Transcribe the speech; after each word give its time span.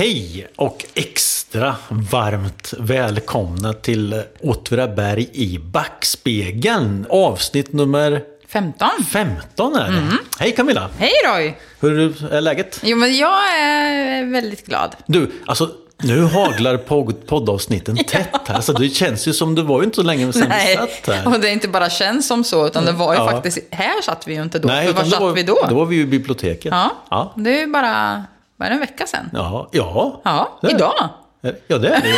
Hej 0.00 0.46
och 0.56 0.84
extra 0.94 1.76
varmt 1.88 2.74
välkomna 2.78 3.72
till 3.72 4.22
Åtvidaberg 4.40 5.28
i 5.32 5.58
backspegeln. 5.58 7.06
Avsnitt 7.10 7.72
nummer 7.72 8.22
15. 8.48 8.88
15 9.12 9.76
är 9.76 9.90
det. 9.92 10.02
Hej 10.38 10.52
Camilla! 10.52 10.90
Hej 10.98 11.10
Roy! 11.26 11.54
Hur 11.80 12.24
är 12.32 12.40
läget? 12.40 12.80
Jo, 12.84 12.96
men 12.96 13.16
jag 13.16 13.58
är 13.60 14.24
väldigt 14.32 14.66
glad. 14.66 14.96
Du, 15.06 15.30
alltså 15.46 15.70
nu 16.02 16.22
haglar 16.22 16.76
pod- 16.76 17.26
poddavsnitten 17.26 17.96
tätt 18.08 18.28
här. 18.48 18.60
Så 18.60 18.72
det 18.72 18.88
känns 18.88 19.28
ju 19.28 19.32
som 19.32 19.54
det 19.54 19.62
var 19.62 19.80
ju 19.80 19.84
inte 19.84 19.96
så 19.96 20.02
länge 20.02 20.32
sedan 20.32 20.42
vi 20.42 20.48
Nej, 20.48 20.76
satt 20.76 21.14
här. 21.16 21.26
och 21.34 21.40
det 21.40 21.50
inte 21.50 21.68
bara 21.68 21.90
känns 21.90 22.26
som 22.28 22.44
så, 22.44 22.66
utan 22.66 22.84
det 22.84 22.92
var 22.92 23.14
ju 23.14 23.20
Ja. 23.20 23.30
faktiskt... 23.30 23.58
Här 23.70 24.02
satt 24.02 24.28
vi 24.28 24.34
ju 24.34 24.42
inte 24.42 24.58
då. 24.58 24.68
Nej, 24.68 24.92
var 24.92 25.04
satt 25.04 25.20
var, 25.20 25.32
vi 25.32 25.42
då? 25.42 25.66
Då 25.68 25.74
var 25.74 25.84
vi 25.86 25.96
ju 25.96 26.02
i 26.02 26.06
biblioteket. 26.06 26.70
Ja, 26.72 26.90
Ja, 27.10 27.32
det 27.36 27.50
är 27.56 27.60
ju 27.60 27.66
bara... 27.66 28.24
Var 28.56 28.66
det 28.66 28.72
en 28.74 28.80
vecka 28.80 29.06
sedan? 29.06 29.30
ja, 29.32 29.68
ja. 29.72 30.20
Ja, 30.24 30.58
Det 30.62 30.70
idag. 30.70 30.94
Ja, 31.66 31.78
det 31.78 31.88
är 31.88 32.00
det 32.00 32.08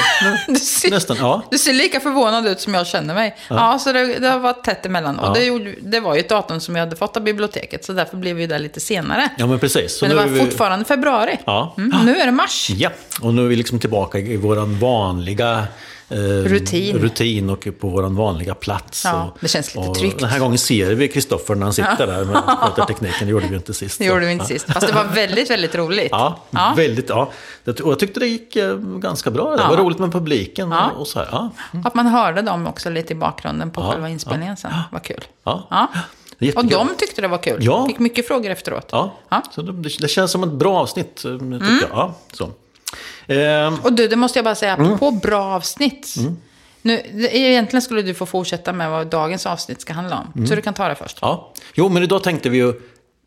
ju. 0.50 0.54
Ser, 0.56 0.90
Nästan, 0.90 1.16
ja. 1.20 1.42
du 1.50 1.58
ser 1.58 1.72
lika 1.72 2.00
förvånad 2.00 2.46
ut 2.46 2.60
som 2.60 2.74
jag 2.74 2.86
känner 2.86 3.14
mig. 3.14 3.36
Ja, 3.48 3.78
så 3.78 3.92
det, 3.92 4.18
det 4.18 4.28
har 4.28 4.38
varit 4.38 4.64
tätt 4.64 4.86
emellan. 4.86 5.18
Och 5.18 5.34
det, 5.34 5.44
gjorde, 5.44 5.74
det 5.82 6.00
var 6.00 6.14
ju 6.14 6.20
ett 6.20 6.28
datum 6.28 6.60
som 6.60 6.76
jag 6.76 6.82
hade 6.82 6.96
fått 6.96 7.16
av 7.16 7.22
biblioteket, 7.22 7.84
så 7.84 7.92
därför 7.92 8.16
blev 8.16 8.36
vi 8.36 8.46
där 8.46 8.58
lite 8.58 8.80
senare. 8.80 9.28
Ja, 9.38 9.46
men 9.46 9.58
precis. 9.58 9.98
Så 9.98 10.04
men 10.04 10.16
det 10.16 10.22
var 10.22 10.28
vi- 10.28 10.40
fortfarande 10.40 10.84
februari. 10.84 11.38
Ja. 11.44 11.74
Mm, 11.78 12.06
nu 12.06 12.16
är 12.16 12.26
det 12.26 12.32
mars. 12.32 12.70
Ja, 12.70 12.90
och 13.20 13.34
nu 13.34 13.44
är 13.44 13.48
vi 13.48 13.56
liksom 13.56 13.78
tillbaka 13.80 14.18
i 14.18 14.36
våran 14.36 14.78
vanliga 14.78 15.64
eh, 16.10 16.16
Rutin. 16.44 16.98
rutin 16.98 17.50
och 17.50 17.68
på 17.80 17.88
våran 17.88 18.14
vanliga 18.16 18.54
plats. 18.54 19.04
Ja, 19.04 19.24
och, 19.24 19.38
det 19.40 19.48
känns 19.48 19.74
lite 19.74 19.88
och 19.88 19.94
tryggt. 19.98 20.18
Den 20.20 20.28
här 20.28 20.38
gången 20.38 20.58
ser 20.58 20.94
vi 20.94 21.08
Kristoffer 21.08 21.54
när 21.54 21.62
han 21.64 21.72
sitter 21.72 22.06
där 22.06 22.24
med 22.24 22.36
sköter 22.46 22.84
tekniken. 22.84 23.26
Det 23.26 23.30
gjorde 23.30 23.46
vi 23.48 23.56
inte 23.56 23.74
sist. 23.74 23.98
Det 23.98 24.04
gjorde 24.04 24.26
vi 24.26 24.32
inte 24.32 24.42
ja. 24.44 24.48
sist. 24.48 24.66
Fast 24.72 24.86
det 24.86 24.92
var 24.92 25.04
väldigt, 25.04 25.50
väldigt 25.50 25.74
roligt. 25.74 26.08
Ja, 26.10 26.38
Ja. 26.50 26.74
väldigt. 26.76 27.08
Ja. 27.08 27.30
Och 27.64 27.74
jag 27.92 27.98
tyckte 27.98 28.20
det 28.20 28.26
gick 28.26 28.56
eh, 28.56 28.76
ganska 28.76 29.30
bra. 29.30 29.56
Det 29.56 29.62
Ja. 29.62 29.68
var 29.68 29.76
roligt 29.76 29.98
med 29.98 30.12
publiken. 30.12 30.70
Ja. 30.70 30.90
Och, 30.90 31.00
och 31.00 31.06
så 31.06 31.18
här. 31.18 31.28
Ja. 31.32 31.50
Att 31.84 31.94
man 31.94 32.06
hörde 32.06 32.42
dem 32.42 32.66
också 32.66 32.90
lite 32.90 33.12
i 33.12 33.16
bakgrunden 33.16 33.70
på 33.70 33.80
Ja, 33.80 33.90
själva 33.92 34.08
inspelningen 34.08 34.56
sen. 34.56 34.72
Var 34.92 35.00
kul. 35.00 35.24
Ja. 35.44 35.66
Ja. 35.70 35.88
Är 35.94 35.98
Och 36.38 36.46
jättekul. 36.46 36.70
de 36.70 36.88
tyckte 36.98 37.20
det 37.22 37.28
var 37.28 37.38
kul. 37.38 37.56
Ja. 37.64 37.86
Fick 37.86 37.98
mycket 37.98 38.28
frågor 38.28 38.50
efteråt. 38.50 38.88
Ja, 38.92 39.14
Ja. 39.28 39.42
Så 39.54 39.62
det, 39.62 39.72
det 40.00 40.08
känns 40.08 40.30
som 40.30 40.42
ett 40.42 40.52
bra 40.52 40.76
avsnitt. 40.78 41.24
eh, 41.24 41.32
Tycker 41.32 41.44
Mm. 41.44 41.78
jag. 41.80 41.88
Ja, 41.92 42.14
så. 42.32 42.50
Ehm, 43.26 43.74
Och 43.84 43.92
du, 43.92 44.08
det 44.08 44.16
måste 44.16 44.38
jag 44.38 44.44
bara 44.44 44.54
säga, 44.54 44.74
Mm. 44.74 44.98
på 44.98 45.10
bra 45.10 45.44
avsnitt. 45.44 46.14
Nu, 46.82 47.02
det- 47.14 47.36
egentligen 47.36 47.82
skulle 47.82 48.02
du 48.02 48.14
få 48.14 48.26
fortsätta 48.26 48.72
med 48.72 48.90
vad 48.90 49.06
dagens 49.06 49.46
avsnitt 49.46 49.80
ska 49.80 49.92
handla 49.92 50.16
om. 50.18 50.32
Mm. 50.34 50.46
Så 50.46 50.54
du 50.54 50.62
kan 50.62 50.74
ta 50.74 50.88
det 50.88 50.94
först. 50.94 51.18
Ja, 51.20 51.52
jo 51.74 51.88
men 51.88 52.02
idag 52.02 52.22
tänkte 52.22 52.48
vi 52.48 52.58
ju 52.58 52.72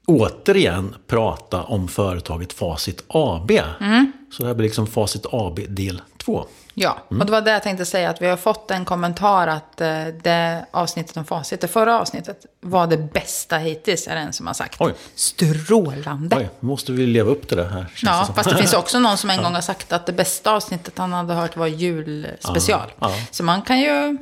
återigen 0.06 0.96
prata 1.08 1.64
om 1.64 1.88
företaget 1.88 2.54
Facit 2.54 3.04
AB. 3.08 3.52
Mm. 3.82 4.12
Så 4.32 4.44
det 4.44 4.48
här 4.48 4.56
blir 4.56 4.68
liksom 4.68 4.88
Facit 4.88 5.26
AB 5.32 5.60
del 5.70 6.02
2. 6.18 6.46
Ja, 6.74 6.98
Mm. 7.12 7.20
och 7.22 7.26
det 7.26 7.32
var 7.32 7.42
det 7.42 7.52
jag 7.52 7.64
tänkte 7.64 7.86
säga. 7.86 8.10
Att 8.10 8.22
vi 8.22 8.28
har 8.28 8.38
fått 8.38 8.72
en 8.72 8.86
kommentar 8.86 9.48
att 9.48 9.82
eh, 9.82 10.06
det 10.24 10.66
avsnittet 10.72 11.18
om 11.18 11.26
facit, 11.26 11.62
det 11.62 11.68
förra 11.68 12.00
avsnittet, 12.00 12.46
var 12.62 12.88
det 12.88 12.98
bästa 12.98 13.58
hittills, 13.58 14.08
är 14.08 14.16
det 14.16 14.22
en 14.22 14.34
som 14.34 14.48
har 14.48 14.54
sagt. 14.54 14.76
Oj. 14.80 14.94
Strålande. 15.16 16.36
Oj, 16.38 16.50
måste 16.60 16.92
vi 16.92 17.06
leva 17.08 17.32
upp 17.32 17.48
till 17.48 17.58
det 17.58 17.64
här. 17.68 17.86
Ja, 18.04 18.20
det 18.20 18.26
som. 18.26 18.36
fast 18.36 18.50
det 18.50 18.58
finns 18.58 18.74
också 18.74 19.00
någon 19.00 19.18
som 19.18 19.30
en 19.30 19.38
gång 19.44 19.54
har 19.54 19.62
sagt 19.62 19.92
att 19.94 20.06
det 20.06 20.14
bästa 20.14 20.52
avsnittet 20.52 20.98
han 20.98 21.14
hade 21.14 21.34
hört 21.34 21.58
var 21.58 21.68
julspecial. 21.68 22.92
Ja, 23.00 23.10
ja. 23.10 23.16
Så 23.32 23.44
man 23.44 23.62
kan 23.62 23.80
ju... 23.80 24.18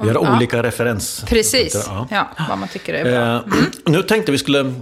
Vi 0.00 0.08
har 0.08 0.14
Ja. 0.14 0.36
olika 0.36 0.62
referens. 0.62 1.24
Precis, 1.26 1.84
Ja. 1.88 2.06
ja, 2.10 2.28
vad 2.48 2.58
man 2.58 2.68
tycker 2.68 2.94
är 2.94 3.04
bra. 3.04 3.34
Eh, 3.56 3.64
nu 3.86 4.02
tänkte 4.02 4.32
vi 4.32 4.38
skulle... 4.38 4.74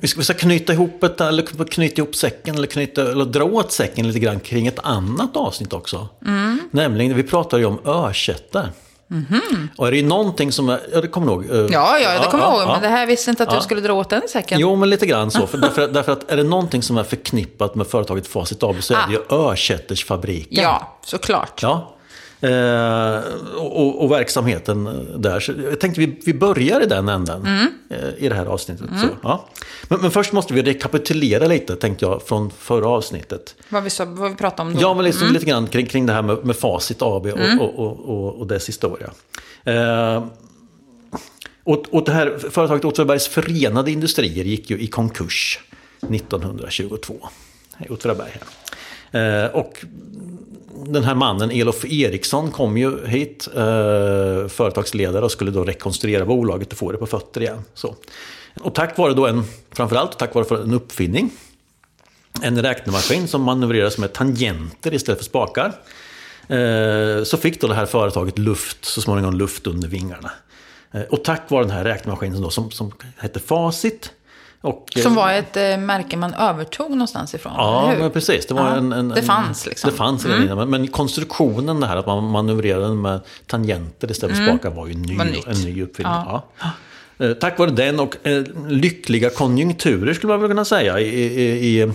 Vi 0.00 0.08
ska, 0.08 0.18
vi 0.18 0.24
ska 0.24 0.34
knyta 0.34 0.72
ihop 0.72 1.02
ett, 1.02 1.20
eller 1.20 1.42
knyta 1.66 2.02
ihop 2.02 2.14
säcken 2.14 2.54
eller, 2.54 2.66
knyta, 2.66 3.02
eller 3.10 3.24
dra 3.24 3.44
åt 3.44 3.72
säcken 3.72 4.06
lite 4.06 4.18
grann 4.18 4.40
kring 4.40 4.66
ett 4.66 4.78
annat 4.82 5.36
avsnitt 5.36 5.72
också. 5.72 6.08
Mm. 6.26 6.60
Nämligen, 6.70 7.16
vi 7.16 7.22
pratade 7.22 7.62
ju 7.62 7.66
om 7.66 7.78
ökätte. 7.84 8.68
Och 9.76 9.88
är 9.88 9.92
det 9.92 10.02
någonting 10.02 10.52
som 10.52 10.68
är, 10.68 10.80
ja 10.92 11.00
det 11.00 11.08
kommer 11.08 11.26
du 11.26 11.32
ihåg? 11.32 11.44
eh. 11.50 11.72
Ja, 11.72 11.98
ja, 11.98 12.18
det 12.22 12.26
kommer 12.30 12.44
jag 12.44 12.52
ihåg. 12.52 12.62
ja. 12.62 12.72
Men 12.72 12.82
det 12.82 12.88
här 12.88 13.06
visste 13.06 13.30
inte 13.30 13.42
att 13.42 13.48
Ja. 13.52 13.56
du 13.58 13.62
skulle 13.62 13.80
dra 13.80 13.92
åt 13.92 14.10
den 14.10 14.22
säcken. 14.28 14.60
Jo, 14.60 14.76
men 14.76 14.90
lite 14.90 15.06
grann 15.06 15.30
så. 15.30 15.46
För 15.46 15.58
därför, 15.62 15.88
därför 15.88 16.12
att 16.12 16.30
är 16.30 16.36
det 16.36 16.42
någonting 16.42 16.82
som 16.82 16.98
är 16.98 17.04
förknippat 17.04 17.74
med 17.74 17.86
företaget 17.86 18.26
Facit 18.26 18.62
AB 18.62 18.82
så 18.82 18.94
är 18.94 19.06
det 19.06 19.12
ju 19.12 19.20
Örkättersfabriken. 19.36 20.62
Ja, 20.64 20.98
såklart. 21.04 21.62
Ja. 21.62 21.94
Eh, 22.40 23.18
och, 23.56 24.02
och 24.04 24.10
verksamheten 24.12 25.06
där. 25.16 25.40
Så 25.40 25.52
jag 25.70 25.80
tänkte 25.80 26.00
vi, 26.00 26.20
vi 26.26 26.34
börjar 26.34 26.80
i 26.80 26.86
den 26.86 27.08
änden 27.08 27.46
Mm. 27.46 27.66
eh, 27.90 28.24
i 28.24 28.28
det 28.28 28.34
här 28.34 28.46
avsnittet. 28.46 28.86
Så, 29.00 29.06
ja. 29.22 29.48
men, 29.88 30.00
men 30.00 30.10
först 30.10 30.32
måste 30.32 30.54
vi 30.54 30.62
rekapitulera 30.62 31.46
lite, 31.46 31.76
tänkte 31.76 32.04
jag, 32.04 32.22
från 32.22 32.50
förra 32.50 32.88
avsnittet. 32.88 33.54
Vad, 33.68 33.82
vi, 33.84 33.90
vad 34.06 34.30
vi 34.30 34.36
pratade 34.36 34.68
om 34.68 34.74
då. 34.74 34.80
Ja, 34.82 34.94
men 34.94 35.04
liksom 35.04 35.32
lite 35.32 35.46
grann 35.46 35.66
kring, 35.66 35.86
kring 35.86 36.06
det 36.06 36.12
här 36.12 36.22
med, 36.22 36.44
med 36.44 36.56
Facit 36.56 37.02
AB 37.02 37.26
och, 37.26 37.38
Mm. 37.38 37.60
och, 37.60 37.78
och, 37.78 38.08
och, 38.08 38.34
och 38.40 38.46
dess 38.46 38.68
historia. 38.68 39.10
Eh, 39.64 40.24
och, 41.64 41.84
och 41.90 42.04
det 42.04 42.12
här 42.12 42.38
företaget 42.50 42.84
Åtvidabergs 42.84 43.28
Förenade 43.28 43.90
Industrier 43.90 44.44
gick 44.44 44.70
ju 44.70 44.80
i 44.80 44.86
konkurs 44.86 45.60
1922. 46.00 47.14
I 47.86 47.88
Åtvidaberg 47.88 48.30
här. 48.32 49.44
Eh, 49.44 49.50
och 49.50 49.84
den 50.86 51.04
här 51.04 51.14
mannen, 51.14 51.50
Elof 51.50 51.84
Eriksson, 51.84 52.50
kom 52.50 52.76
ju 52.76 53.06
hit, 53.06 53.48
eh, 53.54 54.48
företagsledare, 54.48 55.24
och 55.24 55.32
skulle 55.32 55.50
då 55.50 55.64
rekonstruera 55.64 56.24
bolaget 56.24 56.72
och 56.72 56.78
få 56.78 56.92
det 56.92 56.98
på 56.98 57.06
fötter 57.06 57.40
igen. 57.40 57.62
Så. 57.74 57.94
Och 58.60 58.74
tack 58.74 58.98
vare 58.98 59.14
då 59.14 59.26
en, 59.26 59.44
framförallt 59.72 60.18
tack 60.18 60.34
vare 60.34 60.62
en 60.62 60.74
uppfinning, 60.74 61.30
en 62.42 62.62
räknemaskin 62.62 63.28
som 63.28 63.42
manövreras 63.42 63.98
med 63.98 64.12
tangenter 64.12 64.94
istället 64.94 65.18
för 65.18 65.24
spakar. 65.24 65.72
Eh, 66.48 67.24
Så 67.24 67.36
fick 67.36 67.60
då 67.60 67.66
det 67.66 67.74
här 67.74 67.86
företaget 67.86 68.38
luft, 68.38 68.84
så 68.84 69.00
småningom 69.00 69.34
luft 69.34 69.66
under 69.66 69.88
vingarna. 69.88 70.30
Eh, 70.92 71.02
Och 71.02 71.24
tack 71.24 71.50
vare 71.50 71.62
den 71.64 71.70
här 71.70 71.84
räknemaskinen 71.84 72.42
då, 72.42 72.50
som, 72.50 72.70
som 72.70 72.92
hette 73.16 73.40
Facit. 73.40 74.12
Och, 74.60 74.96
eh, 74.96 75.02
Som 75.02 75.14
var 75.14 75.32
ett 75.32 75.56
eh, 75.56 75.76
märke 75.76 76.16
man 76.16 76.34
övertog 76.34 76.90
någonstans 76.90 77.34
ifrån, 77.34 77.52
Ja, 77.56 77.94
men 77.98 78.10
precis. 78.10 78.46
Det, 78.46 78.54
var 78.54 78.68
Ja, 78.68 78.76
en, 78.76 78.92
en, 78.92 79.08
det 79.08 79.22
fanns 79.22 79.66
liksom. 79.66 79.90
Det 79.90 79.96
fanns 79.96 80.26
redan 80.26 80.42
innan. 80.42 80.70
Men, 80.70 80.88
konstruktionen, 80.88 81.80
det 81.80 81.86
här 81.86 81.96
att 81.96 82.06
man 82.06 82.24
manövrerade 82.24 82.94
med 82.94 83.20
tangenter 83.46 84.10
istället 84.10 84.36
för 84.36 84.44
spakar 84.44 84.70
var 84.70 84.86
ju 84.86 84.94
ny, 84.94 85.16
Var 85.16 85.24
en 85.24 85.60
ny 85.60 85.82
uppfinning. 85.82 86.12
Ja. 86.12 86.44
Ja. 86.60 86.70
Eh, 87.26 87.32
Tack 87.32 87.58
vare 87.58 87.70
den 87.70 88.00
och 88.00 88.26
eh, 88.26 88.42
lyckliga 88.68 89.30
konjunkturer 89.30 90.14
skulle 90.14 90.32
man 90.32 90.40
väl 90.40 90.50
kunna 90.50 90.64
säga 90.64 91.00
i, 91.00 91.04
i, 91.04 91.80
i, 91.80 91.92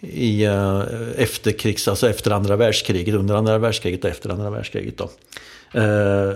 i 0.00 0.44
eh, 0.44 0.82
efterkrigs, 1.16 1.88
alltså 1.88 2.10
efter 2.10 2.30
andra 2.30 2.56
världskriget, 2.56 3.14
under 3.14 3.34
andra 3.34 3.58
världskriget 3.58 4.04
och 4.04 4.10
efter 4.10 4.30
andra 4.30 4.50
världskriget. 4.50 4.94
Då. 4.98 5.10
Eh, 5.80 6.32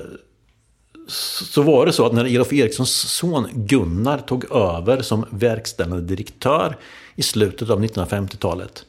så 1.09 1.63
var 1.63 1.87
det 1.87 1.93
så 1.93 2.07
att 2.07 2.13
när 2.13 2.25
Elof 2.25 2.53
Erikssons 2.53 2.91
son 2.93 3.49
Gunnar 3.53 4.19
tog 4.19 4.53
över 4.57 5.03
som 5.03 5.25
verkställande 5.31 6.03
direktör 6.03 6.77
i 7.17 7.23
slutet 7.23 7.71
av 7.71 7.85
1950-talet 7.85 8.85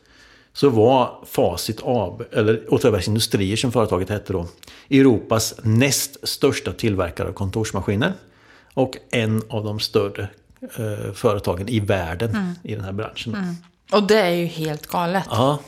så 0.53 0.69
var 0.69 1.19
Facit 1.25 1.79
AB, 1.83 2.21
eller 2.31 2.73
Åtvidabergs 2.73 3.07
Industrier 3.07 3.57
som 3.57 3.71
företaget 3.71 4.09
hette 4.09 4.33
då, 4.33 4.47
Europas 4.89 5.53
näst 5.63 6.27
största 6.27 6.71
tillverkare 6.73 7.27
av 7.27 7.33
kontorsmaskiner 7.33 8.13
och 8.73 8.97
en 9.11 9.41
av 9.49 9.63
de 9.63 9.79
större 9.79 10.27
eh, 10.61 11.13
företagen 11.13 11.69
i 11.69 11.79
världen 11.79 12.55
i 12.63 12.75
den 12.75 12.83
här 12.83 12.91
branschen. 12.91 13.55
Och 13.91 14.03
det 14.03 14.19
är 14.19 14.29
ju 14.29 14.45
helt 14.45 14.87
galet. 14.87 15.23
Ja, 15.29 15.59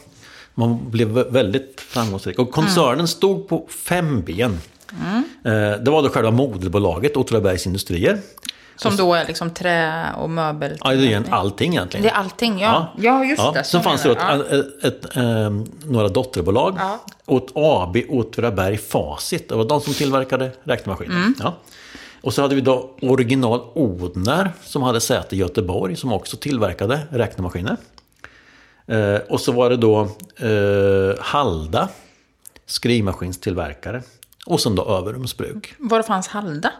man 0.53 0.89
blev 0.91 1.09
vä- 1.17 1.31
väldigt 1.31 1.81
framgångsrik. 1.81 2.39
Och 2.39 2.51
koncernen 2.51 3.07
stod 3.07 3.47
på 3.47 3.67
fem 3.69 4.21
ben. 4.21 4.57
Eh, 4.91 5.51
Det 5.83 5.91
var 5.91 6.01
då 6.03 6.09
själva 6.09 6.31
moderbolaget, 6.31 7.17
Åtvidabergs 7.17 7.65
Industrier. 7.67 8.19
Som 8.77 8.95
då 8.95 9.13
är 9.13 9.25
liksom 9.27 9.49
trä 9.49 10.05
och 10.17 10.29
möbel. 10.29 10.77
Ja, 10.83 10.89
det 10.89 10.95
är 10.95 11.03
egentligen 11.03 11.39
allting 11.39 11.73
egentligen. 11.73 12.03
Det 12.03 12.09
är 12.09 12.13
allting, 12.13 12.59
ja. 12.59 12.93
Ja, 12.97 13.25
just 13.25 13.53
det. 13.53 13.63
så 13.63 13.69
Sen 13.69 13.83
fanns 13.83 14.03
det 14.03 14.11
ett, 14.11 14.17
jag. 14.21 14.59
ett, 14.59 14.83
ett, 14.83 15.15
ehm, 15.17 15.65
några 15.83 16.07
dotterbolag. 16.07 16.75
Ja. 16.79 16.99
Ett 17.37 17.49
AB 17.53 17.97
Åtvidaberg 18.09 18.77
Facit. 18.77 19.49
Det 19.49 19.55
var 19.55 19.65
de 19.65 19.81
som 19.81 19.93
tillverkade 19.93 20.51
räknemaskiner. 20.63 21.15
Mm. 21.15 21.33
Ja. 21.39 21.53
Och 22.21 22.33
så 22.33 22.41
hade 22.41 22.55
vi 22.55 22.61
då 22.61 22.89
original 23.01 23.61
Odner 23.73 24.51
som 24.63 24.81
hade 24.83 25.01
säte 25.01 25.35
i 25.35 25.39
Göteborg 25.39 25.95
som 25.95 26.13
också 26.13 26.37
tillverkade 26.37 26.99
räknemaskiner. 27.09 27.77
Eh, 28.87 29.15
och 29.29 29.41
så 29.41 29.51
var 29.51 29.69
det 29.69 29.77
då 29.77 30.01
eh, 30.37 31.19
Halda, 31.19 31.89
skrivmaskinstillverkare. 32.65 34.01
Och 34.45 34.61
sen 34.61 34.75
då 34.75 34.85
Överums 34.85 35.37
bruk. 35.37 35.73
Var 35.77 36.01
fanns 36.03 36.27
Halda? 36.27 36.71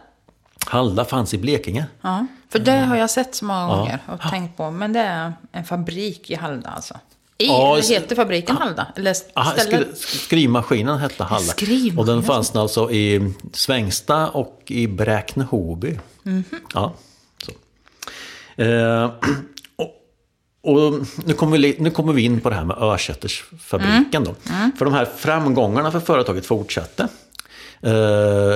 Halda 0.66 1.04
fanns 1.04 1.34
i 1.34 1.38
Blekinge. 1.38 1.86
Ja. 2.00 2.26
För 2.48 2.58
det 2.58 2.72
har 2.76 2.96
jag 2.96 3.10
sett 3.10 3.34
så 3.34 3.44
många 3.44 3.66
gånger 3.66 3.98
och 4.12 4.30
tänkt 4.30 4.56
på. 4.56 4.70
Men 4.70 4.92
det 4.92 5.00
är 5.00 5.32
en 5.52 5.64
fabrik 5.64 6.30
i 6.30 6.34
Halda 6.34 6.68
alltså. 6.70 6.94
I, 7.38 7.46
Ja, 7.46 7.76
heter 7.76 8.16
fabriken 8.16 8.56
Halda? 8.56 8.86
Eller 8.96 9.14
stället? 9.14 9.98
skri- 9.98 10.18
skrivmaskinen 10.18 10.98
hette 10.98 11.24
Halla. 11.24 11.40
Skrivmaskin, 11.44 11.98
Och 11.98 12.06
den 12.06 12.22
fanns 12.22 12.56
alltså 12.56 12.90
i 12.90 13.32
Svängsta 13.52 14.28
och 14.28 14.62
i 14.66 14.86
Bräkne-Hoby. 14.86 15.98
Mhm. 16.22 16.44
Ja, 16.74 16.92
så. 17.46 17.52
Eh, 18.62 19.04
och, 19.76 19.94
och 20.62 20.92
nu, 21.24 21.34
kommer 21.34 21.58
vi, 21.58 21.76
nu 21.78 21.90
kommer 21.90 22.12
vi 22.12 22.22
in 22.22 22.40
på 22.40 22.50
det 22.50 22.56
här 22.56 22.64
med 22.64 22.76
Örsätersfabriken. 22.80 24.24
Då. 24.24 24.34
För 24.78 24.84
de 24.84 24.94
här 24.94 25.04
framgångarna 25.16 25.90
för 25.90 26.00
företaget 26.00 26.46
fortsatte. 26.46 27.08
Eh, 27.82 27.90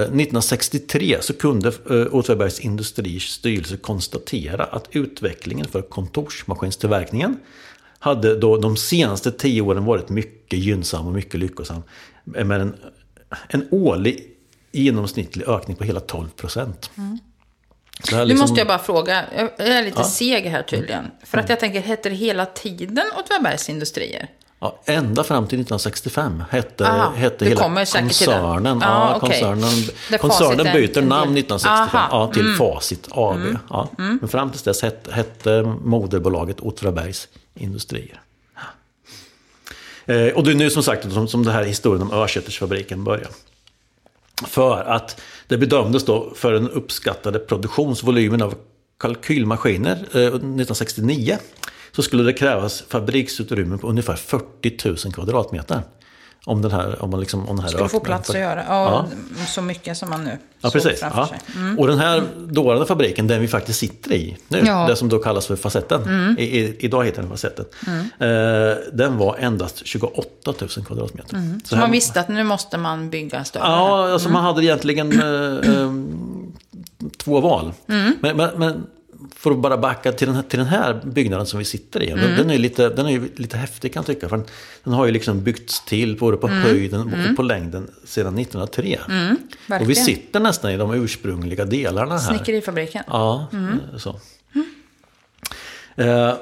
1963 0.01 1.17
så 1.21 1.33
kunde 1.35 1.69
eh, 1.69 2.15
Åtvidabergs 2.15 2.61
Industriers 2.61 3.29
styrelse 3.29 3.77
konstatera 3.77 4.65
att 4.65 4.89
utvecklingen 4.93 5.67
för 5.69 5.83
kontorsmaskinstillverkningen 5.83 7.37
hade 7.99 8.37
då 8.39 8.57
de 8.57 8.77
senaste 8.77 9.33
tio 9.33 9.63
åren 9.63 9.85
varit 9.85 10.09
mycket 10.09 10.59
gynnsam 10.59 11.07
och 11.07 11.13
mycket 11.13 11.41
lyckosam. 11.41 11.83
Med 12.25 12.61
en, 12.61 12.75
en 13.49 13.69
årlig 13.71 14.27
genomsnittlig 14.73 15.49
ökning 15.49 15.77
på 15.77 15.85
hela 15.85 16.01
12 16.01 16.29
procent. 16.29 16.91
Så 18.05 18.17
här 18.17 18.23
Nu 18.25 18.29
liksom- 18.29 18.41
måste 18.45 18.61
jag 18.61 18.67
bara 18.69 18.79
fråga, 18.79 19.25
jag 19.37 19.69
är 19.69 19.85
lite 19.85 20.01
Ja. 20.01 20.05
seg 20.05 20.45
här 20.47 20.63
tydligen. 20.63 21.05
För 21.25 21.39
att 21.39 21.49
jag 21.49 21.61
tänker, 21.61 21.81
heter 21.81 22.11
det 22.11 22.17
hela 22.17 22.47
tiden 22.47 23.05
Åtvidabergs 23.19 23.69
Industrier? 23.69 24.29
Ja, 24.63 24.79
ända 24.85 25.25
fram 25.25 25.47
till 25.47 25.59
1965 25.61 26.43
hette, 26.51 26.87
Aha, 26.89 27.13
hette 27.17 27.45
hela 27.45 27.75
till 27.75 27.75
den. 27.95 28.09
koncernen. 28.09 28.79
Ja, 28.83 28.87
Ja, 29.11 29.17
okej. 29.23 29.41
koncernen, 29.41 30.19
koncernen 30.21 30.67
byter 30.75 31.03
namn 31.03 31.35
del. 31.35 31.45
1965 31.45 31.73
Aha, 31.73 31.99
Mm. 31.99 32.11
ja, 32.11 32.33
till 32.35 32.55
Facit 32.57 33.09
AB. 33.11 33.39
Ja. 33.71 33.89
Men 33.97 34.29
fram 34.29 34.51
tills 34.51 34.63
dess 34.63 34.83
hette, 34.83 35.13
hette 35.13 35.63
moderbolaget 35.85 36.61
Åtvidabergs 36.61 37.29
Industrier. 37.55 38.21
Eh, 40.07 40.29
och 40.35 40.45
det 40.45 40.51
är 40.51 40.55
nu 40.55 40.71
som 40.71 40.83
sagt 40.83 41.13
som, 41.13 41.29
som 41.29 41.45
det 41.45 41.53
här 41.53 41.65
historien 41.65 42.03
om 42.03 42.13
Örsätersfabriken 42.13 43.05
börjar. 43.05 43.29
För 44.47 44.85
att 44.85 45.21
det 45.47 45.59
bedömdes 45.59 46.05
då 46.05 46.33
för 46.37 46.53
den 46.53 46.71
uppskattade 46.71 47.39
produktionsvolymen 47.39 48.43
av 48.43 48.55
kalkylmaskiner 49.01 49.93
eh, 50.13 50.21
1969 50.21 51.39
så 51.97 52.03
skulle 52.03 52.23
det 52.23 52.33
krävas 52.33 52.85
fabriksutrymme 52.89 53.79
på 53.79 53.87
ungefär 53.89 54.15
40 54.17 54.89
000 55.05 55.13
kvadratmeter. 55.15 55.83
Om 56.45 56.63
den 56.63 56.71
här, 56.71 57.03
om 57.03 57.11
man 57.11 57.21
liksom, 57.21 57.49
om 57.49 57.57
den 57.57 57.63
här 57.65 57.69
Skulle 57.73 57.89
få 57.89 58.01
plats 58.01 58.31
att 58.31 58.39
göra. 58.39 58.65
Ja. 58.69 59.07
Ja, 59.39 59.45
Så 59.47 59.63
mycket 59.63 59.97
som 59.97 60.11
man 60.11 60.25
nu 60.25 60.39
Ja, 60.61 60.71
precis. 60.71 60.99
Ja. 61.03 61.29
Mm. 61.57 61.79
Och 61.79 61.87
den 61.87 61.99
här 61.99 62.23
dåvarande 62.49 62.87
fabriken, 62.87 63.27
den 63.27 63.41
vi 63.41 63.49
faktiskt 63.49 63.79
sitter 63.79 64.13
i 64.13 64.37
nu, 64.49 64.59
Ja. 64.67 64.73
Mm. 64.77 64.87
det 64.89 64.97
som 64.97 65.09
då 65.09 65.19
kallas 65.19 65.47
för 65.47 65.57
facetten, 65.57 66.37
i, 66.39 66.43
i, 66.61 66.77
idag 66.79 67.05
heter 67.05 67.23
den 67.23 67.31
facetten, 67.31 67.65
eh, 68.19 68.77
den 68.93 69.19
var 69.19 69.37
endast 69.39 69.87
28 69.87 70.53
000 70.61 70.69
kvadratmeter. 70.87 71.37
Mm. 71.37 71.61
Så 71.61 71.69
Så 71.69 71.75
här- 71.75 71.83
man 71.83 71.91
visste 71.91 72.21
att 72.21 72.29
nu 72.29 72.45
måste 72.45 72.79
man 72.79 73.11
bygga 73.11 73.45
större. 73.45 73.63
Ja, 73.65 74.13
alltså 74.13 74.29
man 74.29 74.45
hade 74.45 74.65
egentligen 74.65 75.13
eh, 75.21 75.75
eh, 75.81 75.93
två 77.19 77.41
val. 77.41 77.73
Mm. 77.89 78.13
Men, 78.21 78.37
men, 78.37 78.51
men 78.59 78.87
för 79.37 79.51
att 79.51 79.59
bara 79.59 79.77
backa 79.79 80.13
till 80.13 80.27
den 80.27 80.37
här, 80.37 80.43
till 80.43 80.59
den 80.59 80.69
här 80.69 81.01
byggnaden 81.05 81.47
som 81.47 81.59
vi 81.59 81.65
sitter 81.65 82.03
i. 82.03 82.11
Mm. 82.11 82.25
Den, 82.25 82.37
den 82.37 82.51
är 82.51 82.59
lite, 82.59 82.89
den 82.89 83.07
är 83.07 83.29
lite 83.37 83.57
häftig 83.57 83.93
kan 83.95 84.01
jag 84.01 84.07
tycka. 84.07 84.29
För 84.29 84.37
den, 84.37 84.47
den 84.85 84.93
har 84.93 85.07
ju 85.07 85.13
liksom 85.13 85.43
byggts 85.45 85.85
till 85.85 86.17
både 86.19 86.37
på 86.37 86.47
Mm. 86.47 86.63
höjden 86.63 87.01
och 87.31 87.37
på 87.37 87.43
längden 87.43 87.91
sedan 88.05 88.39
1903. 88.39 88.99
och 89.81 89.91
vi 89.91 89.95
sitter 89.95 90.41
nästan 90.41 90.71
i 90.71 90.77
de 90.77 90.95
ursprungliga 90.95 91.65
delarna 91.65 92.19
här. 92.19 92.35
Snickerifabriken. 92.37 93.05
Ja, 93.07 93.47
eh, 93.53 93.99
så. 93.99 94.21
Eh, 95.97 96.35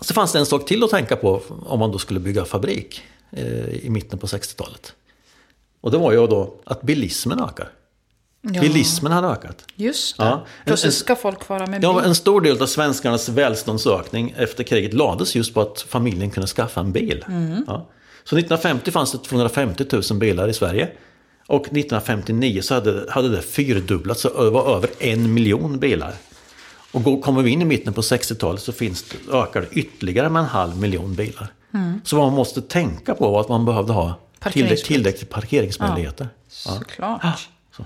så 0.00 0.14
fanns 0.14 0.32
det 0.32 0.38
en 0.38 0.46
sak 0.46 0.66
till 0.66 0.84
att 0.84 0.90
tänka 0.90 1.16
på 1.16 1.42
om 1.66 1.78
man 1.78 1.92
då 1.92 1.98
skulle 1.98 2.20
bygga 2.20 2.44
fabrik 2.44 3.02
eh, 3.30 3.68
i 3.68 3.90
mitten 3.90 4.18
på 4.18 4.26
60-talet. 4.26 4.94
Och 5.80 5.90
det 5.90 5.98
var 5.98 6.12
ju 6.12 6.26
då 6.26 6.54
att 6.64 6.82
bilismen 6.82 7.40
ökar. 7.40 7.68
Ja. 8.42 8.60
Bilismen 8.60 9.12
hade 9.12 9.28
ökat. 9.28 9.64
Just 9.76 10.18
det. 10.18 10.24
Ja. 10.24 10.46
Plötsligt 10.64 10.94
ska 10.94 11.16
folk 11.16 11.48
vara 11.48 11.66
med 11.66 11.80
bil. 11.80 11.90
Ja, 11.92 12.02
en 12.02 12.14
stor 12.14 12.40
del 12.40 12.62
av 12.62 12.66
svenskarnas 12.66 13.28
välståndsökning 13.28 14.34
efter 14.36 14.64
kriget 14.64 14.94
lades 14.94 15.34
just 15.34 15.54
på 15.54 15.60
att 15.60 15.80
familjen 15.80 16.30
kunde 16.30 16.46
skaffa 16.46 16.80
en 16.80 16.92
bil. 16.92 17.24
Ja. 17.66 17.88
Så 18.24 18.36
1950 18.36 18.90
fanns 18.90 19.12
det 19.12 19.18
250 19.18 19.84
000 20.10 20.18
bilar 20.18 20.48
i 20.48 20.52
Sverige. 20.52 20.88
Och 21.46 21.62
1959 21.62 22.62
så 22.62 22.74
hade, 22.74 23.06
hade 23.10 23.28
det 23.28 23.42
fyrdubblats, 23.42 24.20
så 24.20 24.44
det 24.44 24.50
var 24.50 24.76
över 24.76 24.90
en 24.98 25.34
miljon 25.34 25.78
bilar. 25.78 26.14
Och 26.92 27.02
går, 27.02 27.20
kommer 27.20 27.42
vi 27.42 27.50
in 27.50 27.62
i 27.62 27.64
mitten 27.64 27.92
på 27.92 28.00
60-talet 28.00 28.62
så 28.62 28.72
finns 28.72 29.02
det, 29.02 29.36
ökar 29.36 29.60
det 29.60 29.68
ytterligare 29.70 30.28
med 30.28 30.40
en 30.40 30.48
halv 30.48 30.76
miljon 30.76 31.14
bilar. 31.14 31.52
Så 32.04 32.16
vad 32.16 32.26
man 32.26 32.34
måste 32.34 32.62
tänka 32.62 33.14
på 33.14 33.30
var 33.30 33.40
att 33.40 33.48
man 33.48 33.64
behövde 33.64 33.92
ha 33.92 34.14
tillräckligt, 34.52 34.84
tillräckligt 34.84 35.30
parkeringsmöjligheter. 35.30 36.28
Såklart. 36.48 37.48
Så. 37.76 37.84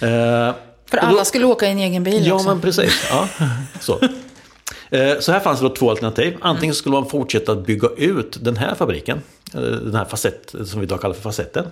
Eh, 0.00 0.54
För 0.86 0.96
då- 0.96 0.98
alla 0.98 1.24
skulle 1.24 1.44
åka 1.44 1.66
i 1.68 1.70
en 1.70 1.78
egen 1.78 2.04
bil 2.04 2.26
Ja, 2.26 2.34
också. 2.34 2.48
men 2.48 2.60
precis. 2.60 3.06
Ja, 3.10 3.28
så. 3.80 3.98
Eh, 4.90 5.18
Så 5.20 5.32
här 5.32 5.40
fanns 5.40 5.60
det 5.60 5.68
då 5.68 5.74
två 5.74 5.90
alternativ. 5.90 6.36
Antingen 6.40 6.74
skulle 6.74 6.92
man 6.92 7.08
fortsätta 7.08 7.52
att 7.52 7.66
bygga 7.66 7.88
ut 7.96 8.38
den 8.44 8.56
här 8.56 8.74
fabriken, 8.74 9.22
den 9.52 9.94
här 9.94 10.04
facett, 10.04 10.54
som 10.64 10.80
vi 10.80 10.86
idag 10.86 11.00
kallar 11.00 11.14
för 11.14 11.22
facetten, 11.22 11.66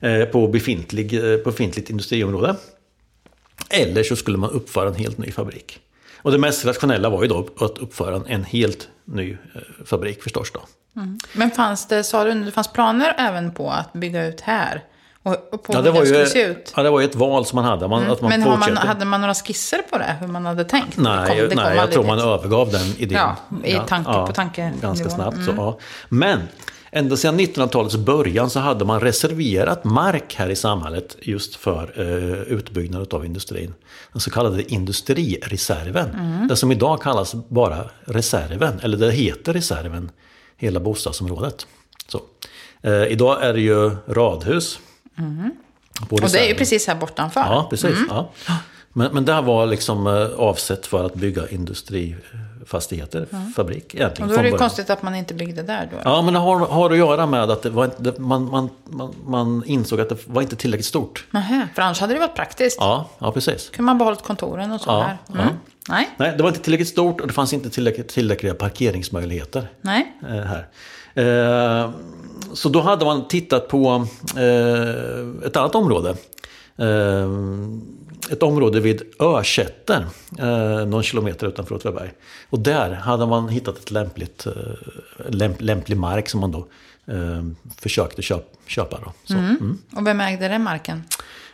eh, 0.00 0.24
på, 0.24 0.48
befintlig, 0.48 1.14
eh, 1.32 1.36
på 1.38 1.50
befintligt 1.50 1.90
industriområde. 1.90 2.56
Eller 3.70 4.02
så 4.02 4.16
skulle 4.16 4.38
man 4.38 4.50
uppföra 4.50 4.88
en 4.88 4.94
helt 4.94 5.18
ny 5.18 5.32
fabrik. 5.32 5.80
Och 6.16 6.32
det 6.32 6.38
mest 6.38 6.64
rationella 6.64 7.08
var 7.10 7.22
ju 7.22 7.28
då 7.28 7.48
att 7.60 7.78
uppföra 7.78 8.22
en- 8.28 8.44
helt 8.44 8.88
ny 9.04 9.30
eh, 9.32 9.38
fabrik 9.84 10.22
förstås. 10.22 10.50
Då. 10.54 10.60
Men 11.32 11.50
fanns 11.50 11.88
det, 11.88 12.04
sa 12.04 12.24
du, 12.24 12.44
det 12.44 12.50
fanns 12.50 12.72
planer 12.72 13.14
även 13.18 13.52
på 13.52 13.70
att 13.70 13.92
bygga 13.92 14.26
ut 14.26 14.40
här? 14.40 14.82
Och, 15.24 15.62
på 15.62 15.72
Ja, 15.72 15.76
hur 15.76 15.82
det, 15.82 15.82
det 15.82 15.90
var 15.98 16.04
skulle 16.04 16.20
ju, 16.20 16.26
se 16.26 16.42
ut? 16.46 16.72
ja, 16.76 16.82
det 16.82 16.90
var 16.90 17.00
ju 17.00 17.06
ett 17.06 17.14
val 17.14 17.46
som 17.46 17.56
man 17.56 17.64
hade. 17.64 17.88
Man, 17.88 18.10
att 18.10 18.20
man 18.20 18.28
Men 18.30 18.40
man, 18.58 18.76
hade 18.76 19.04
man 19.04 19.20
några 19.20 19.34
skisser 19.34 19.82
på 19.90 19.98
det? 19.98 20.16
Hur 20.20 20.26
man 20.26 20.46
hade 20.46 20.64
tänkt? 20.64 20.96
Nej, 20.96 21.48
kom- 21.48 21.56
nej 21.56 21.76
jag 21.76 21.92
tror 21.92 22.04
man 22.04 22.18
övergav 22.18 22.70
den 22.70 22.86
idén. 22.98 23.18
Ja, 23.18 23.36
i 23.64 23.80
tanke- 23.88 24.26
på 24.26 24.32
tankenivån. 24.32 24.80
Ganska 24.80 25.10
snabbt. 25.10 25.44
Så, 25.44 25.52
ja. 25.56 25.78
Men 26.08 26.40
ända 26.90 27.16
sedan 27.16 27.40
1900-talets 27.40 27.96
början 27.96 28.50
så 28.50 28.60
hade 28.60 28.84
man 28.84 29.00
reserverat 29.00 29.84
mark 29.84 30.34
här 30.38 30.48
i 30.48 30.56
samhället 30.56 31.16
just 31.22 31.56
för 31.56 31.92
eh, 31.96 32.42
utbyggnad 32.42 33.14
av 33.14 33.24
industrin. 33.26 33.74
Den 34.12 34.20
så 34.20 34.30
kallade 34.30 34.72
industrireserven. 34.72 36.10
Mm. 36.10 36.48
Det 36.48 36.56
som 36.56 36.72
idag 36.72 37.02
kallas 37.02 37.34
bara 37.48 37.84
reserven, 38.04 38.80
eller 38.82 38.96
det 38.98 39.10
heter 39.10 39.52
reserven, 39.52 40.10
hela 40.56 40.80
bostadsområdet. 40.80 41.66
Så. 42.08 42.20
Eh, 42.82 42.92
idag 43.06 43.42
är 43.44 43.52
det 43.52 43.60
ju 43.60 43.90
radhus. 44.08 44.78
Mm. 45.18 45.50
Och 46.10 46.20
det 46.20 46.38
är 46.38 46.48
ju 46.48 46.54
precis 46.54 46.86
här 46.86 46.94
bortanför. 46.94 47.40
Ja, 47.40 47.66
precis. 47.70 47.96
Mm. 47.96 48.06
Ja. 48.08 48.32
Men, 48.92 49.14
men 49.14 49.24
det 49.24 49.32
här 49.32 49.42
var 49.42 49.66
liksom 49.66 50.06
eh, 50.06 50.30
avsett 50.36 50.86
för 50.86 51.06
att 51.06 51.14
bygga 51.14 51.48
industrifastigheter, 51.48 53.26
fabrik 53.56 53.94
egentligen. 53.94 54.30
Och 54.30 54.34
då 54.34 54.40
är 54.40 54.42
det 54.42 54.50
ju 54.50 54.58
konstigt 54.58 54.90
att 54.90 55.02
man 55.02 55.14
inte 55.14 55.34
byggde 55.34 55.62
där 55.62 55.88
då. 55.92 55.96
Ja, 56.04 56.22
men 56.22 56.34
det 56.34 56.40
har, 56.40 56.58
har 56.58 56.90
att 56.90 56.96
göra 56.96 57.26
med 57.26 57.50
att 57.50 57.64
inte, 57.64 58.20
man, 58.20 58.50
man, 58.50 58.70
man, 58.84 59.14
man 59.26 59.64
insåg 59.66 60.00
att 60.00 60.08
det 60.08 60.16
var 60.26 60.42
inte 60.42 60.56
tillräckligt 60.56 60.86
stort. 60.86 61.26
Nähä, 61.30 61.68
för 61.74 61.82
annars 61.82 62.00
hade 62.00 62.14
det 62.14 62.20
varit 62.20 62.34
praktiskt. 62.34 62.76
Ja, 62.80 63.08
ja 63.18 63.32
precis. 63.32 63.70
kunde 63.70 63.86
man 63.86 63.98
behållit 63.98 64.22
kontoren 64.22 64.72
och 64.72 64.80
så 64.80 64.90
Ja, 64.90 65.16
ja. 65.26 65.40
Mm. 65.40 65.54
Nej, 65.88 66.10
Nej, 66.16 66.34
det 66.36 66.42
var 66.42 66.50
inte 66.50 66.62
tillräckligt 66.62 66.88
stort 66.88 67.20
och 67.20 67.26
det 67.26 67.32
fanns 67.32 67.52
inte 67.52 67.70
tillräckligt, 67.70 68.08
tillräckliga 68.08 68.54
parkeringsmöjligheter. 68.54 69.68
nej. 69.80 70.12
eh, 70.22 70.28
här. 70.28 70.68
Eh, 71.14 71.90
så 72.52 72.68
då 72.68 72.80
hade 72.80 73.04
man 73.04 73.28
tittat 73.28 73.68
på 73.68 74.06
eh, 74.36 75.46
ett 75.46 75.56
annat 75.56 75.74
område. 75.74 76.14
Eh, 76.76 77.28
ett 78.30 78.42
område 78.42 78.80
vid 78.80 79.02
Örsätter, 79.18 80.06
eh, 80.38 80.86
någon 80.86 81.02
kilometer 81.02 81.46
utanför 81.46 81.74
Åtvidaberg. 81.74 82.12
Och 82.50 82.58
där 82.58 82.90
hade 82.90 83.26
man 83.26 83.48
hittat 83.48 83.78
ett 83.78 83.90
lämpligt, 83.90 84.46
eh, 84.46 84.52
lämp, 85.28 85.60
lämplig 85.60 85.96
mark 85.96 86.28
som 86.28 86.40
man 86.40 86.52
då 86.52 86.66
eh, 87.06 87.42
försökte 87.78 88.22
köp, 88.22 88.44
köpa. 88.66 88.98
Då. 89.04 89.12
Så, 89.24 89.34
mm. 89.34 89.78
Och 89.96 90.06
vem 90.06 90.20
ägde 90.20 90.48
den 90.48 90.62
marken? 90.62 91.02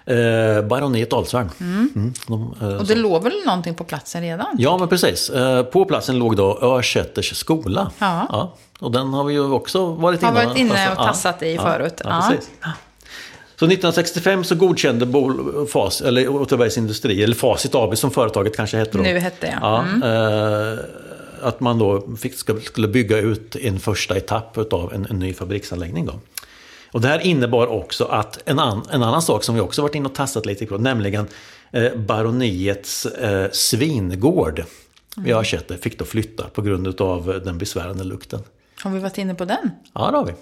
Eh, 0.09 0.63
Baroniet 0.63 1.13
Alsvärn. 1.13 1.51
Mm, 1.61 2.13
de, 2.27 2.55
eh, 2.61 2.69
Och 2.77 2.87
det 2.87 2.95
låg 2.95 3.23
väl 3.23 3.33
någonting 3.47 3.75
på 3.75 3.85
platsen 3.85 4.23
redan? 4.23 4.47
Ja, 4.59 4.79
men 4.79 4.89
precis. 4.89 5.31
Eh, 5.31 5.63
På 5.63 5.85
platsen 5.85 6.19
låg 6.19 6.37
då 6.37 6.59
Örsätters 6.63 7.37
skola. 7.37 7.91
Ja. 7.99 8.53
Och 8.81 8.93
den 8.93 9.07
har 9.13 9.25
vi 9.25 9.33
ju 9.35 9.53
också 9.53 9.87
varit 9.87 10.23
Har 10.23 10.31
inne, 10.33 10.45
varit 10.47 10.59
inne 10.59 10.91
och 10.91 10.97
tassat 10.97 11.43
i 11.43 11.57
förut. 11.59 12.01
Ja, 12.05 12.11
Ja. 12.11 12.29
precis. 12.31 12.51
Så 13.57 13.65
1965 13.67 14.45
så 14.45 14.55
godkände 14.55 15.07
Bol, 15.07 15.67
FAS, 15.73 16.01
eller 16.01 16.29
Åtvidabergs 16.29 16.79
Industri, 16.79 17.23
eller 17.23 17.35
Facit 17.35 17.75
AB 17.75 17.97
som 17.99 18.11
företaget 18.11 18.57
kanske 18.57 18.77
hette 18.77 18.99
då. 18.99 19.05
Nu 19.05 19.19
hette 19.19 19.59
jag. 19.63 19.85
Mm. 19.89 20.03
Ja, 20.03 20.73
eh, 20.73 20.79
att 21.43 21.61
man 21.61 21.79
då 21.79 22.03
fick, 22.21 22.35
skulle 22.65 22.89
bygga 22.89 23.19
ut 23.19 23.57
en 23.57 23.81
första 23.81 24.17
etapp 24.17 24.73
av 24.73 24.95
en, 24.95 25.07
en 25.11 25.19
ny 25.19 25.35
fabriksanläggning. 25.35 26.07
Då. 26.07 26.13
Och 26.93 27.01
det 27.01 27.09
här 27.09 27.19
innebar 27.19 27.67
också 27.67 28.05
att 28.05 28.39
en, 28.45 28.59
an, 28.59 28.83
en 28.91 29.03
annan 29.03 29.23
sak 29.23 29.45
som 29.45 29.55
vi 29.55 29.61
också 29.61 29.83
varit 29.83 29.95
inne 29.95 30.09
och 30.09 30.15
tassat 30.15 30.47
lite 30.47 30.67
på, 30.67 30.79
nämligen 30.79 31.27
eh, 31.71 31.95
baroniets 31.97 33.07
eh, 33.07 33.51
svingård 33.53 34.65
Mm. 35.17 35.31
i 35.31 35.33
Örsäter 35.33 35.77
fick 35.77 35.99
då 35.99 36.05
flytta 36.05 36.45
på 36.49 36.63
grund 36.63 37.01
av 37.01 37.41
den 37.45 37.59
besvärande 37.59 38.05
lukten. 38.05 38.41
Har 38.83 38.91
vi 38.91 38.99
varit 38.99 39.19
inne 39.19 39.35
på 39.35 39.45
den? 39.45 39.71
Ja, 39.95 40.11
det 40.11 40.17
har 40.17 40.25
vi. 40.25 40.33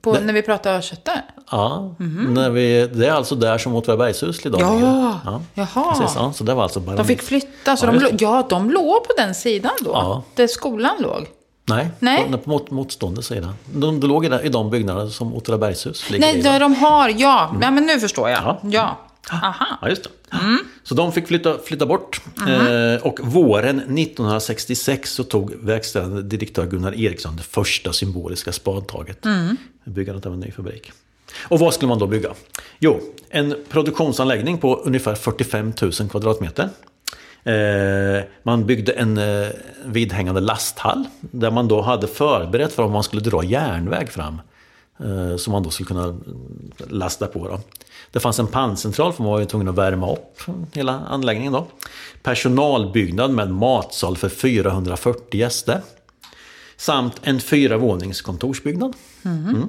På, 0.00 0.12
när 0.12 0.32
vi 0.32 0.42
pratar 0.42 0.74
Örkötte? 0.74 1.22
Ja, 1.50 1.94
när 2.28 2.50
vi, 2.50 2.86
det 2.86 3.06
är 3.06 3.10
alltså 3.12 3.34
där 3.34 3.58
som 3.58 3.74
Åtvidabergshus 3.74 4.46
idag 4.46 4.60
Ja, 4.60 4.74
ligger. 4.74 5.40
jaha. 5.54 5.94
Precis, 5.98 6.16
ja, 6.16 6.32
så 6.32 6.44
det 6.44 6.54
var 6.54 6.62
alltså 6.62 6.80
bara 6.80 6.96
De 6.96 7.04
fick 7.06 7.22
flytta, 7.22 7.76
så 7.76 7.86
Ja, 7.86 7.92
de, 7.92 8.16
ja, 8.20 8.46
de 8.50 8.70
låg 8.70 9.04
på 9.04 9.12
den 9.16 9.34
sidan 9.34 9.72
då? 9.80 9.90
Ja. 9.90 10.22
Där 10.34 10.46
skolan 10.46 10.96
låg? 11.00 11.26
Nej, 11.68 11.90
Nej. 11.98 12.32
På, 12.44 12.50
mot, 12.50 12.70
motstående 12.70 13.22
sida. 13.22 13.54
De, 13.72 14.00
de 14.00 14.06
låg 14.08 14.24
i, 14.24 14.28
där- 14.28 14.46
i 14.46 14.48
de 14.48 14.70
byggnaderna 14.70 15.10
som 15.10 15.34
Åtvidabergshus 15.34 16.10
ligger 16.10 16.26
Nej, 16.26 16.38
i. 16.38 16.42
där 16.42 16.60
de 16.60 16.74
har, 16.74 17.08
ja. 17.08 17.56
ja 17.60 17.70
men 17.70 17.86
nu 17.86 18.00
förstår 18.00 18.28
jag. 18.30 18.38
Ja. 18.42 18.60
Ja. 18.62 18.98
Aha. 19.32 19.66
Ja, 19.82 19.88
just 19.88 20.04
det. 20.04 20.10
Så 20.82 20.94
de 20.94 21.12
fick 21.12 21.26
flytta, 21.26 21.58
flytta 21.64 21.86
bort. 21.86 22.20
Eh, 22.48 23.02
och 23.06 23.18
våren 23.22 23.76
1966 23.78 25.12
så 25.12 25.24
tog 25.24 25.54
verkställande 25.54 26.22
direktör 26.22 26.66
Gunnar 26.66 27.00
Eriksson 27.00 27.36
det 27.36 27.42
första 27.42 27.92
symboliska 27.92 28.52
spadtaget. 28.52 29.26
Byggandet 29.84 30.26
av 30.26 30.32
en 30.32 30.40
ny 30.40 30.50
fabrik. 30.50 30.92
Och 31.48 31.58
vad 31.58 31.74
skulle 31.74 31.88
man 31.88 31.98
då 31.98 32.06
bygga? 32.06 32.30
Jo, 32.78 33.00
en 33.30 33.54
produktionsanläggning 33.68 34.58
på 34.58 34.74
ungefär 34.76 35.14
45 35.14 35.72
000 35.82 35.92
kvadratmeter. 36.10 36.68
Eh, 37.44 38.24
man 38.42 38.66
byggde 38.66 38.92
en 38.92 39.18
eh, 39.18 39.48
vidhängande 39.84 40.40
lasthall 40.40 41.04
där 41.20 41.50
man 41.50 41.68
då 41.68 41.80
hade 41.80 42.06
förberett 42.06 42.72
för 42.72 42.82
om 42.82 42.92
man 42.92 43.02
skulle 43.02 43.22
dra 43.22 43.44
järnväg 43.44 44.08
fram. 44.08 44.40
Eh, 45.00 45.36
som 45.36 45.52
man 45.52 45.62
då 45.62 45.70
skulle 45.70 45.86
kunna 45.86 46.04
mm, 46.04 46.72
lasta 46.88 47.26
på. 47.26 47.48
Då. 47.48 47.60
Det 48.12 48.20
fanns 48.20 48.38
en 48.38 48.46
panncentral 48.46 49.12
för 49.12 49.22
man 49.22 49.32
var 49.32 49.40
ju 49.40 49.46
tvungen 49.46 49.68
att 49.68 49.74
värma 49.74 50.12
upp 50.12 50.40
hela 50.72 50.92
anläggningen. 50.92 51.52
Då. 51.52 51.66
Personalbyggnad 52.22 53.30
med 53.30 53.50
matsal 53.50 54.16
för 54.16 54.28
440 54.28 55.40
gäster. 55.40 55.80
Samt 56.76 57.20
en 57.22 57.40
fyravånings 57.40 58.22
kontorsbyggnad. 58.22 58.94
Mm. 59.24 59.62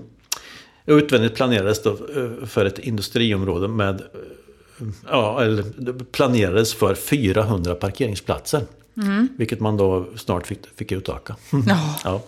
Och 0.86 0.94
Utvändigt 0.94 1.36
planerades 1.36 1.82
för 2.46 2.66
ett 2.66 2.80
industriområde 2.80 3.68
med 3.68 4.02
Ja, 5.10 5.44
eller 5.44 5.64
planerades 6.04 6.74
för 6.74 6.96
400 6.96 7.76
parkeringsplatser. 7.76 8.62
Vilket 9.38 9.60
man 9.60 9.78
då 9.78 10.08
snart 10.18 10.48
fick, 10.48 10.60
fick 10.76 10.92
utöka. 10.92 11.36
Ja. 11.68 11.96
Ja. 12.04 12.22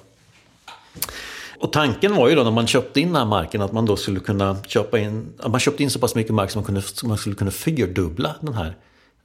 Och 1.57 1.73
tanken 1.73 2.15
var 2.15 2.29
ju 2.29 2.35
då 2.35 2.43
när 2.43 2.51
man 2.51 2.67
köpte 2.67 3.01
in 3.01 3.07
den 3.07 3.15
här 3.15 3.25
marken 3.25 3.61
att 3.61 3.71
man 3.71 3.85
då 3.85 3.97
skulle 3.97 4.19
kunna 4.19 4.57
köpa 4.67 4.99
in, 4.99 5.33
man 5.47 5.59
köpte 5.59 5.83
in 5.83 5.89
så 5.89 5.99
pass 5.99 6.15
mycket 6.15 6.33
mark 6.33 6.51
som 6.51 6.59
man, 6.59 6.65
kunde, 6.65 6.81
så 6.81 7.07
man 7.07 7.17
skulle 7.17 7.35
kunna 7.35 7.51
fyrdubbla 7.51 8.35
den 8.41 8.53
här 8.53 8.75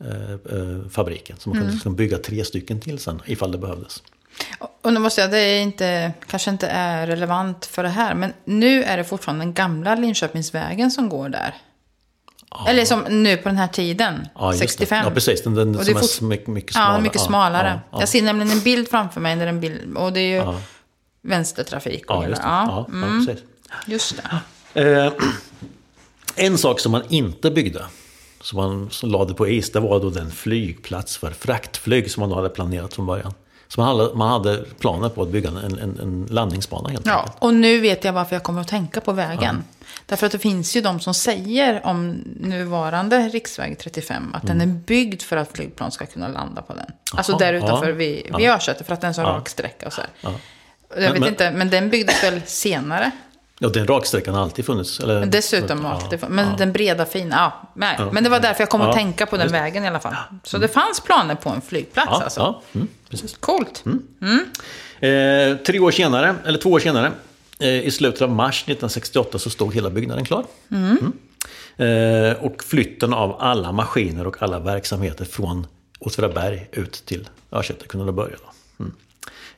eh, 0.01 0.33
eh, 0.33 0.89
fabriken. 0.91 1.37
Så 1.39 1.49
man 1.49 1.59
kunde 1.59 1.73
liksom 1.73 1.97
bygga 1.97 2.19
tre 2.19 2.45
stycken 2.45 2.81
till 2.81 2.99
sen 2.99 3.23
ifall 3.27 3.53
det 3.53 3.59
behövdes. 3.59 4.03
Och 4.83 4.93
nu 4.93 5.01
måste 5.01 5.21
jag, 5.21 5.31
det 5.31 5.39
är 5.39 5.63
inte, 5.63 6.13
kanske 6.27 6.51
inte 6.51 6.67
är 6.67 7.07
relevant 7.07 7.67
för 7.67 7.83
det 7.83 7.89
här, 7.89 8.15
men 8.15 8.33
nu 8.45 8.85
är 8.85 8.97
det 8.97 9.05
fortfarande 9.05 9.45
den 9.45 9.55
gamla 9.55 9.95
Linköpingsvägen 9.95 10.91
som 10.91 11.09
går 11.09 11.29
där. 11.29 11.55
Eller 12.69 12.85
som 12.85 13.01
nu 13.09 13.37
på 13.37 13.49
den 13.49 13.59
här 13.59 13.69
tiden, 13.69 14.29
Ja, 14.35 14.49
just 14.51 14.61
det. 14.63 14.69
65. 14.69 15.05
Ja, 15.05 15.11
precis. 15.11 15.43
Den, 15.43 15.55
den 15.55 15.77
Och 15.79 15.85
som 15.87 15.97
är 15.97 16.01
fort- 16.01 16.21
mycket, 16.21 16.47
mycket 16.49 16.73
smalare. 16.73 16.95
Ja, 16.97 17.01
mycket 17.01 17.21
smalare. 17.21 17.69
Ja, 17.75 17.81
ja, 17.91 18.01
Jag 18.01 18.09
ser 18.09 18.23
nämligen 18.23 18.53
en 18.53 18.61
bild 18.61 18.89
framför 18.89 19.21
mig, 19.21 19.37
där 19.37 19.47
en 19.47 19.61
bild, 19.61 19.97
och 19.97 20.13
det 20.13 20.21
är 20.21 20.45
ju 20.47 20.59
vänstertrafik. 21.23 22.05
Ja, 22.09 22.27
just 22.29 22.43
det. 22.43 22.49
Ja, 22.49 22.87
Ja, 22.91 22.95
mm, 22.97 23.21
ja, 23.21 23.27
precis. 23.27 23.45
just 23.87 24.15
det. 24.73 24.91
Eh, 25.05 25.13
en 26.37 26.59
sak 26.59 26.81
som 26.81 26.93
man 26.93 27.03
inte 27.09 27.51
byggde, 27.51 27.83
som 28.41 28.57
man 28.57 28.89
som 28.91 29.11
lade 29.11 29.35
på 29.35 29.49
is, 29.49 29.73
det 29.73 29.81
var 29.81 30.01
då 30.01 30.11
den 30.11 30.31
flygplats 30.31 31.17
för 31.17 31.31
fraktflyg 31.31 32.11
som 32.11 32.21
man 32.21 32.33
hade 32.33 32.49
planerat 32.49 32.95
från 32.95 33.07
början. 33.07 33.35
Så 33.69 33.81
man 33.81 33.99
hade, 33.99 34.15
man 34.15 34.29
hade 34.31 34.65
planer 34.81 35.09
på 35.09 35.23
att 35.23 35.29
bygga 35.29 35.49
en, 35.49 35.57
en, 35.57 35.99
en 36.03 36.27
landningsbana 36.31 36.89
helt 36.89 37.07
Ja, 37.07 37.19
enkelt. 37.19 37.37
och 37.39 37.55
nu 37.55 37.81
vet 37.81 38.05
jag 38.05 38.13
varför 38.13 38.37
jag 38.37 38.43
kommer 38.43 38.61
att 38.61 38.69
tänka 38.69 39.01
på 39.01 39.13
vägen. 39.13 39.65
Därför 40.07 40.27
att 40.27 40.33
det 40.33 40.39
finns 40.39 40.77
ju 40.77 40.81
de 40.81 41.01
som 41.01 41.15
säger 41.15 41.87
om 41.87 42.11
nuvarande 42.41 43.19
riksväg 43.29 43.79
35 43.79 44.35
att 44.35 44.47
den 44.47 44.61
är 44.61 44.67
byggd 44.67 45.23
för 45.23 45.37
att 45.37 45.53
flygplan 45.53 45.93
ska 45.93 46.07
kunna 46.07 46.29
landa 46.29 46.63
på 46.63 46.75
den. 46.75 46.87
Alltså 47.17 47.33
Mm. 47.33 47.43
Jaha, 47.43 47.53
där 47.53 47.59
utanför 47.67 47.89
ja, 47.89 47.95
vid, 47.95 48.37
vid 48.39 48.49
Örsäter 48.49 48.85
för 48.85 48.95
att 48.95 49.01
den 49.01 49.11
är 49.11 49.15
så 49.15 49.21
Ja. 49.21 49.25
rak 49.27 49.49
sträcka 49.49 49.87
och 49.87 49.93
så. 49.93 50.03
Ja. 50.21 50.31
Jag 50.91 51.01
Men- 51.03 51.13
vet 51.13 51.21
men- 51.21 51.29
inte, 51.29 51.51
men 51.51 51.71
den 51.71 51.91
byggdes 51.91 52.25
väl 52.25 52.41
senare. 52.47 53.11
Ja, 53.59 53.69
den 53.69 53.87
raksträckan 53.87 54.35
har 54.35 54.43
alltid 54.43 54.67
funnits. 54.67 55.01
Eller, 55.01 55.21
Men 55.21 55.31
dessutom 55.31 55.85
ja, 55.85 55.91
alltid, 55.93 56.25
men 56.29 56.57
den 56.57 56.73
breda 56.73 57.07
fina, 57.07 57.37
ja, 57.37 57.71
nej. 57.75 57.99
Men 58.13 58.25
det 58.25 58.31
var 58.31 58.41
därför 58.41 58.61
jag 58.63 58.69
kom 58.71 58.81
att 58.81 58.95
tänka 58.95 59.27
på 59.27 59.37
den 59.37 59.53
vägen 59.53 59.85
i 59.85 59.89
alla 59.89 60.01
fall. 60.01 60.15
Så 60.43 60.59
det 60.59 60.69
fanns 60.69 61.01
planer 61.01 61.35
på 61.35 61.51
en 61.51 61.61
flygplats 61.61 62.09
Ja, 62.11 62.23
alltså. 62.25 62.41
ja 62.41 62.63
mm, 62.75 62.89
precis. 63.11 63.37
Coolt. 63.41 63.85
Eh, 65.01 65.57
tre 65.67 65.79
år 65.81 65.91
senare, 65.91 66.35
eller 66.47 66.59
två 66.59 66.71
år 66.71 66.81
senare, 66.81 67.13
i 67.61 67.91
slutet 67.91 68.23
av 68.23 68.31
mars 68.31 68.63
1968 68.63 69.39
så 69.39 69.51
stod 69.51 69.75
hela 69.75 69.91
byggnaden 69.91 70.25
klar. 70.25 70.45
Mm. 70.71 71.13
Eh, 71.77 72.45
och 72.45 72.65
flytten 72.65 73.13
av 73.13 73.37
alla 73.41 73.73
maskiner 73.73 74.27
och 74.27 74.43
alla 74.43 74.59
verksamheter 74.59 75.25
från 75.25 75.67
Åtvidaberg 75.99 76.69
ut 76.73 77.03
till 77.07 77.29
Örsäter 77.53 77.87
kunde 77.87 78.07
då 78.07 78.13
börja. 78.13 78.37
Då. 78.37 78.85
Mm. 78.85 78.93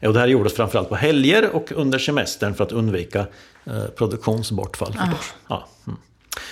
Och 0.07 0.13
det 0.13 0.21
här 0.21 0.29
gjordes 0.29 0.55
framförallt 0.55 0.89
på 0.89 0.95
helger 0.95 1.51
och 1.51 1.73
under 1.73 1.99
semestern 1.99 2.55
för 2.55 2.65
att 2.65 2.73
undvika 2.73 3.27
eh, 3.65 3.85
produktionsbortfall. 3.85 4.93
förstås. 4.93 5.35
Ja. 5.49 5.69
Mm. 5.87 5.99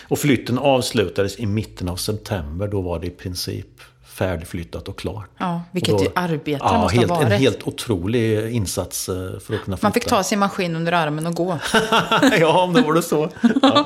Och 0.09 0.19
flytten 0.19 0.59
avslutades 0.59 1.38
i 1.38 1.47
mitten 1.47 1.88
av 1.88 1.97
september. 1.97 2.69
Då 2.69 2.81
var 2.81 2.99
det 2.99 3.07
i 3.07 3.11
princip 3.11 3.81
färdigflyttat 4.19 4.89
och 4.89 4.99
klart. 4.99 5.31
Ja, 5.39 5.63
vilket 5.71 5.95
Och 5.95 6.05
då- 6.05 6.11
arbete 6.15 6.51
ja, 6.65 6.79
måste 6.79 6.97
ha 6.97 7.01
helt, 7.01 7.11
En 7.11 7.29
varit. 7.29 7.41
helt 7.41 7.63
otrolig 7.67 8.53
insats 8.53 9.09
eh, 9.09 9.15
för 9.15 9.31
att 9.31 9.41
kunna 9.47 9.61
flytta. 9.63 9.79
Man 9.83 9.93
fick 9.93 10.05
ta 10.07 10.23
sin 10.23 10.39
maskin 10.39 10.77
under 10.77 10.93
armen 10.93 11.27
och 11.27 11.35
gå. 11.35 11.59
ja, 12.41 12.63
om 12.63 12.73
det 12.73 12.81
var 12.83 12.93
det 12.93 13.03
så. 13.03 13.29
Ja. 13.63 13.85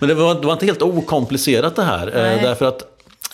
Men 0.00 0.08
det 0.08 0.14
var, 0.14 0.34
det 0.34 0.46
var 0.46 0.52
inte 0.52 0.66
helt 0.66 0.82
okomplicerat 0.82 1.76
det 1.76 1.82
här. 1.84 2.06
eh, 2.06 2.22
Nej. 2.22 2.40
Därför 2.42 2.64
att 2.66 2.82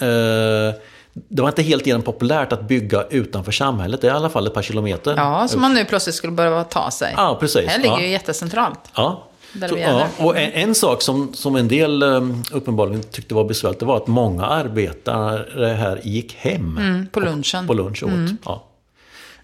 eh, 0.00 0.80
det 1.28 1.42
var 1.42 1.48
inte 1.48 1.62
helt 1.62 1.86
igenom 1.86 2.02
populärt 2.02 2.52
att 2.52 2.68
bygga 2.68 3.04
utanför 3.10 3.52
samhället. 3.52 4.00
Det 4.00 4.06
är 4.08 4.12
i 4.12 4.16
alla 4.16 4.30
fall 4.30 4.46
ett 4.46 4.54
par 4.54 4.62
kilometer. 4.62 5.14
Ja, 5.16 5.48
som 5.48 5.60
man 5.60 5.74
nu 5.74 5.84
plötsligt 5.84 6.14
skulle 6.14 6.32
börja 6.32 6.64
ta 6.64 6.90
sig. 6.90 7.14
Ja, 7.16 7.36
precis. 7.40 7.64
Det 7.64 7.70
här 7.70 7.78
ligger 7.78 7.94
Ja. 7.94 8.00
ju 8.00 8.08
jättecentralt. 8.08 8.80
Ja. 8.94 9.26
Så, 9.68 9.78
ja. 9.78 10.06
Och 10.18 10.38
en, 10.38 10.52
en 10.52 10.74
sak 10.74 11.02
som, 11.02 11.34
som 11.34 11.56
en 11.56 11.68
del 11.68 12.02
um, 12.02 12.42
uppenbarligen 12.52 13.02
tyckte 13.02 13.34
var 13.34 13.44
besvärligt, 13.44 13.80
det 13.80 13.86
var 13.86 13.96
att 13.96 14.06
många 14.06 14.44
arbetare 14.46 15.66
här 15.74 16.00
gick 16.04 16.34
hem 16.34 16.78
Mm, 16.78 17.06
på 17.06 17.20
lunchen. 17.20 17.66
på 17.66 17.74
lunch 17.74 18.02
och 18.02 18.08
åt. 18.08 18.30
Ja. 18.44 18.66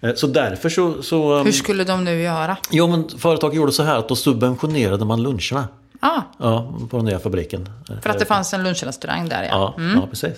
Eh, 0.01 0.15
Så 0.15 0.27
därför 0.27 0.69
så... 0.69 1.01
så 1.03 1.43
Hur 1.43 1.51
skulle 1.51 1.83
de 1.83 2.03
nu 2.03 2.21
göra? 2.21 2.57
Jo, 2.71 2.87
men 2.87 3.09
företag 3.17 3.55
gjorde 3.55 3.71
så 3.71 3.83
här 3.83 3.97
att 3.97 4.09
då 4.09 4.15
subventionerade 4.15 5.05
man 5.05 5.23
luncherna. 5.23 5.67
Ah, 5.99 6.21
Ja, 6.39 6.73
på 6.89 6.97
den 6.97 7.05
nya 7.05 7.19
fabriken. 7.19 7.69
för 8.01 8.09
att 8.09 8.19
det 8.19 8.25
fanns 8.25 8.53
en 8.53 8.63
lunchrestaurang 8.63 9.29
där 9.29 9.43
ja. 9.43 9.73
Ja, 9.77 9.83
ja 9.95 10.07
precis. 10.09 10.37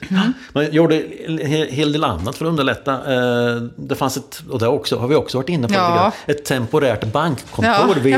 Man 0.53 0.71
gjorde 0.71 0.95
en 1.25 1.39
he- 1.39 1.69
hel 1.71 1.91
del 1.91 2.03
annat 2.03 2.35
för 2.35 2.45
att 2.45 2.49
underlätta. 2.49 2.93
Eh, 3.13 3.55
Det 3.75 3.95
fanns 3.95 4.17
ett, 4.17 4.43
och 4.49 4.59
det 4.59 4.65
har, 4.65 4.73
också, 4.73 4.97
har 4.97 5.07
vi 5.07 5.15
också 5.15 5.37
varit 5.37 5.49
inne 5.49 5.67
på, 5.67 5.73
Ja. 5.73 6.11
ett 6.25 6.45
temporärt 6.45 7.03
bankkontor 7.05 7.65
Ja, 7.65 7.93
vid 8.03 8.15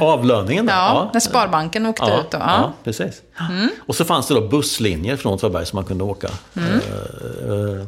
av, 0.00 0.08
avlöningen. 0.08 0.66
där. 0.66 0.74
Ja, 0.74 1.10
när 1.12 1.20
Sparbanken 1.20 1.86
åkte 1.86 2.04
ja, 2.06 2.20
ut. 2.20 2.30
Då. 2.30 2.38
ja. 2.38 2.44
Ja. 2.46 2.56
Mm. 2.58 2.70
precis. 2.84 3.22
Och 3.86 3.96
så 3.96 4.04
fanns 4.04 4.28
det 4.28 4.34
då 4.34 4.48
busslinjer 4.48 5.16
från 5.16 5.32
Åtvidaberg 5.34 5.66
som 5.66 5.76
man 5.76 5.84
kunde 5.84 6.04
åka 6.04 6.28
Mm. 6.56 6.68
eh, 6.70 7.78
eh, 7.80 7.86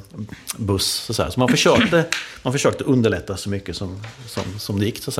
buss. 0.56 0.86
Så, 1.06 1.14
säga. 1.14 1.30
så 1.30 1.40
man 1.40 1.48
försökte, 1.48 2.04
man 2.42 2.52
försökte 2.52 2.84
underlätta 2.84 3.36
så 3.36 3.48
mycket 3.50 3.76
som, 3.76 4.02
som, 4.26 4.42
som 4.58 4.78
det 4.78 4.84
gick. 4.86 5.02
Så 5.02 5.10
att 5.10 5.14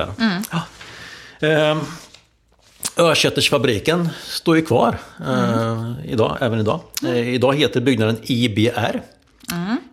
säga. 2.94 3.02
Mm. 3.04 3.08
Ja. 3.08 3.12
Örsätersfabriken 3.12 4.08
står 4.26 4.56
ju 4.56 4.62
kvar 4.64 4.98
eh, 5.26 5.92
idag, 6.12 6.36
även 6.40 6.60
idag. 6.60 6.80
Eh, 7.04 7.34
idag 7.34 7.54
heter 7.54 7.80
byggnaden 7.80 8.18
IBR. 8.22 9.02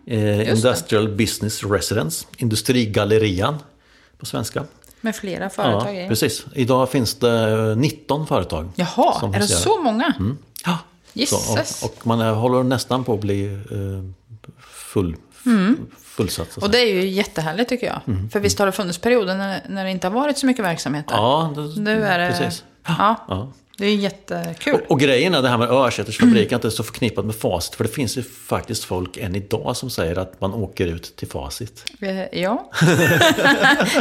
Eh, 0.06 0.48
Industrial 0.50 1.08
Business 1.08 1.64
Residence. 1.64 2.26
Industrigallerian 2.36 3.58
på 4.18 4.26
svenska. 4.26 4.64
Med 5.00 5.16
flera 5.16 5.44
Ja, 5.44 5.48
företag 5.50 5.96
i. 6.04 6.08
precis. 6.08 6.44
Idag 6.54 6.90
finns 6.90 7.14
det 7.14 7.74
19 7.74 8.26
företag. 8.26 8.68
Jaha, 8.74 9.30
är 9.34 9.38
det 9.38 9.48
så 9.48 9.82
många? 9.82 10.14
Ja. 10.64 10.78
Gisses. 11.12 11.78
Så, 11.78 11.86
och, 11.86 11.92
och 11.98 12.06
man 12.06 12.20
är, 12.20 12.32
håller 12.32 12.62
nästan 12.62 13.04
på 13.04 13.14
att 13.14 13.20
bli 13.20 13.44
eh, 13.46 14.58
full, 14.60 15.16
fullsatt. 16.02 16.52
så 16.52 16.60
att 16.60 16.64
Och 16.64 16.70
det 16.70 16.78
är 16.78 16.94
ju 16.94 17.08
jättehärligt 17.08 17.68
tycker 17.68 17.86
jag. 17.86 18.00
För 18.32 18.40
visst 18.40 18.58
har 18.58 18.66
det 18.66 18.72
funnits 18.72 18.98
perioder 18.98 19.34
när, 19.36 19.60
när 19.68 19.84
det 19.84 19.90
inte 19.90 20.06
har 20.06 20.14
varit 20.14 20.38
så 20.38 20.46
mycket 20.46 20.64
verksamhet 20.64 21.08
där. 21.08 21.16
Ja, 21.16 21.52
det, 21.56 21.80
Nu 21.80 22.04
är 22.04 22.18
det... 22.18 22.36
precis. 22.38 22.64
Ja, 22.86 23.16
Ja. 23.28 23.52
det 23.78 23.86
är 23.86 23.94
jättekul. 23.96 24.74
Och, 24.74 24.90
och 24.90 25.00
grejen 25.00 25.34
är 25.34 25.42
det 25.42 25.48
här 25.48 25.58
med 25.58 25.70
Örsätersfabriken, 25.70 26.56
att 26.56 26.62
det 26.62 26.68
är 26.68 26.70
så 26.70 26.82
förknippat 26.82 27.24
med 27.24 27.34
facit. 27.34 27.74
För 27.74 27.84
det 27.84 27.90
finns 27.90 28.16
ju 28.18 28.22
faktiskt 28.22 28.84
folk 28.84 29.16
än 29.16 29.36
idag 29.36 29.76
som 29.76 29.90
säger 29.90 30.18
att 30.18 30.40
man 30.40 30.54
åker 30.54 30.86
ut 30.86 31.16
till 31.16 31.28
facit. 31.28 31.84
Eh, 32.00 32.40
Ja. 32.40 32.70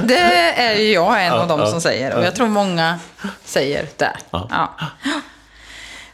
det 0.03 0.17
är 0.57 0.75
ju 0.79 0.91
jag 0.91 1.25
en 1.25 1.33
av 1.33 1.47
dem 1.47 1.67
som 1.67 1.81
säger. 1.81 2.15
Och 2.17 2.23
jag 2.25 2.35
tror 2.35 2.47
många 2.47 2.99
säger 3.45 3.87
det. 3.97 4.11
Ja. 4.31 4.47
Ja. 4.51 4.69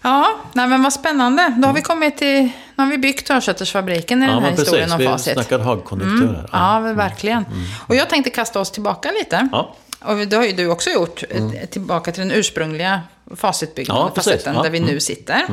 Ja, 0.02 0.28
nej 0.54 0.68
men 0.68 0.84
vad 0.84 0.94
spännande. 0.94 1.54
Då 1.58 1.68
har 1.68 1.74
vi 1.74 1.82
kommit 1.82 2.18
till... 2.18 2.42
Nu 2.76 2.84
har 2.84 2.86
vi 2.86 2.98
byggt 2.98 3.30
Örsätersfabriken 3.30 4.24
i 4.24 4.28
den 4.28 4.44
här 4.44 4.52
historien 4.52 4.92
om 4.92 4.98
vi 4.98 5.06
facit. 5.06 5.34
snackar 5.34 5.60
högkonjunktur 5.60 6.34
här. 6.34 6.50
Ja, 6.52 6.80
verkligen. 6.94 7.46
Och 7.88 7.96
jag 7.96 8.10
tänkte 8.10 8.30
kasta 8.30 8.60
oss 8.60 8.72
tillbaka 8.72 9.12
lite. 9.20 9.48
Ja. 9.52 9.76
Och 10.00 10.18
det 10.18 10.36
har 10.36 10.44
ju 10.46 10.52
du 10.52 10.68
också 10.70 10.90
gjort, 10.90 11.24
eh, 11.30 11.50
tillbaka 11.70 12.12
till 12.12 12.22
den 12.28 12.32
ursprungliga 12.32 13.02
facitbyggnaden, 13.36 14.02
Mm. 14.02 14.12
Ja, 14.16 14.22
facetten 14.24 14.56
Ja, 14.56 14.64
där 14.64 14.70
vi 14.70 14.78
mm. 14.78 14.90
nu 14.90 15.00
sitter. 15.00 15.46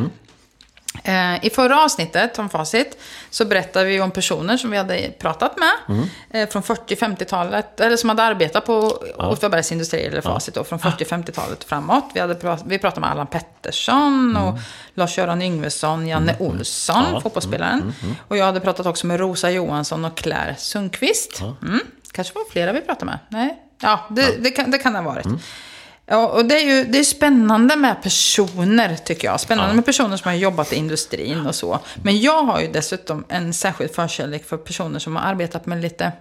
Eh, 1.05 1.45
I 1.47 1.51
förra 1.51 1.85
avsnittet 1.85 2.39
om 2.39 2.49
Facit 2.49 2.99
så 3.31 3.45
berättade 3.45 3.87
vi 3.87 4.01
om 4.01 4.11
personer 4.11 4.57
som 4.57 4.71
vi 4.71 4.77
hade 4.77 5.11
pratat 5.19 5.59
med 5.59 5.73
Mm. 5.97 6.09
eh, 6.31 6.49
från 6.49 6.63
40-50-talet, 6.63 7.81
eller 7.81 7.97
som 7.97 8.09
hade 8.09 8.23
arbetat 8.23 8.67
på 8.67 9.03
Åtvidabergs 9.19 9.73
Industrier 9.73 10.11
eller 10.11 10.21
Facit 10.21 10.55
då, 10.55 10.65
från 10.65 10.79
40-50-talet 10.79 11.65
framåt. 11.65 12.05
Vi, 12.15 12.21
hade 12.21 12.35
prat, 12.35 12.63
vi 12.67 12.79
pratade 12.79 13.01
med 13.01 13.11
Allan 13.11 13.27
Pettersson 13.27 14.37
och 14.37 14.59
Lars-Göran 14.95 15.43
Yngvesson, 15.43 16.07
Janne 16.09 16.37
Olsson, 16.39 16.97
Mm. 17.03 17.15
Ja. 17.15 17.21
fotbollsspelaren. 17.21 17.95
Och 18.29 18.37
jag 18.37 18.45
hade 18.45 18.61
pratat 18.61 18.87
också 18.87 19.07
med 19.07 19.21
Rosa 19.21 19.51
Johansson 19.51 20.05
och 20.05 20.17
Claire 20.17 20.55
Sundqvist. 20.59 21.41
Mm. 21.63 21.81
Kanske 22.13 22.35
var 22.35 22.45
flera 22.51 22.73
vi 22.73 22.81
pratade 22.81 23.05
med. 23.07 23.19
Nej? 23.29 23.61
Ja, 23.83 24.07
det, 24.11 24.37
Det, 24.45 24.51
kan, 24.51 24.71
det 24.71 24.79
kan 24.79 24.93
det 24.93 24.99
ha 24.99 25.07
varit. 25.13 25.27
Ja, 26.07 26.27
och 26.29 26.45
det 26.45 26.55
är 26.61 26.65
ju 26.65 26.85
det 26.85 26.99
är 26.99 27.05
spännande 27.05 27.77
med 27.77 28.03
personer, 28.03 28.97
tycker 28.97 29.29
jag. 29.29 29.41
Spännande 29.41 29.75
med 29.75 29.85
personer 29.85 30.17
som 30.17 30.29
har 30.29 30.37
jobbat 30.37 30.73
i 30.73 30.77
industrin 30.77 31.47
och 31.47 31.55
så. 31.55 31.79
Men 32.03 32.21
jag 32.21 32.43
har 32.43 32.61
ju 32.61 32.69
dessutom 32.73 33.25
en 33.29 33.55
särskild 33.55 33.95
förkärlek 33.95 34.45
för 34.49 34.57
personer 34.57 34.99
som 34.99 35.17
har 35.17 35.23
arbetat 35.23 35.67
med 35.67 35.83
lite, 35.83 36.13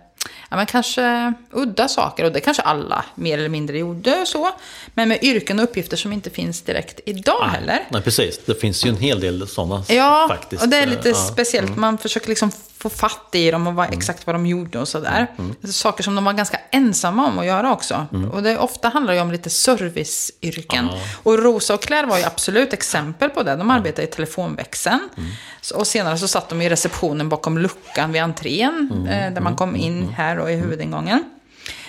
ja 0.50 0.58
men 0.58 0.66
kanske 0.66 1.34
udda 1.52 1.88
saker. 1.88 2.24
Och 2.26 2.32
det 2.32 2.40
kanske 2.40 2.64
alla 2.64 3.06
mer 3.16 3.38
eller 3.38 3.50
mindre 3.50 3.78
gjorde 3.78 4.26
så. 4.26 4.50
Men 4.94 5.10
med 5.10 5.24
yrken 5.24 5.60
och 5.60 5.64
uppgifter 5.64 5.98
som 5.98 6.14
inte 6.14 6.30
finns 6.30 6.62
direkt 6.62 7.00
idag 7.06 7.44
heller. 7.54 7.80
Nej, 7.90 8.02
precis. 8.02 8.40
Det 8.46 8.56
finns 8.62 8.86
ju 8.86 8.90
en 8.90 8.98
hel 8.98 9.20
del 9.20 9.48
sådana 9.48 9.84
Ja, 9.88 10.26
faktiskt. 10.30 10.64
och 10.64 10.70
det 10.70 10.78
är 10.78 10.86
lite 10.88 11.10
Ja. 11.10 11.16
Mm. 11.16 11.28
speciellt. 11.34 11.76
Man 11.78 11.98
försöker 11.98 12.30
liksom 12.30 12.52
få 12.84 12.90
fatt 12.90 13.30
i 13.36 13.52
dem 13.52 13.68
och 13.68 13.74
vad, 13.74 13.94
exakt 13.94 14.28
vad 14.28 14.36
de 14.36 14.46
gjorde 14.46 14.80
och 14.80 14.88
sådär. 14.88 15.28
Mm. 15.38 15.50
Alltså, 15.52 15.72
saker 15.74 16.04
som 16.04 16.16
de 16.16 16.26
var 16.26 16.34
ganska 16.34 16.60
ensamma 16.72 17.28
om 17.28 17.40
att 17.40 17.46
göra 17.46 17.72
också. 17.74 18.08
Och 18.32 18.44
det 18.44 18.58
ofta 18.58 18.90
handlar 18.90 19.14
ju 19.14 19.20
om 19.22 19.32
lite 19.32 19.50
serviceyrken. 19.50 20.90
Och 21.24 21.40
Rosa 21.44 21.74
och 21.74 21.82
Claire 21.82 22.08
var 22.08 22.18
ju 22.18 22.24
absolut 22.24 22.74
exempel 22.74 23.30
på 23.30 23.44
det. 23.44 23.56
De 23.56 23.70
arbetade 23.70 24.08
i 24.08 24.12
telefonväxeln. 24.12 25.10
Mm. 25.18 25.30
Så- 25.62 25.76
Och 25.78 25.88
senare 25.88 26.18
så 26.18 26.28
satt 26.28 26.50
de 26.50 26.62
i 26.62 26.70
receptionen 26.70 27.30
bakom 27.30 27.58
luckan 27.58 28.12
vid 28.12 28.22
entrén. 28.22 28.90
Mm. 28.94 29.08
Eh, 29.08 29.34
där 29.34 29.42
man 29.42 29.56
kom 29.56 29.76
in 29.76 30.10
här 30.10 30.40
och 30.40 30.52
i 30.52 30.56
huvudingången. 30.56 31.24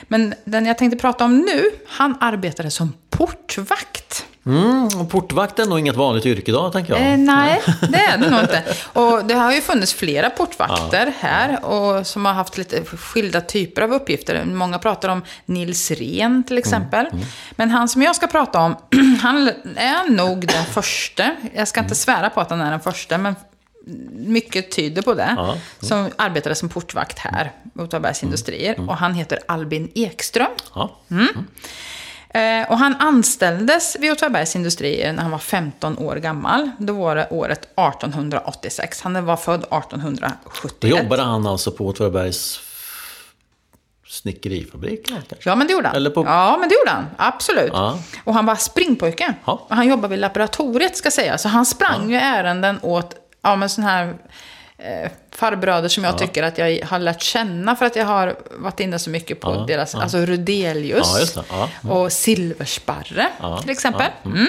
Men 0.08 0.34
den 0.44 0.66
jag 0.66 0.78
tänkte 0.78 0.98
prata 0.98 1.24
om 1.24 1.38
nu, 1.38 1.70
han 1.88 2.16
arbetade 2.20 2.70
som 2.70 2.92
portvakt. 3.10 4.26
Mm, 4.46 4.88
och 5.00 5.10
portvakt 5.10 5.58
är 5.58 5.66
nog 5.66 5.78
inget 5.78 5.96
vanligt 5.96 6.26
yrke 6.26 6.50
idag, 6.50 6.72
tänker 6.72 6.92
jag. 6.92 7.12
Eh, 7.12 7.18
nej, 7.18 7.62
det 7.80 7.98
är 7.98 8.18
det 8.18 8.30
nog 8.30 8.40
inte. 8.40 8.62
Och 8.92 9.24
det 9.24 9.34
har 9.34 9.52
ju 9.52 9.60
funnits 9.60 9.94
flera 9.94 10.30
portvakter 10.30 11.12
här 11.18 11.64
och 11.64 12.06
som 12.06 12.26
har 12.26 12.32
haft 12.32 12.58
lite 12.58 12.84
skilda 12.84 13.40
typer 13.40 13.82
av 13.82 13.92
uppgifter. 13.92 14.44
Många 14.44 14.78
pratar 14.78 15.08
om 15.08 15.22
Nils 15.46 15.90
Ren 15.90 16.44
till 16.44 16.58
exempel. 16.58 17.06
Men 17.50 17.70
han 17.70 17.88
som 17.88 18.02
jag 18.02 18.16
ska 18.16 18.26
prata 18.26 18.60
om, 18.60 18.76
han 19.22 19.50
är 19.76 20.10
nog 20.10 20.46
den 20.46 20.64
första. 20.64 21.30
Jag 21.54 21.68
ska 21.68 21.80
inte 21.80 21.94
svära 21.94 22.30
på 22.30 22.40
att 22.40 22.50
han 22.50 22.60
är 22.60 22.70
den 22.70 22.80
första, 22.80 23.18
men 23.18 23.34
mycket 24.12 24.70
tyder 24.70 25.02
på 25.02 25.14
det. 25.14 25.34
Ja. 25.36 25.56
Som 25.80 26.10
arbetade 26.16 26.54
som 26.54 26.68
portvakt 26.68 27.18
här, 27.18 27.52
Åtvidabergs 27.78 28.22
Industrier. 28.22 28.80
Och 28.88 28.96
han 28.96 29.14
heter 29.14 29.38
Albin 29.48 29.90
Ekström. 29.94 30.50
Ja. 30.74 30.96
Eh, 32.34 32.70
och 32.70 32.78
han 32.78 32.94
anställdes 32.94 33.96
vid 34.00 34.12
Åtvidabergs 34.12 34.56
Industrier 34.56 35.12
när 35.12 35.22
han 35.22 35.30
var 35.30 35.38
15 35.38 35.98
år 35.98 36.16
gammal. 36.16 36.70
Då 36.78 36.92
var 36.92 37.16
det 37.16 37.26
året 37.30 37.58
1886. 37.64 39.00
Han 39.02 39.24
var 39.26 39.36
född 39.36 39.60
1871. 39.60 40.32
Då 40.78 40.88
jobbade 40.88 41.22
han 41.22 41.46
alltså 41.46 41.70
på 41.70 41.86
Åtvidabergs 41.86 42.60
snickerifabrik? 44.06 45.12
Ja, 45.44 45.54
men 45.56 45.66
det 45.66 45.72
gjorde 45.72 45.88
han. 45.88 46.12
På- 46.12 46.24
Ja, 46.26 46.56
men 46.60 46.68
det 46.68 46.74
gjorde 46.74 46.90
han. 46.90 47.06
Absolut. 47.16 47.70
Ja. 47.72 47.98
Och 48.24 48.34
han 48.34 48.46
var 48.46 48.54
springpojke. 48.56 49.34
Ja. 49.44 49.52
Och 49.68 49.76
han 49.76 49.88
jobbade 49.88 50.08
vid 50.08 50.18
laboratoriet, 50.18 50.96
ska 50.96 51.10
säga. 51.10 51.38
Så 51.38 51.48
han 51.48 51.66
sprang 51.66 52.10
ju 52.10 52.16
ärenden 52.16 52.78
åt 52.82 53.14
ja, 53.42 53.56
men 53.56 53.68
sån 53.68 53.84
här 53.84 54.14
farbröder 55.30 55.88
som 55.88 56.04
jag 56.04 56.18
tycker 56.18 56.42
att 56.42 56.58
jag 56.58 56.86
har 56.86 56.98
lärt 56.98 57.22
känna 57.22 57.76
för 57.76 57.86
att 57.86 57.96
jag 57.96 58.06
har 58.06 58.36
varit 58.58 58.80
inne 58.80 58.98
så 58.98 59.10
mycket 59.10 59.40
på 59.40 59.50
Ja, 59.54 59.64
deras, 59.68 59.94
ja. 59.94 60.02
alltså 60.02 60.18
Rudelius 60.18 61.32
Ja, 61.36 61.42
det. 61.42 61.68
Ja, 61.82 61.90
och 61.94 62.12
Silversparre 62.12 63.26
Ja, 63.40 63.58
till 63.60 63.70
exempel. 63.70 64.06
Mm. 64.24 64.46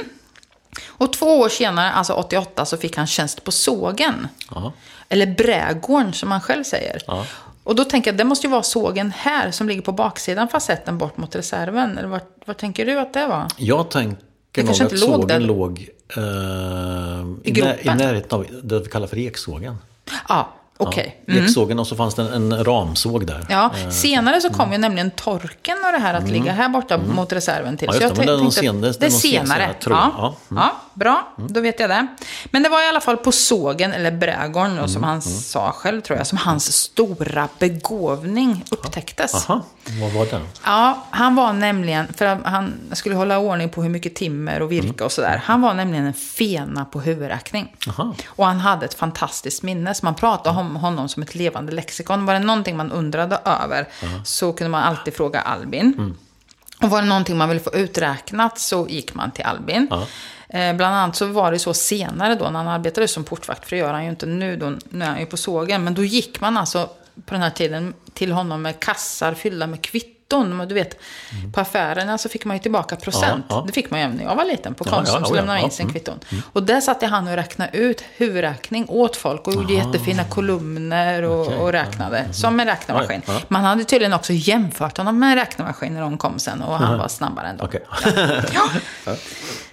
Och 0.88 1.13
två 1.13 1.39
år 1.39 1.50
senare, 1.50 1.91
alltså 1.91 2.13
88, 2.13 2.65
så 2.65 2.78
fick 2.78 2.97
han 2.97 3.08
tjänst 3.08 3.43
på 3.43 3.52
sågen. 3.52 4.28
Ja. 4.52 4.73
Eller 5.10 5.26
brädgården 5.28 6.13
som 6.13 6.32
han 6.32 6.41
själv 6.41 6.63
säger. 6.63 7.02
Ja. 7.08 7.26
Och 7.63 7.76
då 7.76 7.84
tänker 7.86 8.12
jag, 8.12 8.17
det 8.17 8.23
måste 8.23 8.47
ju 8.47 8.52
vara 8.52 8.63
sågen 8.63 9.12
här 9.12 9.52
som 9.52 9.67
ligger 9.67 9.82
på 9.82 9.91
baksidan 9.91 10.47
facetten 10.47 10.97
bort 10.97 11.17
mot 11.17 11.36
reserven. 11.36 11.97
Eller 11.97 12.08
vad, 12.08 12.21
vad 12.45 12.58
tänker 12.58 12.86
du 12.86 13.00
att 13.00 13.13
det 13.13 13.28
var? 13.28 13.47
Jag 13.58 13.91
tänker 13.91 14.17
nog 14.63 14.65
kanske 14.67 14.86
att 14.86 14.91
låg 14.91 15.10
sågen 15.10 15.28
där. 15.28 15.39
låg 15.39 15.89
eh, 16.17 16.23
I 17.43 17.52
när, 17.62 17.88
i 17.88 17.95
närheten 17.95 18.39
av 18.39 18.45
det 18.63 18.80
vi 18.80 18.86
kallar 18.89 19.08
för 19.08 19.17
eksågen. 19.17 19.78
Ja, 20.30 20.50
okej. 20.78 21.24
Mm. 21.28 21.39
Ja, 21.39 21.46
Eksågen 21.50 21.80
och 21.80 21.88
så 21.88 21.96
fanns 21.96 22.15
det 22.15 22.22
en, 22.22 22.52
en 22.52 22.63
ramsåg 22.63 23.28
där. 23.28 23.46
Ja, 23.50 23.72
senare 23.91 24.41
så 24.41 24.50
kom 24.50 24.72
ju 24.72 24.78
nämligen 24.78 25.12
torken 25.12 25.78
och 25.86 25.91
det 25.91 25.98
här 25.98 26.13
att 26.13 26.30
ligga 26.30 26.52
här 26.52 26.70
borta 26.70 26.98
mot 26.98 27.34
reserven 27.34 27.78
till. 27.78 27.88
Mm. 27.89 28.02
Ja, 28.02 28.08
just 28.08 28.15
det, 28.22 28.26
men 28.26 28.38
nog 28.44 28.54
tänkte- 28.54 28.62
sen- 28.62 28.82
det 29.00 29.06
är 29.06 29.10
senare. 29.10 29.48
senare, 29.48 29.74
tror 29.74 29.96
jag. 29.96 30.34
ja. 30.50 30.76
Ja. 30.99 31.25
mm. 31.38 31.47
bra, 31.47 31.47
då 31.47 31.62
vet 31.62 31.79
jag 31.79 31.89
det. 31.89 32.08
Men 32.45 32.63
det 32.63 32.69
var 32.69 32.84
i 32.84 32.88
alla 32.88 33.01
fall 33.01 33.17
på 33.17 33.31
sågen, 33.31 33.93
eller 33.93 34.12
brädgården, 34.12 34.79
och 34.79 34.89
som 34.89 35.03
Mm, 35.05 35.10
han 35.10 35.21
sa 35.21 35.71
själv 35.71 36.01
tror 36.01 36.17
jag, 36.17 36.27
som 36.27 36.38
hans 36.38 36.73
stora 36.73 37.49
begåvning 37.60 38.63
upptäcktes. 38.71 39.49
Aha, 39.49 39.65
vad 40.01 40.12
var 40.12 40.25
det? 40.25 40.41
Ja, 40.65 41.05
han 41.10 41.36
var 41.36 41.53
nämligen, 41.53 42.13
för 42.13 42.25
han 42.25 42.73
skulle 42.91 43.15
hålla 43.15 43.39
ordning 43.39 43.69
på 43.69 43.84
hur 43.84 43.89
mycket 43.89 44.15
timmer 44.15 44.62
och 44.62 44.71
virke 44.71 45.03
och 45.03 45.12
sådär. 45.12 45.41
Han 45.45 45.62
var 45.62 45.73
nämligen 45.73 46.05
en 46.05 46.13
fena 46.13 46.86
på 46.86 47.01
huvudräkning. 47.01 47.75
Aha. 47.88 48.15
Och 48.27 48.45
han 48.45 48.60
hade 48.60 48.86
ett 48.86 48.93
fantastiskt 48.93 49.63
minne, 49.63 49.93
så 49.93 50.05
man 50.05 50.15
pratade 50.15 50.60
om 50.60 50.75
honom 50.75 51.10
som 51.10 51.23
ett 51.23 51.36
levande 51.36 51.71
lexikon. 51.71 52.25
Var 52.25 52.34
det 52.34 52.39
någonting 52.39 52.77
man 52.77 52.91
undrade 52.91 53.39
över 53.45 53.88
så 54.23 54.53
kunde 54.53 54.69
man 54.69 54.84
alltid 54.84 55.15
fråga 55.15 55.41
Albin. 55.41 56.15
Och 56.81 56.89
var 56.89 57.01
det 57.01 57.08
någonting 57.08 57.38
man 57.38 57.49
ville 57.49 57.62
få 57.62 57.73
uträknat 57.73 58.60
så 58.60 58.88
gick 58.89 59.13
man 59.13 59.31
till 59.31 59.45
Albin. 59.45 59.88
Ja. 59.89 60.08
Eh, 60.56 60.74
bland 60.74 60.96
annat 60.96 61.15
så 61.15 61.26
var 61.26 61.52
det 61.52 61.60
så 61.60 61.74
senare 61.74 62.36
då 62.36 62.50
när 62.50 62.60
han 62.60 62.68
arbetade 62.68 63.08
som 63.08 63.24
portvakt, 63.24 63.63
för 63.63 63.76
det 63.76 63.80
gör 63.80 63.94
han 63.94 64.04
ju 64.04 64.10
inte 64.10 64.26
nu 64.26 64.58
då, 64.58 64.74
nu 64.89 65.06
är 65.06 65.10
han 65.10 65.20
ju 65.20 65.26
på 65.26 65.38
sågen. 65.38 65.84
Men 65.84 65.94
då 65.94 66.04
gick 66.04 66.41
man 66.41 66.58
alltså 66.58 66.89
på 67.26 67.34
den 67.34 67.41
här 67.41 67.50
tiden 67.50 67.94
till 68.13 68.32
honom 68.32 68.62
med 68.62 68.80
kassar 68.80 69.34
fyllda 69.34 69.68
med 69.68 69.82
kvitton. 69.82 70.14
Men 70.30 70.68
du 70.68 70.76
vet, 70.76 71.00
på 71.54 71.62
affärerna 71.62 72.18
så 72.18 72.30
fick 72.30 72.46
man 72.46 72.56
ju 72.56 72.62
tillbaka 72.62 72.96
procent. 72.96 73.26
Mm. 73.26 73.44
Ja, 73.50 73.56
ja. 73.56 73.64
Det 73.68 73.74
fick 73.74 73.92
man 73.92 74.00
ju 74.00 74.06
även 74.06 74.18
när 74.18 74.24
jag 74.24 74.36
var 74.36 74.46
liten 74.46 74.74
på 74.74 74.84
Konsum. 74.84 75.16
ja, 75.20 75.26
så 75.26 75.34
lämnade 75.34 75.60
man 75.60 75.66
in 75.66 75.72
sin 75.72 75.84
mm. 75.84 75.94
kvitton. 75.94 76.20
Och 76.54 76.64
där 76.64 76.82
satte 76.82 77.06
han 77.06 77.28
och 77.28 77.36
räknade 77.36 77.78
ut 77.78 78.04
huvudräkning 78.18 78.86
åt 78.90 79.16
folk 79.16 79.48
och 79.48 79.54
gjorde 79.54 79.74
jättefina 79.74 80.24
kolumner 80.24 81.24
och, 81.24 81.42
Okej. 81.42 81.58
och 81.58 81.72
räknade. 81.72 82.34
Som 82.34 82.60
en 82.60 82.66
räknemaskin. 82.66 83.22
Man 83.48 83.64
hade 83.64 83.84
tydligen 83.84 84.14
också 84.14 84.34
jämfört 84.34 84.98
honom 84.98 85.20
med 85.20 85.30
en 85.30 85.36
räknemaskin 85.36 85.94
när 85.94 86.02
de 86.02 86.18
kom 86.18 86.40
sen. 86.40 86.62
Och 86.62 86.78
han 86.78 86.98
var 86.98 87.08
snabbare 87.08 87.48
än 87.48 87.58
dem. 87.58 87.70
Ja. 89.06 89.16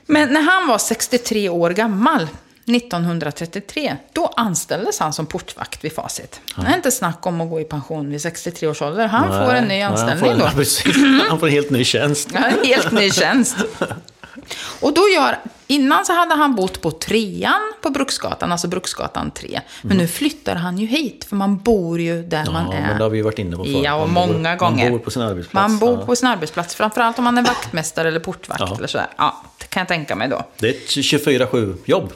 Men 0.06 0.32
när 0.32 0.42
han 0.42 0.68
var 0.68 0.78
63 0.78 1.48
år 1.48 1.70
gammal, 1.70 2.28
1933, 2.66 3.96
då 4.12 4.26
anställdes 4.36 4.98
han 5.00 5.12
som 5.12 5.26
portvakt 5.26 5.84
vid 5.84 5.92
Facit. 5.92 6.40
Det 6.56 6.66
är 6.66 6.76
inte 6.76 6.90
snack 6.90 7.26
om 7.26 7.40
att 7.40 7.50
gå 7.50 7.60
i 7.60 7.64
pension 7.64 8.10
vid 8.10 8.20
63 8.22 8.68
års 8.68 8.82
ålder. 8.82 9.06
Han 9.06 9.28
får 9.46 9.54
en 9.54 9.62
ny 9.64 9.68
Nej, 9.68 9.80
han 9.82 9.92
anställning 9.92 10.18
får 10.18 10.38
då. 10.38 11.18
ja. 11.18 11.24
Han 11.28 11.38
får 11.40 11.46
en 11.46 11.52
helt 11.52 11.70
ny 11.70 11.84
tjänst. 11.84 12.28
Ja, 12.34 12.38
en 12.44 12.66
helt 12.66 12.92
ny 12.92 13.10
tjänst. 13.10 13.56
Och 14.80 14.94
då 14.94 15.00
gör, 15.14 15.38
innan 15.66 16.04
så 16.04 16.12
hade 16.12 16.34
han 16.34 16.54
bott 16.54 16.80
på 16.80 16.90
trean 16.90 17.72
på 17.82 17.90
Bruksgatan, 17.90 18.52
alltså 18.52 18.68
Bruksgatan 18.68 19.30
3. 19.30 19.60
Men 19.82 19.96
nu 19.96 20.06
flyttar 20.08 20.54
han 20.54 20.78
ju 20.78 20.86
hit, 20.86 21.24
för 21.28 21.36
man 21.36 21.58
bor 21.58 22.00
ju 22.00 22.22
där 22.22 22.46
man 22.52 22.66
Ja, 22.70 22.76
är. 22.76 22.80
men 22.80 22.96
det 22.98 23.02
har 23.04 23.10
vi 23.10 23.16
ju 23.16 23.22
varit 23.22 23.38
inne 23.38 23.56
på 23.56 23.64
förut. 23.64 23.80
Ja, 23.84 23.94
och 23.94 24.08
Man 24.08 24.28
bor- 24.28 24.34
många 24.34 24.56
gånger. 24.56 24.84
Man 24.84 24.92
bor 24.92 24.98
på 24.98 25.10
sin 25.10 25.22
arbetsplats. 25.22 25.68
Man 25.70 25.78
bor 25.78 25.98
ja. 26.00 26.06
på 26.06 26.16
sin 26.16 26.28
arbetsplats, 26.28 26.74
framförallt 26.74 27.18
om 27.18 27.24
man 27.24 27.38
är 27.38 27.42
vaktmästare 27.42 28.08
eller 28.08 28.20
portvakt 28.20 28.60
Ja. 28.66 28.76
eller 28.78 28.86
sådär. 28.88 29.06
Ja, 29.16 29.42
det 29.58 29.66
kan 29.66 29.80
jag 29.80 29.88
tänka 29.88 30.14
mig 30.16 30.28
då. 30.28 30.44
Det 30.58 30.66
är 30.68 30.70
ett 30.70 30.88
24-7 30.88 31.76
jobb. 31.84 32.02
man 32.02 32.12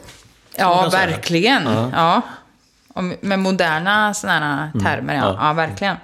Ja, 0.59 0.89
verkligen. 0.93 1.63
Ja. 1.93 2.23
Och 2.95 3.05
med 3.21 3.39
moderna 3.39 4.15
sådana 4.15 4.71
termer, 4.83 5.15
ja. 5.15 5.23
Mm. 5.23 5.35
ja. 5.41 5.47
ja. 5.49 5.53
verkligen. 5.53 5.97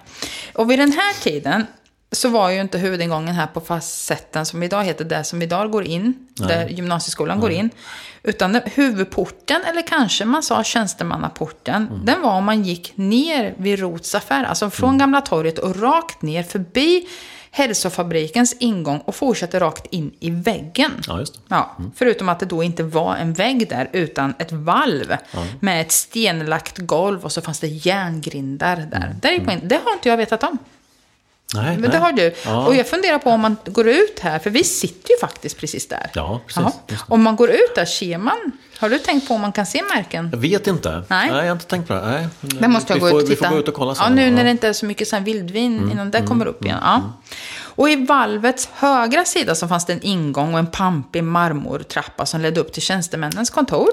Och 0.54 0.70
vid 0.70 0.78
den 0.78 0.92
här 0.92 1.22
tiden 1.22 1.66
så 2.12 2.28
var 2.28 2.50
ju 2.50 2.60
inte 2.60 2.78
huvudingången 2.78 3.34
här 3.34 3.46
på 3.46 3.60
facetten 3.60 4.46
som 4.46 4.62
idag 4.62 4.84
heter 4.84 5.04
det 5.04 5.24
som 5.24 5.42
idag 5.42 5.70
går 5.70 5.84
in, 5.84 6.14
där 6.34 6.68
gymnasieskolan 6.68 7.40
går 7.40 7.50
in. 7.50 7.70
Utan 8.22 8.60
huvudporten, 8.64 9.60
eller 9.64 9.82
kanske 9.86 10.24
man 10.24 10.42
sa 10.42 10.64
tjänstemannaporten, 10.64 11.86
Mm. 11.90 12.04
den 12.06 12.22
var 12.22 12.32
om 12.32 12.44
man 12.44 12.62
gick 12.62 12.92
ner 12.96 13.54
vid 13.56 13.78
Rots 13.78 14.14
affär, 14.14 14.44
alltså 14.44 14.70
från 14.70 14.88
Mm. 14.88 14.98
Gamla 14.98 15.20
torget 15.20 15.58
och 15.58 15.80
rakt 15.80 16.22
ner 16.22 16.42
förbi 16.42 17.08
hälsofabrikens 17.54 18.56
ingång 18.58 18.98
och 18.98 19.14
fortsatte 19.14 19.60
rakt 19.60 19.86
in 19.90 20.12
i 20.20 20.30
väggen. 20.30 20.90
Ja, 21.06 21.18
just 21.20 21.34
det. 21.34 21.40
Ja, 21.48 21.76
förutom 21.96 22.28
att 22.28 22.40
det 22.40 22.46
då 22.46 22.62
inte 22.62 22.82
var 22.82 23.16
en 23.16 23.32
vägg 23.32 23.68
där, 23.68 23.90
utan 23.92 24.34
ett 24.38 24.52
valv 24.52 25.16
med 25.60 25.80
ett 25.80 25.92
stenlagt 25.92 26.78
golv 26.78 27.24
och 27.24 27.32
så 27.32 27.40
fanns 27.42 27.60
det 27.60 27.66
järngrindar 27.66 28.76
där. 29.20 29.32
gick 29.32 29.42
man 29.42 29.54
in. 29.54 29.68
Det 29.68 29.80
har 29.84 29.92
inte 29.92 30.08
jag 30.08 30.16
vetat 30.16 30.42
om. 30.42 30.58
Nej, 31.54 31.76
Men 31.76 31.82
det 31.82 31.88
nej. 31.88 31.98
har 31.98 32.12
du. 32.12 32.34
Ja. 32.44 32.66
Och 32.66 32.74
jag 32.74 32.88
funderar 32.88 33.18
på 33.18 33.30
om 33.30 33.40
man 33.40 33.56
går 33.64 33.88
ut 33.88 34.18
här, 34.20 34.38
för 34.38 34.50
vi 34.50 34.64
sitter 34.64 35.10
ju 35.10 35.18
faktiskt 35.20 35.58
precis 35.58 35.88
där. 35.88 36.10
Ja, 36.14 36.40
precis. 36.46 36.64
Om 37.08 37.22
man 37.22 37.36
går 37.36 37.50
ut 37.50 37.74
där, 37.74 37.84
ser 37.84 38.18
man? 38.18 38.52
Har 38.82 38.88
du 38.88 38.98
tänkt 38.98 39.28
på 39.28 39.34
om 39.34 39.40
man 39.40 39.52
kan 39.52 39.66
se 39.66 39.82
märken? 39.94 40.28
Jag 40.32 40.38
vet 40.38 40.66
inte. 40.66 41.02
Nej. 41.08 41.28
jag 41.28 41.36
har 41.44 41.52
inte 41.52 41.64
tänkt 41.66 41.88
på 41.88 41.94
det. 41.94 42.00
Nej. 42.06 42.28
Det 42.40 42.68
måste 42.68 42.92
jag 42.92 42.94
vi 42.94 43.00
gå 43.00 43.08
får, 43.08 43.18
ut 43.18 43.24
och 43.24 43.30
Vi 43.30 43.34
titta. 43.36 43.48
får 43.48 43.54
gå 43.54 43.60
ut 43.60 43.68
och 43.68 43.74
kolla 43.74 43.94
Ja, 43.98 44.04
sen. 44.04 44.14
nu 44.14 44.20
när 44.20 44.26
Ja. 44.26 44.32
Mm, 44.32 44.44
det 44.44 44.50
inte 44.50 44.68
är 44.68 44.72
så 44.72 44.86
mycket 44.86 45.08
sån 45.08 45.24
vildvin 45.24 45.90
innan 45.92 46.10
det 46.10 46.22
kommer 46.22 46.46
upp 46.46 46.64
igen. 46.64 46.78
Ja. 46.82 47.12
Och 47.60 47.90
i 47.90 47.96
valvets 48.06 48.68
högra 48.74 49.24
sida 49.24 49.54
så 49.54 49.68
fanns 49.68 49.86
det 49.86 49.92
en 49.92 50.02
ingång 50.02 50.52
och 50.52 50.58
en 50.58 50.66
pampig 50.66 51.24
marmortrappa 51.24 52.26
som 52.26 52.40
ledde 52.40 52.60
upp 52.60 52.72
till 52.72 52.82
tjänstemännens 52.82 53.50
kontor. 53.50 53.88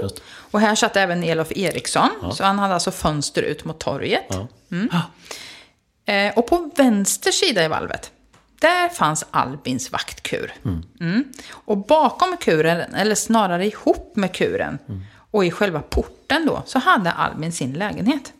Och 0.51 0.59
här 0.61 0.75
satt 0.75 0.95
även 0.95 1.23
Elof 1.23 1.51
Eriksson, 1.51 2.09
så 2.33 2.43
han 2.43 2.59
hade 2.59 2.73
alltså 2.73 2.91
fönster 2.91 3.41
ut 3.41 3.65
mot 3.65 3.79
torget. 3.79 4.25
Ja. 4.29 5.01
Eh, 6.13 6.33
och 6.37 6.47
på 6.47 6.69
vänster 6.77 7.31
sida 7.31 7.65
i 7.65 7.67
valvet, 7.67 8.11
där 8.59 8.89
fanns 8.89 9.25
Albins 9.31 9.91
vaktkur. 9.91 10.53
Mm. 10.99 11.23
Och 11.51 11.77
bakom 11.77 12.37
kuren, 12.37 12.95
eller 12.95 13.15
snarare 13.15 13.65
ihop 13.65 14.15
med 14.15 14.33
kuren, 14.35 14.79
och 15.31 15.45
i 15.45 15.51
själva 15.51 15.81
porten 15.81 16.45
då, 16.45 16.63
så 16.65 16.79
hade 16.79 17.11
Albin 17.11 17.51
sin 17.51 17.73
lägenhet. 17.73 18.33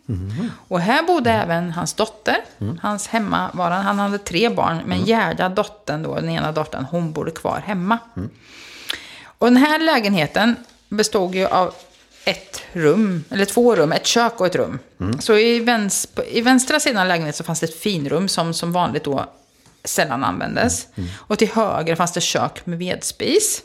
Och 0.68 0.80
här 0.80 1.04
bodde 1.04 1.32
även 1.32 1.72
hans 1.72 1.94
dotter, 1.94 2.38
hans 2.82 3.08
hemmavarande. 3.08 3.84
Han 3.84 4.00
hade 4.00 4.18
tre 4.18 4.50
barn, 4.50 4.82
men 4.86 5.06
Gerda, 5.06 5.50
dottern 5.50 6.04
då, 6.04 6.16
den 6.16 6.30
ena 6.30 6.52
dottern, 6.52 6.86
hon 6.92 7.12
bodde 7.12 7.32
kvar 7.32 7.64
hemma. 7.66 7.98
Och 9.24 9.48
den 9.48 9.58
här 9.58 9.80
lägenheten 9.80 10.56
bestod 10.90 11.36
ju 11.36 11.48
av 11.48 11.74
ett 12.26 12.62
rum, 12.74 13.24
eller 13.30 13.46
två 13.46 13.76
rum, 13.76 13.92
ett 13.92 14.06
kök 14.06 14.40
och 14.40 14.46
ett 14.46 14.56
rum. 14.56 14.80
Så 15.20 15.38
i, 15.38 15.60
väns, 15.60 16.08
i 16.32 16.42
vänstra 16.42 16.80
sidan 16.80 17.02
av 17.02 17.08
lägenheten 17.08 17.38
så 17.38 17.44
fanns 17.44 17.60
det 17.60 17.66
ett 17.66 17.80
finrum 17.80 18.28
som 18.28 18.54
som 18.54 18.72
vanligt 18.72 19.04
då 19.04 19.26
sällan 19.84 20.24
användes. 20.24 20.88
Och 21.16 21.38
till 21.38 21.50
höger 21.52 21.96
fanns 21.96 22.12
det 22.14 22.22
kök 22.22 22.66
med 22.66 22.80
vedspis. 22.80 23.64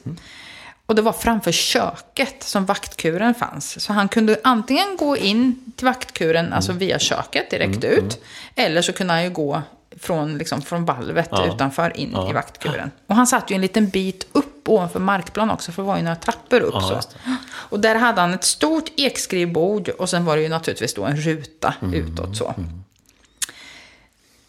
Och 0.87 0.95
det 0.95 1.03
var 1.03 1.13
framför 1.13 1.53
köket 1.53 2.43
som 2.43 2.65
vaktkuren 2.67 3.35
fanns. 3.35 3.81
Så 3.85 3.93
han 3.93 4.09
kunde 4.09 4.41
antingen 4.45 4.97
gå 4.97 5.17
in 5.17 5.73
till 5.77 5.85
vaktkuren, 5.87 6.53
alltså 6.53 6.73
via 6.73 6.99
köket 6.99 7.51
direkt 7.51 7.85
ut. 7.85 8.23
Eller 8.55 8.83
så 8.83 8.93
kunde 8.93 9.13
han 9.13 9.23
ju 9.25 9.31
gå 9.31 9.63
från, 10.01 10.39
liksom, 10.39 10.63
från 10.63 10.85
valvet 10.85 11.29
Ja. 11.31 11.47
utanför 11.55 11.97
in 11.97 12.11
Ja. 12.13 12.31
i 12.31 12.33
vaktkuren. 12.33 12.91
Och 13.07 13.17
han 13.17 13.27
satt 13.27 13.51
ju 13.51 13.55
en 13.55 13.61
liten 13.61 13.89
bit 13.89 14.27
upp 14.33 14.69
ovanför 14.69 15.01
markplan 15.01 15.51
också, 15.51 15.73
för 15.73 15.83
det 15.83 15.87
var 15.87 15.97
ju 15.97 16.03
några 16.03 16.17
trappor 16.17 16.61
upp. 16.61 16.75
Ja, 16.75 17.01
så. 17.03 17.09
Och 17.47 17.81
där 17.81 17.95
hade 17.95 18.21
han 18.21 18.35
ett 18.35 18.45
stort 18.45 18.91
ekskrivbord 18.97 19.89
och 19.89 20.09
sen 20.11 20.25
var 20.25 20.37
det 20.37 20.43
ju 20.43 20.49
naturligtvis 20.49 20.95
då 20.95 21.05
en 21.05 21.17
ruta 21.17 21.75
Mm. 21.83 21.95
utåt 21.95 22.37
så. 22.37 22.55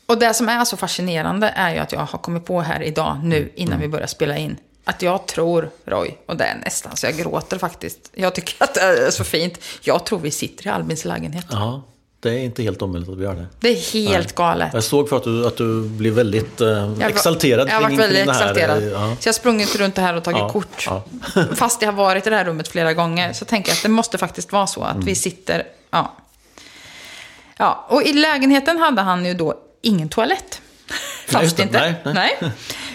Och 0.05 0.17
det 0.19 0.33
som 0.33 0.49
är 0.49 0.65
så 0.65 0.77
fascinerande 0.77 1.53
är 1.55 1.73
ju 1.73 1.79
att 1.79 1.91
jag 1.91 1.99
har 1.99 2.19
kommit 2.19 2.45
på 2.45 2.61
här 2.61 2.83
idag, 2.83 3.19
nu 3.23 3.51
innan 3.55 3.79
vi 3.79 3.87
börjar 3.87 4.07
spela 4.07 4.37
in, 4.37 4.57
att 4.83 5.01
jag 5.01 5.25
tror, 5.27 5.69
Roy, 5.85 6.15
och 6.25 6.37
det 6.37 6.43
är 6.43 6.55
nästan 6.65 6.95
så 6.95 7.05
jag 7.05 7.17
gråter 7.17 7.57
faktiskt. 7.57 8.11
Jag 8.13 8.35
tycker 8.35 8.63
att 8.63 8.73
det 8.73 8.81
är 8.81 9.11
så 9.11 9.23
fint. 9.23 9.59
Jag 9.81 10.05
tror 10.05 10.19
vi 10.19 10.31
sitter 10.31 10.67
i 10.67 10.69
Albins 10.69 11.05
lägenhet. 11.05 11.45
Ja, 11.51 11.81
det 12.19 12.29
är 12.29 12.37
inte 12.39 12.63
helt 12.63 12.81
omöjligt 12.81 13.09
att 13.09 13.17
vi 13.17 13.23
gör 13.23 13.33
det. 13.35 13.45
Det 13.59 13.69
är 13.69 13.93
helt 13.93 14.35
galet. 14.35 14.69
Jag 14.73 14.83
såg 14.83 15.09
för 15.09 15.17
att 15.17 15.23
du, 15.23 15.47
att 15.47 15.57
du 15.57 15.81
blev 15.89 16.13
väldigt 16.13 16.61
eh, 16.61 16.67
Jag 16.67 16.87
var- 16.87 17.05
exalterad 17.07 17.67
Jag 17.69 17.73
har 17.73 17.81
varit 17.81 17.99
väldigt 17.99 18.29
exalterad. 18.29 18.83
eh, 18.83 18.89
Ja. 18.89 19.15
Så 19.19 19.27
jag 19.27 19.33
har 19.33 19.33
sprungit 19.33 19.75
runt 19.75 19.95
det 19.95 20.01
här 20.01 20.15
och 20.15 20.23
tagit 20.23 20.39
Ja, 20.39 20.49
kort. 20.49 20.85
ja. 20.87 21.03
Fast 21.55 21.81
jag 21.81 21.87
har 21.91 21.93
varit 21.97 22.27
i 22.27 22.29
det 22.29 22.35
här 22.35 22.45
rummet 22.45 22.67
flera 22.67 22.93
gånger. 22.93 23.33
Så 23.33 23.45
tänker 23.45 23.69
jag 23.69 23.75
att 23.75 23.83
det 23.83 23.89
måste 23.89 24.17
faktiskt 24.17 24.51
vara 24.51 24.67
så 24.67 24.83
att 24.83 24.93
Mm. 24.93 25.05
vi 25.05 25.15
sitter... 25.15 25.63
Ja. 25.91 26.15
ja. 27.57 27.85
Och 27.89 28.03
i 28.03 28.13
lägenheten 28.13 28.77
hade 28.77 29.01
han 29.01 29.25
ju 29.25 29.33
då 29.33 29.53
ingen 29.86 30.10
toalett. 30.10 30.62
Fanns 31.28 31.54
det 31.54 31.63
inte. 31.63 31.95
Nej, 32.06 32.39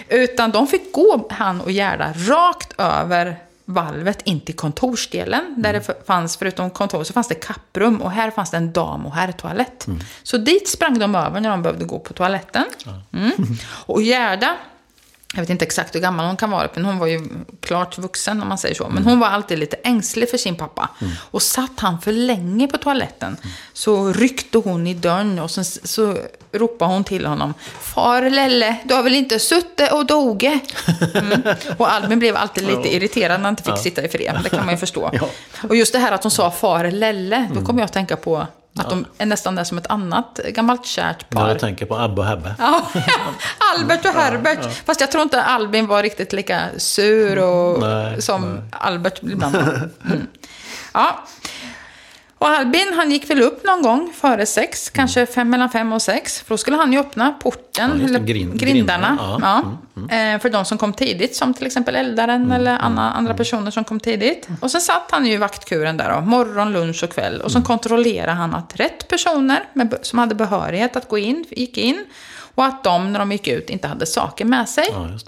Utan 0.09 0.51
de 0.51 0.67
fick 0.67 0.93
gå, 0.93 1.27
han 1.31 1.61
och 1.61 1.71
Gerda, 1.71 2.13
rakt 2.17 2.73
över 2.77 3.37
valvet 3.65 4.21
in 4.23 4.39
till 4.41 4.55
kontorsdelen. 4.55 5.53
Där 5.57 5.69
Mm. 5.69 5.81
det 5.87 6.05
fanns, 6.07 6.37
förutom 6.37 6.69
kontor, 6.69 7.03
så 7.03 7.13
fanns 7.13 7.27
det 7.27 7.35
kapprum. 7.35 8.01
Och 8.01 8.11
här 8.11 8.31
fanns 8.31 8.51
det 8.51 8.57
en 8.57 8.71
dam 8.71 9.05
och 9.05 9.13
herrtoalett. 9.15 9.87
Mm. 9.87 9.99
Så 10.23 10.37
dit 10.37 10.67
sprang 10.69 10.99
de 10.99 11.15
över 11.15 11.39
när 11.39 11.49
de 11.49 11.61
behövde 11.63 11.85
gå 11.85 11.99
på 11.99 12.13
toaletten. 12.13 12.63
Mm. 13.13 13.31
Och 13.69 14.01
Gerda, 14.01 14.55
jag 15.33 15.41
vet 15.41 15.49
inte 15.49 15.65
exakt 15.65 15.95
hur 15.95 15.99
gammal 15.99 16.25
hon 16.25 16.37
kan 16.37 16.51
vara, 16.51 16.69
men 16.73 16.85
hon 16.85 16.97
var 16.97 17.07
ju 17.07 17.21
klart 17.61 17.97
vuxen 17.97 18.41
om 18.41 18.47
man 18.47 18.57
säger 18.57 18.75
så. 18.75 18.89
Men 18.89 19.03
hon 19.03 19.19
var 19.19 19.27
alltid 19.27 19.59
lite 19.59 19.75
ängslig 19.83 20.29
för 20.29 20.37
sin 20.37 20.55
pappa. 20.55 20.89
Och 21.31 21.41
satt 21.41 21.79
han 21.79 22.01
för 22.01 22.11
länge 22.11 22.67
på 22.67 22.77
toaletten 22.77 23.37
så 23.73 24.13
ryckte 24.13 24.57
hon 24.57 24.87
i 24.87 24.93
dörren 24.93 25.39
och 25.39 25.51
sen 25.51 25.65
så 25.65 26.17
ropade 26.51 26.93
hon 26.93 27.03
till 27.03 27.25
honom. 27.25 27.53
Far 27.81 28.29
Lelle, 28.29 28.75
du 28.83 28.93
har 28.93 29.03
väl 29.03 29.15
inte 29.15 29.39
suttit 29.39 29.91
och 29.91 30.05
doge? 30.05 30.59
Mm. 31.13 31.41
Och 31.77 31.91
Albin 31.91 32.19
blev 32.19 32.35
alltid 32.35 32.63
lite 32.67 32.95
irriterad 32.95 33.39
när 33.39 33.45
han 33.45 33.53
inte 33.53 33.63
fick 33.63 33.77
sitta 33.77 34.03
i 34.03 34.07
fred. 34.07 34.39
Det 34.43 34.49
kan 34.49 34.65
man 34.65 34.73
ju 34.73 34.77
förstå. 34.77 35.11
Och 35.69 35.75
just 35.75 35.93
det 35.93 35.99
här 35.99 36.11
att 36.11 36.23
hon 36.23 36.31
sa 36.31 36.51
far 36.51 36.91
Lelle, 36.91 37.49
då 37.53 37.61
kommer 37.61 37.79
jag 37.79 37.85
att 37.85 37.93
tänka 37.93 38.15
på 38.15 38.47
att 38.79 38.89
de 38.89 39.05
är 39.17 39.25
nästan 39.25 39.55
där 39.55 39.63
som 39.63 39.77
ett 39.77 39.87
annat 39.87 40.39
gammalt 40.49 40.85
kärt 40.85 41.29
par. 41.29 41.47
Jag 41.47 41.59
tänker 41.59 41.85
på 41.85 41.97
Abbe 41.97 42.21
och 42.21 42.27
Hebbe. 42.27 42.55
Ja, 42.59 42.87
Albert 43.75 44.05
och 44.05 44.11
Herbert. 44.11 44.83
Fast 44.85 45.01
jag 45.01 45.11
tror 45.11 45.21
inte 45.23 45.43
Albin 45.43 45.87
var 45.87 46.03
riktigt 46.03 46.33
lika 46.33 46.61
sur 46.77 47.37
och, 47.39 47.79
Nej, 47.79 48.21
som 48.21 48.61
Albert 48.71 49.19
ibland. 49.23 49.55
Mm. 49.55 50.27
Ja. 50.93 51.23
Och 52.41 52.47
Albin, 52.47 52.93
han 52.95 53.11
gick 53.11 53.29
väl 53.29 53.41
upp 53.41 53.63
någon 53.65 53.81
gång 53.81 54.13
före 54.15 54.45
sex, 54.45 54.89
kanske 54.89 55.25
fem, 55.25 55.49
mellan 55.49 55.69
fem 55.69 55.93
och 55.93 56.01
sex. 56.01 56.41
För 56.41 56.49
då 56.53 56.57
skulle 56.57 56.77
han 56.77 56.93
ju 56.93 56.99
öppna 56.99 57.31
porten, 57.31 57.91
Ja, 58.01 58.05
eller 58.07 58.19
grind- 58.19 58.57
grindarna. 58.57 59.17
ja. 59.19 59.39
Ja. 59.41 60.15
Eh, 60.15 60.39
För 60.39 60.49
de 60.49 60.65
som 60.65 60.77
kom 60.77 60.93
tidigt, 60.93 61.35
som 61.35 61.53
till 61.53 61.65
exempel 61.65 61.95
eldaren 61.95 62.51
eller 62.51 62.77
andra, 62.77 63.01
andra 63.03 63.33
personer 63.33 63.71
som 63.71 63.83
kom 63.83 63.99
tidigt. 63.99 64.47
Och 64.59 64.71
sen 64.71 64.81
satt 64.81 65.11
han 65.11 65.25
ju 65.25 65.33
i 65.33 65.37
vaktkuren 65.37 65.97
där 65.97 66.13
då, 66.15 66.21
morgon, 66.21 66.71
lunch 66.73 67.03
och 67.03 67.09
kväll. 67.09 67.41
Och 67.41 67.51
så 67.51 67.61
kontrollerade 67.61 68.31
han 68.31 68.55
att 68.55 68.79
rätt 68.79 69.07
personer 69.07 69.63
med, 69.73 69.95
som 70.01 70.19
hade 70.19 70.35
behörighet 70.35 70.95
att 70.95 71.07
gå 71.07 71.17
in, 71.17 71.45
gick 71.49 71.77
in. 71.77 72.05
Och 72.55 72.65
att 72.65 72.83
de, 72.83 73.13
när 73.13 73.19
de 73.19 73.31
gick 73.31 73.47
ut, 73.47 73.69
inte 73.69 73.87
hade 73.87 74.05
saker 74.05 74.45
med 74.45 74.69
sig. 74.69 74.87
Ja, 74.91 74.99
det. 74.99 75.19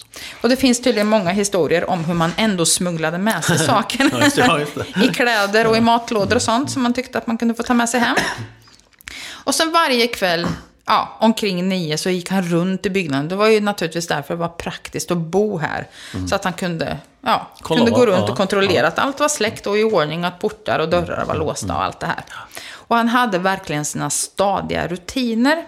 Och 0.42 0.50
det 0.50 0.56
finns 0.56 0.82
tydligen 0.82 1.08
många 1.08 1.32
historier 1.32 1.90
om 1.90 2.06
hur 2.06 2.14
man 2.14 2.32
ändå 2.38 2.66
smugglade 2.66 3.18
med 3.18 3.44
sig 3.44 3.60
saker. 3.68 4.10
Ja, 4.12 4.24
just 4.24 4.36
det, 4.36 4.42
ja, 4.42 4.60
just 4.60 4.76
det. 4.76 4.86
I 5.06 5.08
kläder 5.08 5.68
och 5.68 5.78
i 5.78 5.82
matlådor 5.82 6.36
och 6.36 6.42
sånt 6.42 6.72
som 6.72 6.84
man 6.84 6.94
tyckte 6.94 7.18
att 7.18 7.28
man 7.28 7.38
kunde 7.38 7.54
få 7.56 7.64
ta 7.64 7.74
med 7.74 7.90
sig 7.90 8.00
hem. 8.00 8.16
Och 9.32 9.56
sen 9.56 9.72
varje 9.72 10.08
kväll, 10.08 10.48
ja, 10.86 11.18
omkring 11.20 11.70
nio, 11.70 11.98
så 11.98 12.10
gick 12.10 12.30
han 12.30 12.44
runt 12.44 12.86
i 12.86 12.90
byggnaden. 12.90 13.28
Det 13.28 13.36
var 13.36 13.48
ju 13.48 13.62
naturligtvis 13.62 14.08
därför 14.08 14.34
det 14.34 14.40
var 14.40 14.48
praktiskt 14.48 15.12
att 15.12 15.18
bo 15.18 15.58
här. 15.58 15.88
Så 16.30 16.36
att 16.36 16.44
han 16.44 16.54
kunde, 16.54 16.98
ja, 17.22 17.34
Mm. 17.34 17.46
Kolla 17.62 17.78
kunde 17.78 17.92
gå 17.92 18.06
runt 18.06 18.24
ja, 18.26 18.32
och 18.32 18.38
kontrollera 18.38 18.88
att 18.88 19.00
allt 19.00 19.20
var 19.20 19.30
släckt 19.30 19.68
och 19.68 19.78
i 19.78 19.84
ordning, 19.84 20.24
att 20.24 20.40
portar 20.40 20.80
och 20.80 20.90
dörrar 20.90 21.26
var 21.26 21.36
låsta 21.36 21.76
och 21.76 21.84
allt 21.84 22.00
det 22.00 22.06
här. 22.06 22.24
Och 22.72 22.96
han 22.96 23.08
hade 23.08 23.38
verkligen 23.40 23.86
sina 23.86 24.10
stadiga 24.10 24.88
rutiner. 24.88 25.64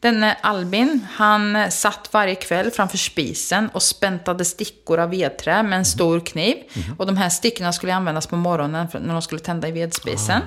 Denne 0.00 0.36
Albin, 0.40 1.06
han 1.12 1.70
satt 1.70 2.08
varje 2.12 2.34
kväll 2.34 2.70
framför 2.70 2.98
spisen 2.98 3.68
och 3.68 3.82
späntade 3.82 4.44
stickor 4.44 4.98
av 4.98 5.10
vedträ 5.10 5.62
med 5.62 5.78
en 5.78 5.84
stor 5.84 6.20
kniv. 6.20 6.56
Och 6.98 7.06
de 7.06 7.16
här 7.16 7.28
stickorna 7.28 7.72
skulle 7.72 7.94
användas 7.94 8.26
på 8.26 8.36
morgonen 8.36 8.88
när 8.92 9.12
de 9.12 9.22
skulle 9.22 9.40
tända 9.40 9.68
i 9.68 9.72
vedspisen. 9.72 10.42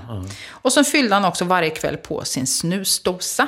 Och 0.50 0.74
så 0.74 0.84
fyllde 0.84 1.16
han 1.16 1.26
också 1.26 1.46
varje 1.46 1.70
kväll 1.70 1.98
på 1.98 2.26
sin 2.26 2.48
snusdosa. 2.48 3.48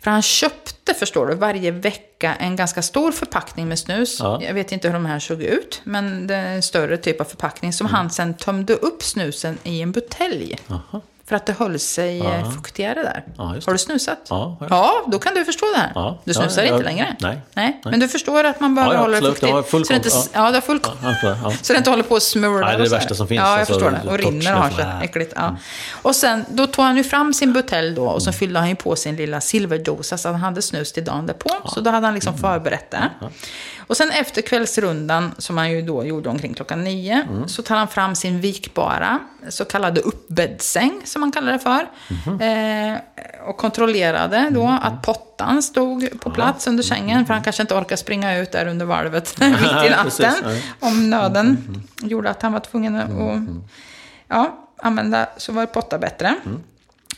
För 0.00 0.10
han 0.10 0.22
köpte, 0.22 0.94
förstår 0.94 1.26
du, 1.26 1.34
varje 1.34 1.70
vecka 1.70 2.34
en 2.34 2.56
ganska 2.56 2.82
stor 2.82 3.12
förpackning 3.12 3.68
med 3.68 3.78
snus. 3.78 4.16
Ja. 4.20 4.42
Jag 4.42 4.54
vet 4.54 4.72
inte 4.72 4.88
hur 4.88 4.94
de 4.94 5.06
här 5.06 5.18
såg 5.18 5.42
ut, 5.42 5.80
men 5.84 6.26
det 6.26 6.34
är 6.34 6.54
en 6.54 6.62
större 6.62 6.96
typ 6.96 7.20
av 7.20 7.24
förpackning 7.24 7.72
som 7.72 7.86
han 7.86 8.10
sen 8.10 8.34
tömde 8.34 8.74
upp 8.74 9.02
snusen 9.02 9.58
i 9.62 9.80
en 9.80 9.92
butelj. 9.92 10.58
Jaha. 10.66 11.00
För 11.32 11.36
att 11.36 11.46
det 11.46 11.52
höll 11.52 11.78
sig 11.78 12.20
eh, 12.20 12.50
fuktigare 12.50 13.02
där. 13.02 13.24
Ja, 13.38 13.44
Har 13.44 13.72
du 13.72 13.78
snusat? 13.78 14.18
Ja, 14.28 14.56
ja, 14.70 14.92
då 15.06 15.18
kan 15.18 15.34
du 15.34 15.44
förstå 15.44 15.66
det 15.74 15.80
här. 15.80 15.92
Ja. 15.94 16.18
Du 16.24 16.32
Ja, 16.32 16.40
snusar 16.40 16.62
inte 16.62 16.82
längre? 16.84 17.16
nej. 17.20 17.40
nej. 17.54 17.80
Men 17.84 18.00
du 18.00 18.08
förstår 18.08 18.44
att 18.44 18.60
man 18.60 18.74
behöver 18.74 18.94
Ja, 18.94 18.98
ja, 18.98 19.02
hålla 19.04 19.20
det 19.20 19.26
fuktigt. 19.26 19.42
Jag 19.48 19.54
har 19.54 19.62
full 19.62 19.84
så 19.86 19.92
det 19.92 19.96
inte, 19.96 20.08
koll. 20.10 20.20
ja. 20.32 20.48
du 20.48 20.54
har 20.54 20.60
full 20.60 20.80
Ja, 21.02 21.14
ja. 21.22 21.52
Så 21.62 21.72
det 21.72 21.76
inte 21.76 21.90
håller 21.90 22.02
på 22.02 22.16
att 22.16 22.22
smula. 22.22 22.66
Nej, 22.66 22.76
det 22.76 22.82
är 22.82 22.84
det 22.84 22.96
värsta 22.96 23.14
som 23.14 23.28
finns. 23.28 23.38
Ja, 23.40 23.50
jag 23.50 23.58
Alltså, 23.58 23.72
förstår 23.74 23.90
det. 23.90 24.10
Och 24.10 24.18
rinner 24.18 24.54
och 24.54 24.62
har 24.62 24.70
sig. 24.70 24.84
Äckligt. 25.02 25.32
Ja. 25.36 25.56
Och 26.02 26.16
sen, 26.16 26.44
då 26.50 26.66
tog 26.66 26.84
han 26.84 26.96
ju 26.96 27.04
fram 27.04 27.34
sin 27.34 27.52
butelj 27.52 27.94
då 27.94 28.04
och 28.06 28.22
så 28.22 28.32
fyllde 28.32 28.58
han 28.58 28.68
ju 28.68 28.74
på 28.74 28.96
sin 28.96 29.16
lilla 29.16 29.40
silverdosa 29.40 30.18
så 30.18 30.28
han 30.28 30.40
hade 30.40 30.62
snus 30.62 30.92
till 30.92 31.04
dagen 31.04 31.26
därpå. 31.26 31.50
Så 31.74 31.80
då 31.80 31.90
hade 31.90 32.06
han 32.06 32.14
liksom 32.14 32.38
förberett 32.38 32.90
det. 32.90 33.10
Och 33.86 33.96
sen 33.96 34.10
efter 34.10 34.42
kvällsrundan, 34.42 35.34
som 35.38 35.58
han 35.58 35.70
ju 35.70 35.82
då 35.82 36.04
gjorde 36.04 36.28
omkring 36.28 36.54
klockan 36.54 36.84
nio, 36.84 37.26
så 37.46 37.62
tar 37.62 37.76
han 37.76 37.88
fram 37.88 38.14
sin 38.14 38.40
vikbara, 38.40 39.18
så 39.48 39.64
kallade 39.64 40.00
uppbäddsäng, 40.00 41.00
som 41.04 41.20
man 41.20 41.32
kallar 41.32 41.52
det 41.52 41.58
för. 41.58 41.90
Eh, 42.44 42.98
och 43.48 43.56
kontrollerade 43.56 44.48
då 44.50 44.78
att 44.82 45.02
pottan 45.02 45.62
stod 45.62 46.20
på 46.20 46.30
plats 46.30 46.66
under 46.66 46.82
sängen, 46.82 47.26
för 47.26 47.34
han 47.34 47.42
kanske 47.42 47.62
inte 47.62 47.74
orkar 47.74 47.96
springa 47.96 48.38
ut 48.38 48.52
där 48.52 48.66
under 48.66 48.86
valvet 48.86 49.40
mitt 49.40 49.84
i 49.86 49.90
natten. 49.90 50.34
Om 50.80 51.10
nöden 51.10 51.82
gjorde 52.02 52.30
att 52.30 52.42
han 52.42 52.52
var 52.52 52.60
tvungen 52.60 52.96
att 52.96 53.10
ja, 54.28 54.58
använda, 54.76 55.26
så 55.36 55.52
var 55.52 55.66
potta 55.66 55.98
bättre. 55.98 56.34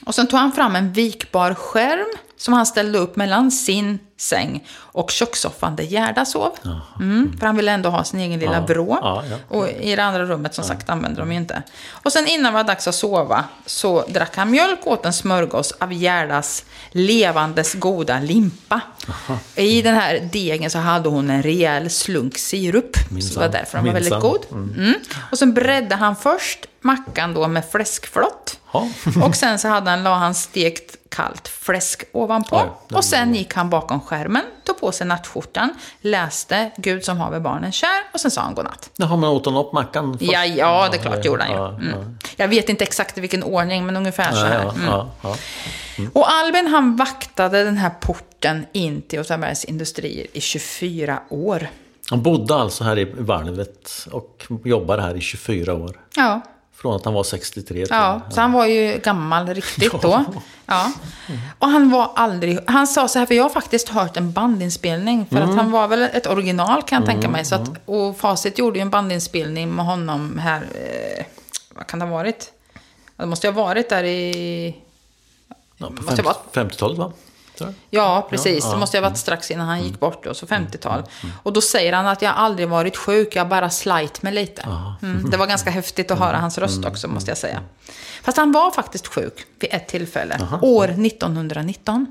Och 0.07 0.14
sen 0.14 0.27
tog 0.27 0.40
han 0.40 0.53
fram 0.53 0.77
en 0.77 0.92
vikbar 0.92 1.55
skärm 1.55 2.18
som 2.37 2.55
han 2.55 2.66
ställde 2.66 2.99
upp 2.99 3.16
mellan 3.16 3.51
sin 3.51 3.99
säng 4.16 4.66
och 4.73 5.11
kökssoffan 5.11 5.77
där 5.77 5.85
Gerda 5.85 6.25
sov. 6.25 6.51
Mm, 7.01 7.37
för 7.38 7.47
han 7.47 7.57
ville 7.57 7.73
ändå 7.73 7.90
ha 7.90 8.05
sin 8.05 8.20
egen 8.20 8.40
lilla 8.40 8.55
Ja. 8.55 8.61
vrå. 8.66 8.99
Ja, 9.03 9.25
ja. 9.31 9.37
Och 9.59 9.68
i 9.68 9.97
det 9.97 10.05
andra 10.05 10.25
rummet 10.25 10.55
som 10.55 10.64
sagt 10.64 10.90
använde 10.90 11.20
de 11.20 11.33
ju 11.33 11.38
inte. 11.38 11.62
Och 11.90 12.12
sen 12.12 12.27
innan 12.27 12.53
det 12.53 12.57
var 12.59 12.64
dags 12.64 12.88
att 12.88 12.94
sova 12.94 13.44
så 13.66 14.05
drack 14.09 14.37
han 14.37 14.51
mjölk 14.51 14.79
och 14.87 14.92
åt 14.92 15.07
en 15.07 15.12
smörgås 15.12 15.73
av 15.73 15.92
Gerdas 15.92 16.64
levandes 16.92 17.75
goda 17.75 18.20
limpa. 18.20 18.81
I 19.57 19.83
den 19.83 19.94
här 19.94 20.29
degen 20.33 20.70
så 20.70 20.79
hade 20.79 21.09
hon 21.09 21.31
en 21.31 21.42
rejäl 21.42 21.90
slunk 21.90 22.38
sirup. 22.38 22.97
Så 23.20 23.35
det 23.40 23.47
var 23.47 23.49
därför 23.53 23.79
den 23.79 23.87
var 23.87 23.92
väldigt 23.92 24.20
god. 24.20 24.40
Mm. 24.53 24.94
Och 25.33 25.38
sen 25.38 25.55
bredde 25.55 25.94
han 25.94 26.16
först 26.16 26.66
mackan 26.81 27.35
då 27.35 27.49
med 27.49 27.64
fläskflott. 27.70 28.59
Och 29.25 29.35
sen 29.37 29.59
så 29.59 29.68
hade 29.68 29.90
han, 29.90 30.03
la 30.03 30.14
han 30.14 30.35
stekt 30.35 30.97
kallt 31.14 31.48
fläsk 31.48 32.05
ovanpå. 32.12 32.57
Oj, 32.57 32.96
och 32.96 33.05
sen 33.05 33.35
gick 33.35 33.55
han 33.55 33.70
bakom 33.70 34.00
skärmen, 34.00 34.42
tog 34.64 34.81
på 34.81 34.92
sig 34.92 35.07
nattskjortan, 35.07 35.70
läste 36.00 36.70
Gud 36.77 37.05
som 37.05 37.18
haver 37.18 37.40
barnen 37.40 37.72
kär 37.72 38.03
och 38.12 38.20
sen 38.20 38.31
sa 38.31 38.40
han 38.40 38.55
godnatt. 38.55 38.90
Jaha, 38.96 39.16
men 39.16 39.31
åt 39.31 39.46
han 39.46 39.57
upp 39.57 39.72
mackan 39.72 40.18
först? 40.18 40.33
Ja, 40.33 40.44
ja, 40.44 40.88
det 40.92 40.96
är 40.96 41.03
klart 41.03 41.24
gjorde 41.24 41.42
han 41.42 41.53
ju. 41.53 41.59
ja, 41.59 41.68
Mm. 41.68 42.18
Jag 42.37 42.48
vet 42.48 42.68
inte 42.68 42.85
exakt 42.85 43.18
i 43.18 43.20
vilken 43.20 43.42
ordning, 43.42 43.87
men 43.87 43.96
ungefär 43.96 44.33
så 44.33 44.44
här. 44.44 44.62
Mm. 44.62 44.85
ja. 44.87 45.37
Och 46.12 46.33
Albin 46.33 46.66
han 46.66 46.96
vaktade 46.96 47.64
den 47.64 47.77
här 47.77 47.90
porten 47.90 48.66
in 48.72 49.03
till 49.03 49.20
Åtvidabergs 49.20 49.64
industrier 49.64 50.27
i 50.33 50.40
24 50.40 51.20
år. 51.29 51.68
Han 52.11 52.22
bodde 52.22 52.55
alltså 52.55 52.85
här 52.85 52.98
i 52.98 53.05
Varnevet 53.05 54.07
och 54.11 54.46
jobbade 54.64 55.03
här 55.03 55.16
i 55.16 55.20
24 55.20 55.74
år. 55.74 56.00
Ja, 56.16 56.40
Från 56.85 56.97
att 56.97 57.05
han 57.05 57.14
var 57.14 57.25
63 57.25 57.62
till 57.87 57.87
ja, 57.90 58.20
så 58.31 58.40
han 58.40 58.53
var 58.53 58.66
ju 58.66 59.01
gammal 59.05 59.47
riktigt 59.47 59.92
då. 60.03 60.25
Ja. 60.66 60.92
Och 61.59 61.68
han 61.68 61.90
var 61.90 62.11
aldrig... 62.16 62.59
Han 62.66 62.87
sa 62.87 63.09
så 63.09 63.18
här, 63.18 63.27
för 63.27 63.35
jag 63.35 63.42
har 63.42 63.51
faktiskt 63.51 63.88
hört 63.88 64.16
en 64.16 64.33
bandinspelning. 64.33 65.27
För 65.31 65.40
att 65.40 65.55
han 65.57 65.70
var 65.70 65.88
väl 65.88 66.03
ett 66.03 66.27
original 66.27 66.83
kan 66.83 66.99
jag 67.03 67.07
tänka 67.07 67.29
mig. 67.29 67.44
Så 67.44 67.55
att, 67.55 67.70
och 67.87 68.16
Facit 68.18 68.59
gjorde 68.59 68.79
ju 68.79 68.83
en 68.83 68.90
bandinspelning 68.90 69.75
med 69.75 69.85
honom 69.85 70.38
här... 70.38 70.61
Eh, 70.62 71.25
vad 71.75 71.87
kan 71.87 71.99
det 71.99 72.05
ha 72.05 72.12
varit? 72.12 72.53
Det 73.16 73.27
måste 73.27 73.47
ju 73.47 73.53
ha 73.53 73.62
varit 73.64 73.88
där 73.88 74.05
i... 74.05 74.77
Ja, 75.79 75.87
på 75.87 76.03
Måste 76.03 76.23
vara- 76.23 76.37
50-talet 76.53 76.99
va? 76.99 77.12
Ja, 77.90 78.27
precis. 78.31 78.71
Det 78.71 78.77
måste 78.77 78.97
ha 78.97 79.03
varit 79.03 79.19
strax 79.19 79.51
innan 79.51 79.69
han 79.69 79.83
gick 79.83 80.01
bort 80.01 80.25
då, 80.25 80.35
så 80.35 80.47
50-tal. 80.47 81.03
Och 81.43 81.53
då 81.53 81.61
säger 81.61 81.93
han 81.93 82.07
att 82.07 82.23
jag 82.23 82.35
aldrig 82.37 82.69
varit 82.69 82.97
sjuk, 82.97 83.37
jag 83.37 83.49
bara 83.49 83.71
slajt 83.71 84.23
mig 84.23 84.33
lite. 84.33 84.69
Mm. 85.03 85.31
Det 85.31 85.37
var 85.37 85.47
ganska 85.47 85.71
häftigt 85.71 86.11
att 86.11 86.19
höra 86.19 86.37
hans 86.37 86.59
röst 86.59 86.85
också, 86.85 87.09
måste 87.09 87.31
jag 87.31 87.38
säga. 87.38 87.61
Fast 88.23 88.38
han 88.38 88.53
var 88.53 88.71
faktiskt 88.71 89.07
sjuk 89.07 89.47
vid 89.61 89.75
ett 89.75 89.88
tillfälle, 89.88 90.49
år 90.62 90.85
1919. 90.85 92.07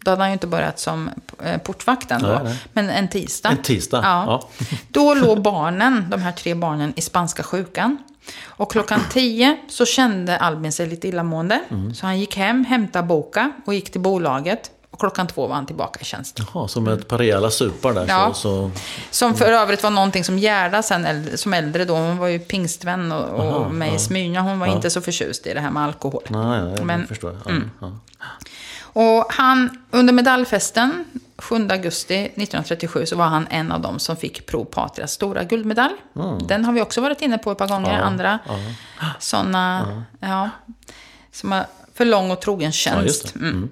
Då 0.00 0.10
hade 0.10 0.22
han 0.22 0.30
ju 0.30 0.32
inte 0.32 0.46
börjat 0.46 0.78
som 0.78 1.10
eh, 1.44 1.58
portvakten 1.58 2.22
då, 2.22 2.28
Nej, 2.28 2.38
nej. 2.44 2.58
men 2.72 2.90
en 2.90 3.08
tisdag. 3.08 3.48
En 3.48 3.62
tisdag, 3.62 4.00
ja. 4.04 4.48
Då 4.88 5.14
låg 5.14 5.42
barnen, 5.42 6.06
de 6.10 6.22
här 6.22 6.32
tre 6.32 6.54
barnen, 6.54 6.92
i 6.96 7.00
spanska 7.00 7.42
sjukan. 7.42 7.98
Och 8.46 8.72
klockan 8.72 9.00
tio 9.12 9.56
så 9.68 9.86
kände 9.86 10.38
Albin 10.38 10.72
sig 10.72 10.86
lite 10.86 11.08
illamående. 11.08 11.60
Mm. 11.68 11.94
Så 11.94 12.06
han 12.06 12.20
gick 12.20 12.36
hem, 12.36 12.64
hämtade 12.64 13.06
boka 13.06 13.52
och 13.64 13.74
gick 13.74 13.92
till 13.92 14.00
bolaget. 14.00 14.70
Och 14.90 15.00
klockan 15.00 15.26
två 15.26 15.46
var 15.46 15.54
han 15.54 15.66
tillbaka 15.66 16.00
i 16.00 16.04
tjänst. 16.04 16.40
Jaha, 16.54 16.68
som 16.68 16.88
ett 16.88 17.08
par 17.08 17.18
rejäla 17.18 17.50
supar 17.50 17.92
där. 17.92 18.04
Ja. 18.08 18.34
Så, 18.34 18.34
så, 18.34 18.70
Som 19.10 19.34
för 19.34 19.52
övrigt 19.52 19.82
var 19.82 19.90
någonting 19.90 20.24
som 20.24 20.38
Gerda 20.38 20.82
sen 20.82 21.26
som 21.38 21.54
äldre 21.54 21.84
då, 21.84 21.94
hon 21.94 22.18
var 22.18 22.26
ju 22.26 22.38
pingstvän 22.38 23.12
och, 23.12 23.24
och 23.24 23.40
Aha, 23.40 23.68
med 23.68 23.88
i 23.88 23.92
ja. 23.92 23.98
Smyrna, 23.98 24.40
hon 24.40 24.58
var 24.58 24.66
inte 24.66 24.90
så 24.90 25.00
förtjust 25.00 25.46
i 25.46 25.54
det 25.54 25.60
här 25.60 25.70
med 25.70 25.82
alkohol. 25.82 26.22
nej, 26.28 26.40
nej, 26.62 26.74
jag 26.76 26.86
Men- 26.86 27.06
förstår. 27.06 27.38
Ja, 27.44 27.50
mm. 27.50 27.70
ja. 27.80 27.92
Och 28.92 29.26
han, 29.32 29.78
under 29.90 30.12
medaljfesten 30.12 31.04
7 31.38 31.68
augusti 31.70 32.16
1937 32.16 33.06
så 33.06 33.16
var 33.16 33.24
han 33.26 33.46
en 33.50 33.72
av 33.72 33.80
dem 33.80 33.98
som 33.98 34.16
fick 34.16 34.46
Pro 34.46 34.64
Patrias 34.64 35.12
stora 35.12 35.44
guldmedalj. 35.44 35.94
Den 36.48 36.64
har 36.64 36.72
vi 36.72 36.82
också 36.82 37.00
varit 37.00 37.22
inne 37.22 37.38
på 37.38 37.52
ett 37.52 37.58
par 37.58 37.68
gånger. 37.68 37.88
Mm. 37.90 38.00
Ja, 38.00 38.06
Andra 38.06 38.38
ja. 38.48 38.54
sådana, 39.18 39.86
ja. 40.20 40.50
som 41.32 41.52
har 41.52 41.66
för 41.98 42.04
lång 42.04 42.30
och 42.30 42.40
trogen 42.40 42.72
Ja, 42.86 43.02
just 43.02 43.22
tjänst. 43.22 43.34
det. 43.34 43.40
Mm. 43.40 43.68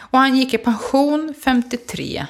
Och 0.00 0.18
han 0.18 0.36
gick 0.36 0.54
i 0.54 0.58
pension 0.58 1.34
53. 1.44 2.26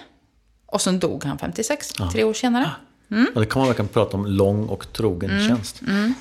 Och 0.66 0.80
sen 0.80 0.98
dog 0.98 1.24
han 1.24 1.38
56, 1.38 1.92
tre 2.12 2.24
år 2.24 2.32
senare. 2.34 2.70
Ja, 3.08 3.40
det 3.40 3.46
kan 3.46 3.61
man 3.61 3.68
verkligen 3.68 3.88
prata 3.88 4.16
om 4.16 4.26
lång 4.26 4.66
och 4.66 4.92
trogen 4.92 5.30
Mm. 5.30 5.48
tjänst. 5.48 5.80
Nu 5.80 6.12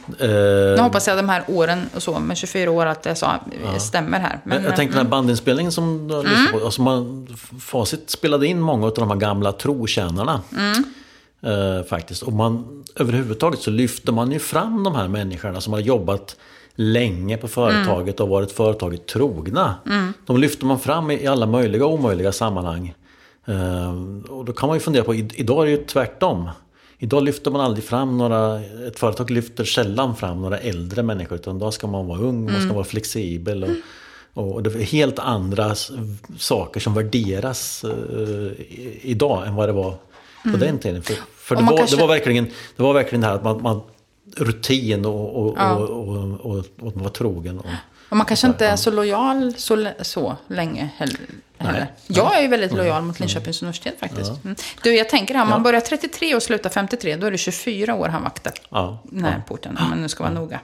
Eh, 0.76 0.84
hoppas 0.84 1.08
jag 1.08 1.18
de 1.18 1.30
här 1.30 1.44
åren 1.48 1.90
och 1.96 2.04
så, 2.04 2.20
med 2.20 2.38
24 2.38 2.72
år, 2.72 2.86
att 2.86 3.06
jag 3.06 3.18
sa 3.18 3.40
stämmer 3.80 4.20
här. 4.20 4.40
Men, 4.44 4.64
jag 4.64 4.76
tänkte 4.76 4.98
den 4.98 5.06
här 5.06 5.12
bandinspelningen 5.12 5.72
som 5.72 6.08
du 6.08 6.14
har 6.16 6.24
lyssnat 6.24 6.40
Mm. 6.50 6.60
på. 6.60 6.66
Alltså 6.66 6.82
man, 6.82 7.28
Facit 7.60 8.10
spelade 8.10 8.48
in 8.48 8.60
många 8.60 8.86
av 8.88 8.94
de 8.94 9.10
här 9.10 9.18
gamla 9.18 9.52
trotjänarna. 9.52 10.42
Mm. 10.58 10.84
Eh, 11.80 11.84
faktiskt. 11.86 12.24
Och 12.24 12.34
man, 12.34 12.84
överhuvudtaget 12.96 13.60
så 13.60 13.72
lyfter 13.72 14.12
man 14.12 14.32
ju 14.32 14.40
fram 14.40 14.84
de 14.84 14.96
här 14.96 15.08
människorna 15.08 15.62
som 15.62 15.74
har 15.74 15.80
jobbat 15.80 16.36
länge 16.80 17.38
på 17.38 17.48
företaget 17.48 18.20
och 18.20 18.30
varit 18.30 18.52
företaget 18.52 19.06
trogna. 19.08 19.76
De 20.26 20.38
lyfter 20.38 20.66
man 20.66 20.80
fram 20.80 21.12
i 21.12 21.28
alla 21.28 21.46
möjliga 21.46 21.86
och 21.86 21.94
omöjliga 21.94 22.32
sammanhang. 22.32 22.94
Eh, 23.46 23.92
och 24.30 24.46
då 24.46 24.54
kan 24.54 24.68
man 24.68 24.76
ju 24.76 24.80
fundera 24.82 25.04
på, 25.04 25.16
idag 25.16 25.62
är 25.62 25.66
det 25.66 25.72
ju 25.72 25.84
tvärtom. 25.86 26.50
Idag 27.00 27.24
lyfter 27.24 27.52
man 27.52 27.62
aldrig 27.62 27.84
fram 27.84 28.18
några, 28.18 28.60
ett 28.88 29.00
företag 29.00 29.32
lyfter 29.32 29.64
sällan 29.64 30.16
fram 30.16 30.42
några 30.42 30.58
äldre 30.58 31.04
människor. 31.04 31.36
Utan 31.36 31.56
idag 31.58 31.74
ska 31.74 31.88
man 31.88 32.08
vara 32.08 32.20
ung, 32.20 32.52
man 32.52 32.62
ska 32.62 32.74
vara 32.74 32.84
flexibel. 32.84 33.64
Och, 34.34 34.54
och 34.54 34.64
det 34.64 34.70
är 34.76 34.80
helt 34.84 35.20
andra 35.20 35.76
saker 36.38 36.80
som 36.80 36.94
värderas 36.94 37.84
i- 37.84 39.00
idag 39.02 39.48
än 39.48 39.56
vad 39.56 39.70
det 39.70 39.74
var 39.74 39.96
på 40.52 40.58
den 40.58 40.80
tiden. 40.80 41.02
För, 41.04 41.16
för 41.38 41.56
det, 41.56 41.62
var, 41.64 41.78
kanske- 41.78 41.96
det, 41.96 42.02
var 42.02 42.08
verkligen, 42.08 42.46
det 42.76 42.84
var 42.84 42.94
verkligen 42.94 43.22
det 43.22 43.28
här 43.28 43.36
att 43.36 43.44
man, 43.44 43.62
man 43.62 43.82
rutin 44.40 45.06
och, 45.06 45.36
och, 45.36 45.56
Ja. 45.58 45.76
och, 45.76 45.90
och, 45.90 46.46
och, 46.46 46.66
och 46.80 46.88
att 46.88 46.96
man 46.96 47.04
var 47.04 47.10
trogen. 47.10 47.60
Och, 47.60 47.66
Och 48.10 48.18
man 48.18 48.26
kanske 48.26 48.48
inte 48.48 48.68
är 48.68 48.76
så 48.76 48.92
lojal 48.92 49.54
så, 49.58 49.88
så 50.02 50.36
länge 50.48 50.90
heller. 50.98 51.20
heller. 51.58 51.88
Jag 52.08 52.38
är 52.38 52.42
ju 52.42 52.48
väldigt 52.48 52.74
lojal 52.74 53.04
mot 53.04 53.20
Linköpings 53.20 53.62
universitet 53.62 54.00
faktiskt. 54.00 54.32
Mm. 54.44 54.56
Du, 54.84 54.96
jag 54.96 55.10
tänker 55.10 55.34
här, 55.34 55.44
om 55.44 55.50
man 55.50 55.64
börjar 55.64 55.82
33 55.82 56.36
och 56.36 56.44
slutar 56.44 56.70
53, 56.70 57.16
då 57.16 57.28
är 57.28 57.32
det 57.32 57.38
24 57.38 57.96
år 57.96 58.08
han 58.08 58.24
vaktar 58.24 58.54
ja, 58.70 59.00
den 59.04 59.26
här 59.26 59.44
porten. 59.48 59.78
Om 59.78 59.90
man 59.90 60.02
nu 60.02 60.10
ska 60.10 60.24
vara 60.24 60.34
noga. 60.34 60.60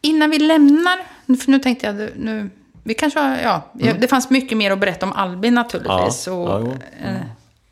Innan 0.00 0.30
vi 0.30 0.38
lämnar, 0.38 0.98
för 1.26 1.50
nu 1.50 1.58
tänkte 1.58 1.86
jag, 1.86 2.10
nu, 2.16 2.50
vi 2.82 2.94
kanske 2.94 3.20
har, 3.20 3.38
ja, 3.38 3.70
ja, 3.72 3.92
det 3.98 4.08
fanns 4.08 4.30
mycket 4.30 4.58
mer 4.58 4.70
att 4.70 4.78
berätta 4.78 5.06
om 5.06 5.12
Albin 5.12 5.54
naturligtvis. 5.54 6.26
Mm. 6.28 6.40
Ja, 6.40 6.54
och, 6.54 6.66
ja, 6.66 6.72
jo. 7.00 7.06
eh, 7.06 7.16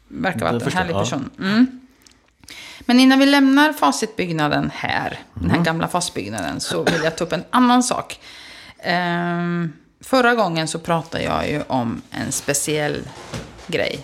verkar 0.08 0.40
vara 0.40 0.64
en 0.64 0.72
härlig 0.72 0.94
ja. 0.94 1.00
person. 1.00 1.30
Mm. 1.38 1.80
Men 2.80 3.00
innan 3.00 3.18
vi 3.18 3.26
lämnar 3.26 3.72
facitbyggnaden 3.72 4.70
här, 4.74 5.18
den 5.34 5.44
Mm. 5.44 5.56
här 5.56 5.64
gamla 5.64 5.88
facitbyggnaden, 5.88 6.60
så 6.60 6.82
vill 6.82 7.00
jag 7.04 7.16
ta 7.16 7.24
upp 7.24 7.32
en 7.32 7.44
annan 7.50 7.82
sak. 7.82 8.20
Ehm, 8.82 9.72
förra 10.04 10.34
gången 10.34 10.68
så 10.68 10.78
pratade 10.78 11.24
jag 11.24 11.48
ju 11.48 11.62
om 11.66 12.02
en 12.10 12.32
speciell 12.32 12.98
grej. 13.66 14.00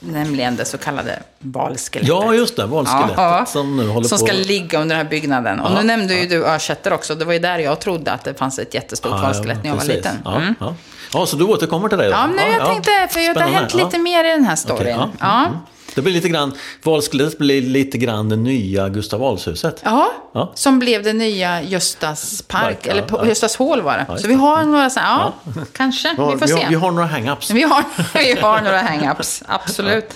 Nämligen 0.00 0.56
det 0.56 0.64
så 0.64 0.78
kallade 0.78 1.22
valskelettet. 1.38 2.08
ja, 2.08 2.34
just 2.34 2.56
det. 2.56 2.66
Valskelettet 2.66 3.14
Ja, 3.16 3.44
som 3.46 3.76
nu 3.76 3.88
håller 3.88 4.08
som 4.08 4.18
på... 4.18 4.26
ska 4.26 4.32
ligga 4.36 4.80
under 4.80 4.96
den 4.96 5.04
här 5.06 5.10
byggnaden. 5.10 5.60
Och 5.60 5.70
Ja, 5.70 5.74
nu 5.80 5.82
nämnde 5.86 6.14
ju 6.14 6.26
du 6.28 6.44
Örsätter 6.46 6.92
också. 6.92 7.14
Det 7.14 7.24
var 7.24 7.32
ju 7.32 7.38
där 7.38 7.58
jag 7.58 7.80
trodde 7.80 8.12
att 8.12 8.24
det 8.24 8.34
fanns 8.34 8.58
ett 8.58 8.74
jättestort 8.74 9.12
valskelett 9.22 9.62
när 9.62 9.70
jag 9.70 9.76
var 9.76 9.84
liten. 9.84 10.16
Ja, 10.24 10.36
Mm. 10.36 10.54
ja. 10.60 10.74
ja, 11.12 11.26
så 11.26 11.36
du 11.36 11.44
återkommer 11.44 11.88
till 11.88 11.98
det 11.98 12.04
då? 12.04 12.10
Ja, 12.10 12.26
men 12.26 12.52
jag 12.52 12.66
tänkte, 12.66 12.90
för 13.10 13.34
det 13.34 13.40
har 13.42 13.50
hänt 13.50 13.74
lite 13.74 13.98
mer 13.98 14.24
i 14.24 14.28
den 14.28 14.44
här 14.44 14.56
storyn. 14.56 14.88
Ja. 14.98 15.08
ja. 15.20 15.38
Mm. 15.46 15.58
Det 15.94 16.02
blir 16.02 16.12
lite 16.12 16.28
grann, 16.28 16.52
valskelettet 16.82 17.38
blir 17.38 17.62
lite 17.62 17.98
grann 17.98 18.28
det 18.28 18.36
nya 18.36 18.88
Gustav 18.88 19.20
Vals-huset. 19.20 19.80
Ja, 19.84 20.12
Ja. 20.34 20.52
som 20.54 20.78
blev 20.78 21.02
det 21.02 21.12
nya 21.12 21.62
Göstas 21.62 22.42
park, 22.42 22.78
ja, 22.82 22.90
eller 22.90 23.04
ja. 23.10 23.26
Göstas 23.26 23.56
hål 23.56 23.80
var 23.82 24.06
det. 24.08 24.18
så 24.20 24.28
vi 24.28 24.34
har 24.34 24.64
några 24.64 24.90
så 24.90 25.00
här, 25.00 25.18
ja, 25.18 25.32
kanske, 25.72 26.10
Vi 26.10 26.16
får 26.16 26.36
vi 26.36 26.46
se. 26.48 26.52
har, 26.62 26.68
vi 26.70 26.74
har 26.74 26.90
några 26.90 27.06
hang-ups. 27.08 27.52
Vi 27.54 27.62
har, 27.62 27.84
vi 28.14 28.40
har 28.40 28.60
några 28.60 28.80
hang-ups, 28.82 29.42
absolut. 29.48 30.14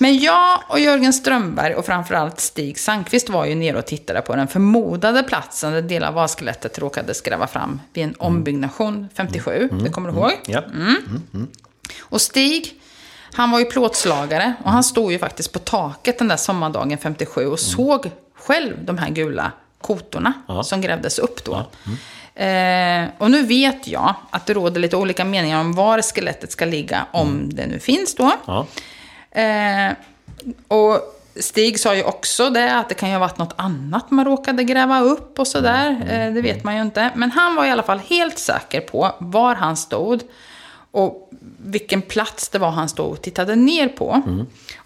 Men 0.00 0.18
jag 0.18 0.58
och 0.68 0.80
Jörgen 0.80 1.12
Strömberg 1.12 1.74
och 1.74 1.86
framförallt 1.86 2.40
Stig 2.40 2.78
Sandqvist 2.78 3.28
var 3.28 3.44
ju 3.46 3.54
nere 3.54 3.78
och 3.78 3.86
tittade 3.86 4.20
på 4.20 4.36
den 4.36 4.48
förmodade 4.48 5.22
platsen 5.22 5.72
där 5.72 5.82
delar 5.82 6.08
av 6.08 6.14
valskelettet 6.14 6.78
råkade 6.78 7.14
skräva 7.14 7.46
fram 7.46 7.80
vid 7.92 8.04
en 8.04 8.14
ombyggnation 8.18 9.08
57. 9.14 9.68
Det 9.84 9.90
kommer 9.90 10.12
du 10.12 10.18
ihåg? 10.18 10.32
Ja. 10.46 10.62
Och 12.00 12.20
Stig, 12.20 12.77
han 13.38 13.50
var 13.50 13.58
ju 13.58 13.64
plåtslagare 13.64 14.54
och 14.64 14.70
han 14.70 14.84
stod 14.84 15.12
ju 15.12 15.18
faktiskt 15.18 15.52
på 15.52 15.58
taket 15.58 16.18
den 16.18 16.28
där 16.28 16.36
sommardagen 16.36 16.98
57 16.98 17.46
och 17.46 17.60
såg 17.60 18.10
själv 18.34 18.84
de 18.84 18.98
här 18.98 19.08
gula 19.10 19.52
kotorna 19.80 20.32
Ja. 20.48 20.62
som 20.62 20.80
grävdes 20.80 21.18
upp 21.18 21.44
då. 21.44 21.54
Eh, 22.42 23.04
och 23.18 23.30
nu 23.30 23.42
vet 23.42 23.88
jag 23.88 24.14
att 24.30 24.46
det 24.46 24.54
råder 24.54 24.80
lite 24.80 24.96
olika 24.96 25.24
meningar 25.24 25.60
om 25.60 25.72
var 25.74 26.02
skelettet 26.02 26.52
ska 26.52 26.64
ligga, 26.64 27.06
om 27.12 27.48
det 27.52 27.66
nu 27.66 27.78
finns 27.78 28.14
då. 28.14 28.32
Ja. 28.46 28.66
Eh, 29.40 29.92
och 30.68 31.14
Stig 31.40 31.80
sa 31.80 31.94
ju 31.94 32.02
också 32.02 32.50
det, 32.50 32.74
att 32.78 32.88
det 32.88 32.94
kan 32.94 33.08
ju 33.08 33.14
ha 33.14 33.20
varit 33.20 33.38
något 33.38 33.54
annat 33.56 34.10
man 34.10 34.24
råkade 34.24 34.64
gräva 34.64 35.00
upp 35.00 35.38
och 35.38 35.46
sådär. 35.48 35.90
Eh, 36.10 36.32
det 36.34 36.40
vet 36.40 36.64
man 36.64 36.76
ju 36.76 36.82
inte. 36.82 37.10
Men 37.14 37.30
han 37.30 37.54
var 37.54 37.64
i 37.64 37.70
alla 37.70 37.82
fall 37.82 37.98
helt 38.08 38.38
säker 38.38 38.80
på 38.80 39.14
var 39.18 39.54
han 39.54 39.76
stod. 39.76 40.20
Och 40.90 41.30
vilken 41.58 42.02
plats 42.02 42.48
det 42.48 42.58
var 42.58 42.70
han 42.70 42.88
stod 42.88 43.06
och 43.12 43.22
tittade 43.22 43.56
ner 43.56 43.88
på. 43.88 44.22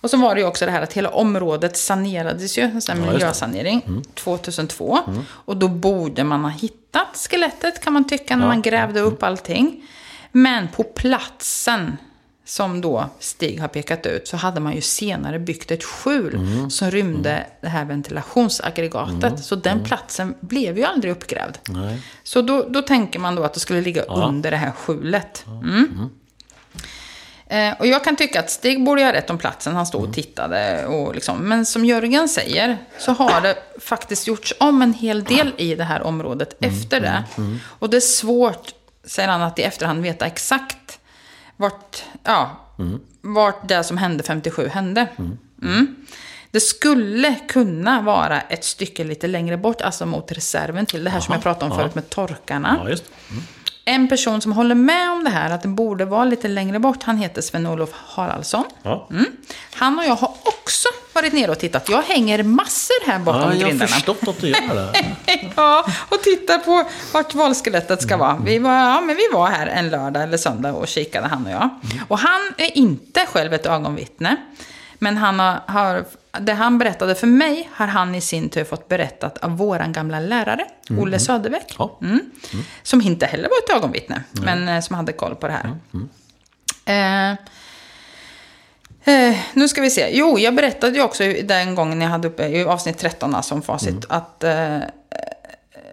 Och 0.01 0.11
så 0.11 0.17
var 0.17 0.35
det 0.35 0.41
ju 0.41 0.47
också 0.47 0.65
det 0.67 0.71
här 0.73 0.83
att 0.83 0.93
hela 0.93 1.09
området 1.11 1.77
sanerades 1.77 2.59
ju, 2.59 2.63
en 2.63 2.81
sån 2.83 2.99
här 2.99 3.07
Ja, 3.07 3.13
miljösanering, 3.13 4.03
2002. 4.15 4.99
Och 5.29 5.57
då 5.57 5.69
borde 5.69 6.25
man 6.25 6.43
ha 6.45 6.51
hittat 6.51 7.29
skelettet 7.31 7.81
kan 7.85 7.93
man 7.93 8.07
tycka 8.07 8.37
när 8.37 8.45
Ja. 8.45 8.49
man 8.49 8.63
grävde 8.63 9.01
upp 9.01 9.23
allting. 9.23 9.85
Men 10.33 10.69
på 10.69 10.83
platsen 10.85 11.97
som 12.53 12.81
då 12.81 13.09
Stig 13.19 13.61
har 13.61 13.69
pekat 13.69 14.07
ut 14.07 14.29
så 14.29 14.37
hade 14.37 14.61
man 14.61 14.75
ju 14.75 14.81
senare 14.81 15.39
byggt 15.39 15.71
ett 15.71 15.85
skjul 15.85 16.41
som 16.71 16.91
rymde 16.91 17.47
det 17.61 17.69
här 17.69 17.85
ventilationsaggregatet. 17.85 19.45
Så 19.45 19.57
den 19.57 19.85
platsen 19.85 20.35
blev 20.41 20.79
ju 20.79 20.85
aldrig 20.85 21.13
uppgrävd. 21.13 21.59
Nej. 21.69 22.03
Så 22.23 22.43
då, 22.43 22.69
då 22.69 22.83
tänker 22.83 23.19
man 23.19 23.35
då 23.35 23.45
att 23.45 23.55
det 23.55 23.61
skulle 23.61 23.81
ligga 23.81 24.03
under 24.03 24.51
det 24.51 24.57
här 24.57 24.71
skjulet. 24.71 25.45
Mm. 25.47 26.11
Eh, 27.47 27.81
och 27.81 27.87
jag 27.87 28.05
kan 28.05 28.17
tycka 28.17 28.41
att 28.41 28.51
Stig 28.51 28.85
borde 28.85 29.05
ha 29.05 29.13
rätt 29.13 29.31
om 29.31 29.39
platsen. 29.39 29.75
Han 29.75 29.87
stod 29.87 30.09
och 30.09 30.15
tittade. 30.15 30.87
Och 30.87 31.15
liksom. 31.15 31.39
Men 31.39 31.67
som 31.67 31.85
Jörgen 31.85 32.29
säger 32.29 32.79
så 32.99 33.13
har 33.13 33.41
det 33.41 33.57
faktiskt 33.81 34.27
gjorts 34.27 34.55
om 34.61 34.83
en 34.83 34.95
hel 34.95 35.25
del 35.25 35.55
i 35.57 35.75
det 35.75 35.85
här 35.85 36.03
området 36.03 36.57
efter 36.61 37.01
det. 37.01 37.25
Och 37.79 37.91
det 37.91 37.97
är 37.97 38.01
svårt, 38.01 38.75
säger 39.05 39.29
han, 39.29 39.43
att 39.43 39.59
i 39.59 39.63
efterhand 39.63 40.03
veta 40.03 40.27
exakt 40.27 40.99
vart, 41.57 42.03
ja, 42.25 42.57
vart 43.21 43.69
det 43.69 43.85
som 43.85 43.97
hände 43.99 44.23
57 44.25 44.69
hände. 44.69 45.09
Mm. 45.63 45.97
Det 46.51 46.61
skulle 46.61 47.35
kunna 47.49 48.01
vara 48.01 48.41
ett 48.41 48.65
stycke 48.65 49.05
lite 49.05 49.27
längre 49.27 49.57
bort, 49.57 49.81
alltså 49.81 50.07
mot 50.07 50.33
reserven 50.33 50.87
till 50.87 51.05
det 51.05 51.11
här 51.11 51.21
som 51.21 51.33
jag 51.33 51.43
pratade 51.43 51.65
om 51.65 51.71
ja. 51.71 51.83
förut 51.83 51.95
med 51.95 52.11
torkarna. 52.11 52.81
Ja, 52.85 52.89
det. 52.89 53.03
En 53.85 54.09
person 54.09 54.41
som 54.41 54.53
håller 54.53 54.75
med 54.75 55.11
om 55.11 55.25
det 55.25 55.31
här, 55.31 55.51
att 55.51 55.63
det 55.63 55.69
borde 55.69 56.05
vara 56.05 56.25
lite 56.25 56.49
längre 56.49 56.79
bort, 56.79 57.03
han 57.03 57.17
heter 57.17 57.43
Sven-Olof 57.43 57.93
Haraldsson. 57.93 58.65
Ja. 58.83 59.09
Mm. 59.11 59.27
Han 59.75 59.99
och 59.99 60.05
jag 60.05 60.15
har 60.15 60.35
också 60.45 60.89
varit 61.15 61.33
nere 61.33 61.51
och 61.51 61.59
tittat. 61.59 61.89
Jag 61.89 62.03
hänger 62.03 62.43
massor 62.43 63.07
här 63.07 63.19
bakom 63.19 63.41
Ja, 63.41 63.47
jag 63.55 63.61
har 63.63 63.69
grindarna. 63.69 63.89
förstått 63.89 64.29
att 64.29 64.41
du 64.41 64.49
gör 64.49 64.75
det. 64.75 65.05
ja, 65.57 65.87
och 66.09 66.23
tittar 66.23 66.59
på 66.59 66.85
vart 67.13 67.35
valskelettet 67.35 68.03
ska 68.03 68.17
vara. 68.17 68.39
Vi 68.45 68.59
var, 68.59 68.73
ja, 68.75 69.01
men 69.01 69.17
vi 69.17 69.23
var 69.33 69.47
här 69.47 69.67
en 69.67 69.91
lördag 69.91 70.23
eller 70.23 70.37
söndag 70.37 70.73
och 70.73 70.89
kikade, 70.89 71.29
han 71.29 71.47
och 71.47 71.53
jag. 71.53 71.69
Och 72.09 72.19
han 72.19 72.41
är 72.57 72.77
inte 72.77 73.27
själv 73.27 73.55
ett 73.55 73.67
ögonvittne. 73.67 74.37
Men 74.99 75.17
han 75.17 75.39
har, 75.39 75.61
har, 75.67 76.05
det 76.41 76.53
han 76.53 76.79
berättade 76.79 77.15
för 77.15 77.27
mig 77.27 77.69
har 77.73 77.87
han 77.87 78.15
i 78.15 78.21
sin 78.21 78.49
tur 78.49 78.65
fått 78.65 78.89
berättat 78.89 79.39
av 79.39 79.57
våran 79.57 79.93
gamla 79.93 80.21
lärare, 80.21 80.65
Olle 80.91 81.19
Söderbäck. 81.19 81.75
Ja. 81.79 81.99
Mm. 82.03 82.21
Som 82.83 83.03
inte 83.03 83.27
heller 83.27 83.49
var 83.49 83.59
ett 83.59 83.77
ögonvittne, 83.77 84.23
men 84.33 84.69
eh, 84.69 84.81
som 84.81 84.97
hade 84.97 85.13
koll 85.13 85.35
på 85.35 85.47
det 85.49 85.53
här. 85.53 85.71
Eh, 86.85 87.39
eh, 89.05 89.37
nu 89.55 89.69
ska 89.69 89.81
vi 89.81 89.91
se. 89.91 90.09
Jo, 90.13 90.39
jag 90.39 90.55
berättade 90.55 90.97
ju 90.97 91.03
också 91.03 91.25
den 91.43 91.75
gången 91.75 92.01
jag 92.01 92.09
hade 92.09 92.29
uppe 92.29 92.47
i 92.47 92.65
avsnitt 92.65 92.99
13 92.99 93.35
alltså, 93.35 93.55
om 93.55 93.63
facit 93.63 94.05
att 94.09 94.45
eh, 94.45 94.79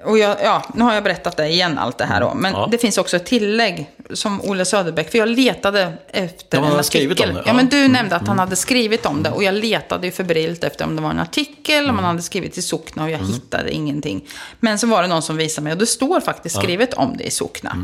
och 0.05 0.17
jag, 0.17 0.37
ja, 0.43 0.63
nu 0.73 0.83
har 0.83 0.93
jag 0.93 1.03
berättat 1.03 1.37
det 1.37 1.47
igen, 1.47 1.77
allt 1.77 1.97
det 1.97 2.05
här 2.05 2.21
då. 2.21 2.33
Men 2.35 2.53
Ja. 2.53 2.67
det 2.71 2.77
finns 2.77 2.97
också 2.97 3.15
ett 3.15 3.25
tillägg 3.25 3.89
som 4.13 4.41
Olle 4.41 4.65
Söderbäck, 4.65 5.11
för 5.11 5.17
jag 5.17 5.29
letade 5.29 5.93
efter 6.07 6.57
Ja, 6.57 6.65
en 6.65 6.71
hade 6.71 6.83
skrivit 6.83 7.11
artikel. 7.11 7.29
om 7.29 7.35
det, 7.35 7.41
Ja, 7.41 7.47
ja. 7.47 7.53
men 7.53 7.69
du 7.69 7.87
nämnde 7.87 8.15
att 8.15 8.27
han 8.27 8.39
hade 8.39 8.55
skrivit 8.55 9.05
om 9.05 9.23
det 9.23 9.29
och 9.29 9.43
jag 9.43 9.55
letade 9.55 10.07
ju 10.07 10.11
febrilt 10.11 10.63
efter 10.63 10.85
om 10.85 10.95
det 10.95 11.01
var 11.01 11.09
en 11.09 11.19
artikel, 11.19 11.89
om 11.89 11.95
han 11.95 12.05
hade 12.05 12.21
skrivit 12.21 12.57
i 12.57 12.61
Sockna 12.61 13.03
och 13.03 13.09
jag 13.09 13.19
hittade 13.19 13.71
ingenting. 13.71 14.25
Men 14.59 14.79
så 14.79 14.87
var 14.87 15.01
det 15.01 15.07
någon 15.07 15.21
som 15.21 15.37
visade 15.37 15.63
mig 15.63 15.73
och 15.73 15.79
det 15.79 15.85
står 15.85 16.19
faktiskt 16.21 16.55
skrivet 16.55 16.93
om 16.93 17.17
det 17.17 17.23
i 17.23 17.31
Sockna. 17.31 17.75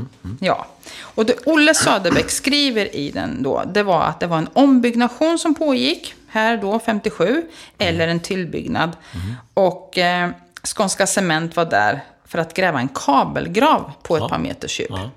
Ja. 0.42 0.66
Och 1.02 1.26
det 1.26 1.36
Olle 1.46 1.74
Söderbäck 1.74 2.30
skriver 2.32 2.96
i 2.96 3.12
den 3.12 3.44
då, 3.44 3.64
det 3.74 3.84
var 3.84 4.02
att 4.04 4.20
det 4.20 4.28
var 4.28 4.38
en 4.38 4.50
ombyggnation 4.54 5.40
som 5.40 5.56
pågick, 5.56 6.14
här 6.28 6.58
då 6.58 6.80
57, 6.80 7.42
eller 7.78 8.08
en 8.08 8.20
tillbyggnad. 8.20 8.92
Och 9.54 9.98
eh, 9.98 10.30
Skånska 10.66 11.08
Cement 11.08 11.56
var 11.56 11.66
där 11.66 12.04
för 12.26 12.40
att 12.40 12.54
gräva 12.54 12.80
en 12.80 12.90
kabelgrav 12.90 13.92
på 14.04 14.16
ett 14.16 14.22
Ja. 14.22 14.30
par 14.30 14.38
meters 14.40 14.80
djup. 14.80 14.90
Ja. 14.90 15.10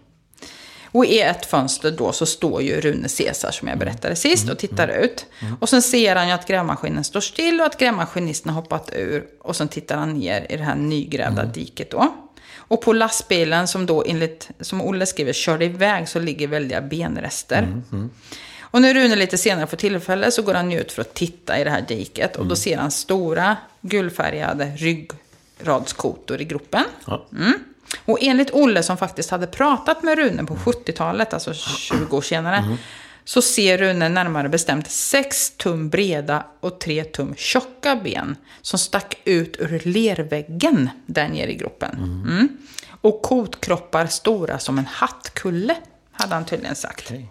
Och 0.92 1.04
i 1.06 1.20
ett 1.20 1.46
fönster 1.46 1.90
då 1.90 2.12
så 2.12 2.26
står 2.26 2.62
ju 2.62 2.80
Rune 2.80 3.08
Caesar 3.18 3.50
som 3.50 3.68
jag 3.68 3.78
berättade 3.78 4.16
sist 4.16 4.50
och 4.50 4.58
tittar 4.58 4.88
ut. 4.88 5.26
Och 5.61 5.68
sen 5.68 5.82
ser 5.82 6.16
han 6.16 6.26
ju 6.28 6.32
att 6.34 6.46
grävmaskinen 6.48 7.04
står 7.04 7.20
still 7.20 7.61
och 7.61 7.66
att 7.66 7.78
grävmaskinisten 7.78 8.52
har 8.54 8.62
hoppat 8.62 8.90
ur. 8.96 9.24
Och 9.40 9.56
sen 9.56 9.68
tittar 9.68 9.96
han 9.96 10.12
ner 10.12 10.46
i 10.50 10.56
det 10.56 10.62
här 10.62 10.74
nygrävda 10.74 11.44
diket 11.44 11.90
då. 11.90 12.14
Och 12.56 12.82
på 12.82 12.92
lastbilen 12.92 13.68
som 13.68 13.87
då 13.87 14.04
enligt, 14.06 14.48
som 14.61 14.82
Olle 14.82 15.06
skriver, 15.06 15.32
körde 15.32 15.64
iväg 15.64 16.08
så 16.08 16.18
ligger 16.18 16.48
väldiga 16.48 16.80
benrester. 16.80 17.82
Och 18.61 18.82
när 18.82 18.94
Rune 18.94 19.16
lite 19.16 19.38
senare 19.38 19.66
får 19.66 19.76
tillfälle 19.76 20.30
så 20.30 20.42
går 20.42 20.54
han 20.54 20.72
ut 20.72 20.92
för 20.92 21.02
att 21.02 21.14
titta 21.14 21.58
i 21.58 21.64
det 21.64 21.70
här 21.70 21.82
diket. 21.88 22.37
Och 22.37 22.46
då 22.46 22.56
ser 22.56 22.76
han 22.76 22.90
stora 22.90 23.56
gulfärgade 23.80 24.64
ryggradskotor 25.59 26.40
i 26.40 26.44
gropen. 26.44 26.85
Ja. 27.07 27.27
Och 28.05 28.18
enligt 28.21 28.51
Olle 28.51 28.83
som 28.83 28.97
faktiskt 28.97 29.31
hade 29.31 29.47
pratat 29.47 30.03
med 30.03 30.18
Rune 30.18 30.44
på 30.44 30.55
70-talet, 30.55 31.35
alltså 31.35 31.55
20 31.55 32.16
år 32.16 32.21
senare, 32.21 32.77
så 33.25 33.42
ser 33.42 33.79
Rune 33.79 34.09
närmare 34.09 34.49
bestämt 34.49 34.90
6 34.90 35.51
tum 35.51 35.88
breda 35.88 36.44
och 36.61 36.81
3 36.81 37.05
tum 37.05 37.35
tjocka 37.37 37.97
ben 37.97 38.37
som 38.62 38.79
stack 38.79 39.16
ut 39.25 39.57
ur 39.59 39.83
lerväggen 39.85 40.90
där 41.07 41.29
nere 41.29 41.53
i 41.53 41.55
gropen. 41.55 41.94
Mm. 42.27 42.49
Och 43.01 43.23
kotkroppar 43.23 44.07
stora 44.07 44.59
som 44.59 44.79
en 44.79 44.87
hattkulle, 44.87 45.77
hade 46.12 46.35
han 46.35 46.44
tydligen 46.44 46.77
sagt. 46.77 47.05
Okej. 47.07 47.31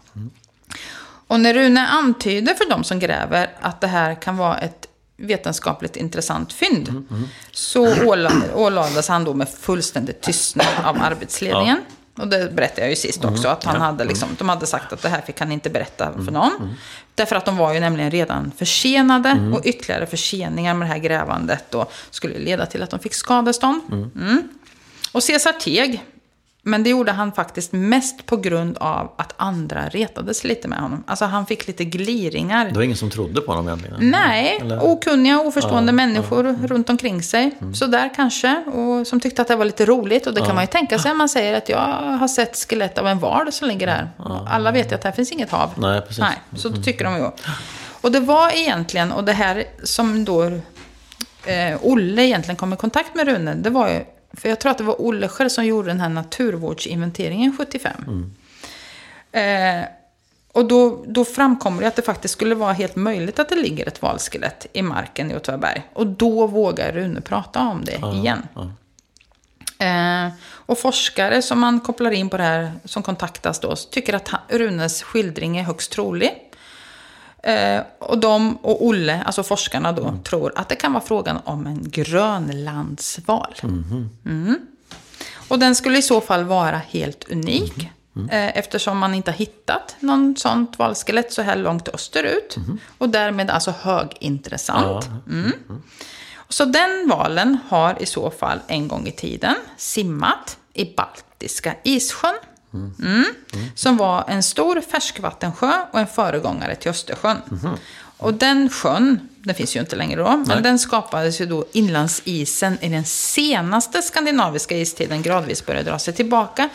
Och 1.27 1.39
när 1.39 1.53
Rune 1.53 1.87
antyder 1.87 2.53
för 2.53 2.69
de 2.69 2.83
som 2.83 2.99
gräver 2.99 3.49
att 3.59 3.81
det 3.81 3.87
här 3.87 4.21
kan 4.21 4.37
vara 4.37 4.57
ett 4.57 4.87
vetenskapligt 5.17 5.95
intressant 5.95 6.53
fynd. 6.53 7.05
Så 7.51 8.03
åla- 8.05 8.31
ålades 8.55 9.07
han 9.07 9.23
då 9.23 9.33
med 9.33 9.49
fullständig 9.49 10.21
tystnad 10.21 10.67
av 10.85 10.97
arbetsledningen. 11.01 11.77
Och 12.17 12.27
det 12.27 12.53
berättade 12.55 12.81
jag 12.81 12.89
ju 12.89 12.95
sist 12.95 13.25
också. 13.25 13.47
Att 13.47 13.63
han 13.63 13.81
hade 13.81 14.03
liksom, 14.05 14.29
de 14.37 14.49
hade 14.49 14.65
sagt 14.65 14.93
att 14.93 15.01
det 15.01 15.09
här 15.09 15.21
fick 15.21 15.39
han 15.39 15.51
inte 15.51 15.69
berätta 15.69 16.13
för 16.25 16.31
någon. 16.31 16.75
Därför 17.15 17.35
att 17.35 17.45
de 17.45 17.57
var 17.57 17.73
ju 17.73 17.79
nämligen 17.79 18.11
redan 18.11 18.51
försenade. 18.57 19.51
Och 19.55 19.65
ytterligare 19.65 20.05
förseningar 20.05 20.73
med 20.73 20.87
det 20.87 20.91
här 20.93 20.99
grävandet 20.99 21.63
då 21.69 21.85
skulle 22.11 22.39
leda 22.39 22.65
till 22.65 22.83
att 22.83 22.89
de 22.89 22.99
fick 22.99 23.13
skadestånd. 23.13 23.81
Mm. 24.15 24.43
Och 25.11 25.23
Caesar 25.27 25.51
teg. 25.51 26.03
Men 26.67 26.83
det 26.83 26.89
gjorde 26.89 27.11
han 27.11 27.31
faktiskt 27.31 27.73
mest 27.73 28.25
på 28.25 28.37
grund 28.37 28.77
av 28.77 29.11
att 29.17 29.33
andra 29.37 29.89
retades 29.89 30.43
lite 30.43 30.67
med 30.67 30.79
honom. 30.79 31.03
Alltså 31.07 31.25
han 31.25 31.45
fick 31.45 31.67
lite 31.67 31.85
gliringar. 31.85 32.65
Det 32.65 32.75
var 32.75 32.81
ingen 32.81 32.97
som 32.97 33.09
trodde 33.09 33.41
på 33.41 33.51
honom 33.51 33.67
egentligen? 33.67 34.11
Nej, 34.11 34.57
Eller? 34.61 34.83
okunniga, 34.83 35.39
oförstående 35.39 35.91
människor 35.91 36.67
runt 36.67 36.89
omkring 36.89 37.23
sig. 37.23 37.51
Mm. 37.61 37.75
Så 37.75 37.85
där 37.85 38.13
kanske. 38.15 38.63
Och 38.65 39.07
som 39.07 39.19
tyckte 39.19 39.41
att 39.41 39.47
det 39.47 39.55
var 39.55 39.65
lite 39.65 39.85
roligt. 39.85 40.27
Och 40.27 40.33
det 40.33 40.41
kan 40.41 40.55
man 40.55 40.63
ju 40.63 40.67
tänka 40.67 40.99
sig 40.99 41.11
om 41.11 41.17
man 41.17 41.29
säger 41.29 41.57
att 41.57 41.69
jag 41.69 42.17
har 42.19 42.27
sett 42.27 42.55
skelett 42.69 42.97
av 42.97 43.07
en 43.07 43.19
val 43.19 43.51
som 43.51 43.67
ligger. 43.67 44.09
Och 44.17 44.53
alla 44.53 44.71
vet 44.71 44.91
ju 44.91 44.95
att 44.95 45.03
här 45.03 45.11
finns 45.11 45.31
inget 45.31 45.49
hav. 45.49 45.69
Nej, 45.77 46.01
precis. 46.01 46.19
Nej, 46.19 46.41
så 46.55 46.69
då 46.69 46.81
tycker 46.81 47.05
de 47.05 47.15
ju. 47.15 47.29
Och 48.01 48.11
det 48.11 48.19
var 48.19 48.55
egentligen, 48.55 49.11
och 49.11 49.23
det 49.23 49.33
här 49.33 49.63
som 49.83 50.25
då 50.25 50.43
eh, 51.45 51.77
Olle 51.81 52.21
egentligen 52.21 52.55
kom 52.55 52.73
i 52.73 52.75
kontakt 52.75 53.15
med 53.15 53.27
Rune, 53.27 53.55
det 53.55 53.69
var 53.69 53.89
ju, 53.89 54.03
för 54.33 54.49
jag 54.49 54.59
tror 54.59 54.71
att 54.71 54.77
det 54.77 54.83
var 54.83 55.01
Olle 55.01 55.27
själv 55.27 55.49
som 55.49 55.65
gjorde 55.65 55.87
den 55.87 55.99
här 55.99 56.09
naturvårdsinventeringen 56.09 57.57
75. 57.57 58.31
Eh, 59.31 59.85
och 60.51 60.65
då, 60.65 61.03
då 61.07 61.25
framkommer 61.25 61.81
det 61.81 61.87
att 61.87 61.95
det 61.95 62.01
faktiskt 62.01 62.31
skulle 62.33 62.55
vara 62.55 62.73
helt 62.73 62.95
möjligt 62.95 63.39
att 63.39 63.49
det 63.49 63.55
ligger 63.55 63.87
ett 63.87 64.01
valskelett 64.01 64.65
i 64.73 64.81
marken 64.81 65.31
i 65.31 65.35
Åtvidaberg. 65.35 65.81
Och 65.93 66.07
då 66.07 66.47
vågar 66.47 66.91
Rune 66.91 67.21
prata 67.21 67.59
om 67.59 67.85
det 67.85 68.01
igen. 68.15 68.47
ja. 68.53 68.69
Eh, 69.79 70.31
och 70.49 70.77
forskare 70.77 71.41
som 71.41 71.59
man 71.59 71.79
kopplar 71.79 72.11
in 72.11 72.29
på 72.29 72.37
det 72.37 72.43
här, 72.43 72.71
som 72.85 73.03
kontaktas 73.03 73.59
då, 73.59 73.75
tycker 73.75 74.13
att 74.13 74.27
han- 74.27 74.41
Runes 74.49 75.03
skildring 75.03 75.57
är 75.57 75.63
högst 75.63 75.91
trolig. 75.91 76.31
Eh, 77.43 77.81
och 77.99 78.17
de 78.17 78.57
och 78.57 78.85
Olle, 78.85 79.23
alltså 79.25 79.43
forskarna 79.43 79.91
då, 79.91 80.13
tror 80.23 80.51
att 80.55 80.69
det 80.69 80.75
kan 80.75 80.93
vara 80.93 81.03
frågan 81.03 81.39
om 81.43 81.67
en 81.67 81.89
grönlandsval. 81.89 83.55
Mm. 84.25 84.59
Och 85.47 85.59
den 85.59 85.75
skulle 85.75 85.97
i 85.97 86.01
så 86.01 86.21
fall 86.21 86.43
vara 86.43 86.81
helt 86.89 87.31
unik. 87.31 87.89
Eh, 88.31 88.57
eftersom 88.57 88.97
man 88.97 89.15
inte 89.15 89.31
har 89.31 89.37
hittat 89.37 89.95
någon 89.99 90.35
sånt 90.37 90.79
valskelett 90.79 91.33
så 91.33 91.41
här 91.41 91.55
långt 91.55 91.87
österut. 91.87 92.55
Och 92.97 93.09
därmed 93.09 93.49
alltså 93.49 93.73
högintressant. 93.81 95.09
Mm. 95.27 95.51
Så 96.49 96.65
den 96.65 97.09
valen 97.09 97.57
har 97.69 98.01
i 98.01 98.05
så 98.05 98.31
fall 98.31 98.59
en 98.67 98.87
gång 98.87 99.07
i 99.07 99.11
tiden 99.11 99.55
simmat 99.77 100.57
i 100.73 100.95
Baltiska 100.95 101.75
issjön. 101.83 102.35
Mm. 102.73 103.25
Som 103.75 103.97
var 103.97 104.25
en 104.27 104.43
stor 104.43 104.81
färskvattensjö 104.81 105.71
och 105.91 105.99
en 105.99 106.07
föregångare 106.07 106.75
till 106.75 106.91
Östersjön. 106.91 107.37
Och 108.17 108.33
den 108.33 108.69
sjön, 108.69 109.29
den 109.39 109.55
finns 109.55 109.75
ju 109.75 109.79
inte 109.79 109.95
längre 109.95 110.21
då, 110.21 110.29
men 110.29 110.47
Nej. 110.47 110.61
den 110.61 110.79
skapades 110.79 111.41
ju 111.41 111.45
då 111.45 111.65
inlandsisen 111.71 112.77
i 112.81 112.89
den 112.89 113.05
senaste 113.05 114.01
skandinaviska 114.01 114.77
istiden 114.77 115.21
gradvis 115.21 115.65
började 115.65 115.89
dra 115.89 115.99
sig 115.99 116.13
tillbaka 116.13 116.69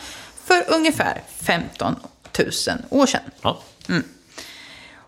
för 0.45 0.63
ungefär 0.67 1.21
15 1.41 1.95
000 2.39 2.49
år 2.89 3.05
sedan. 3.05 3.21
Ja. 3.41 3.61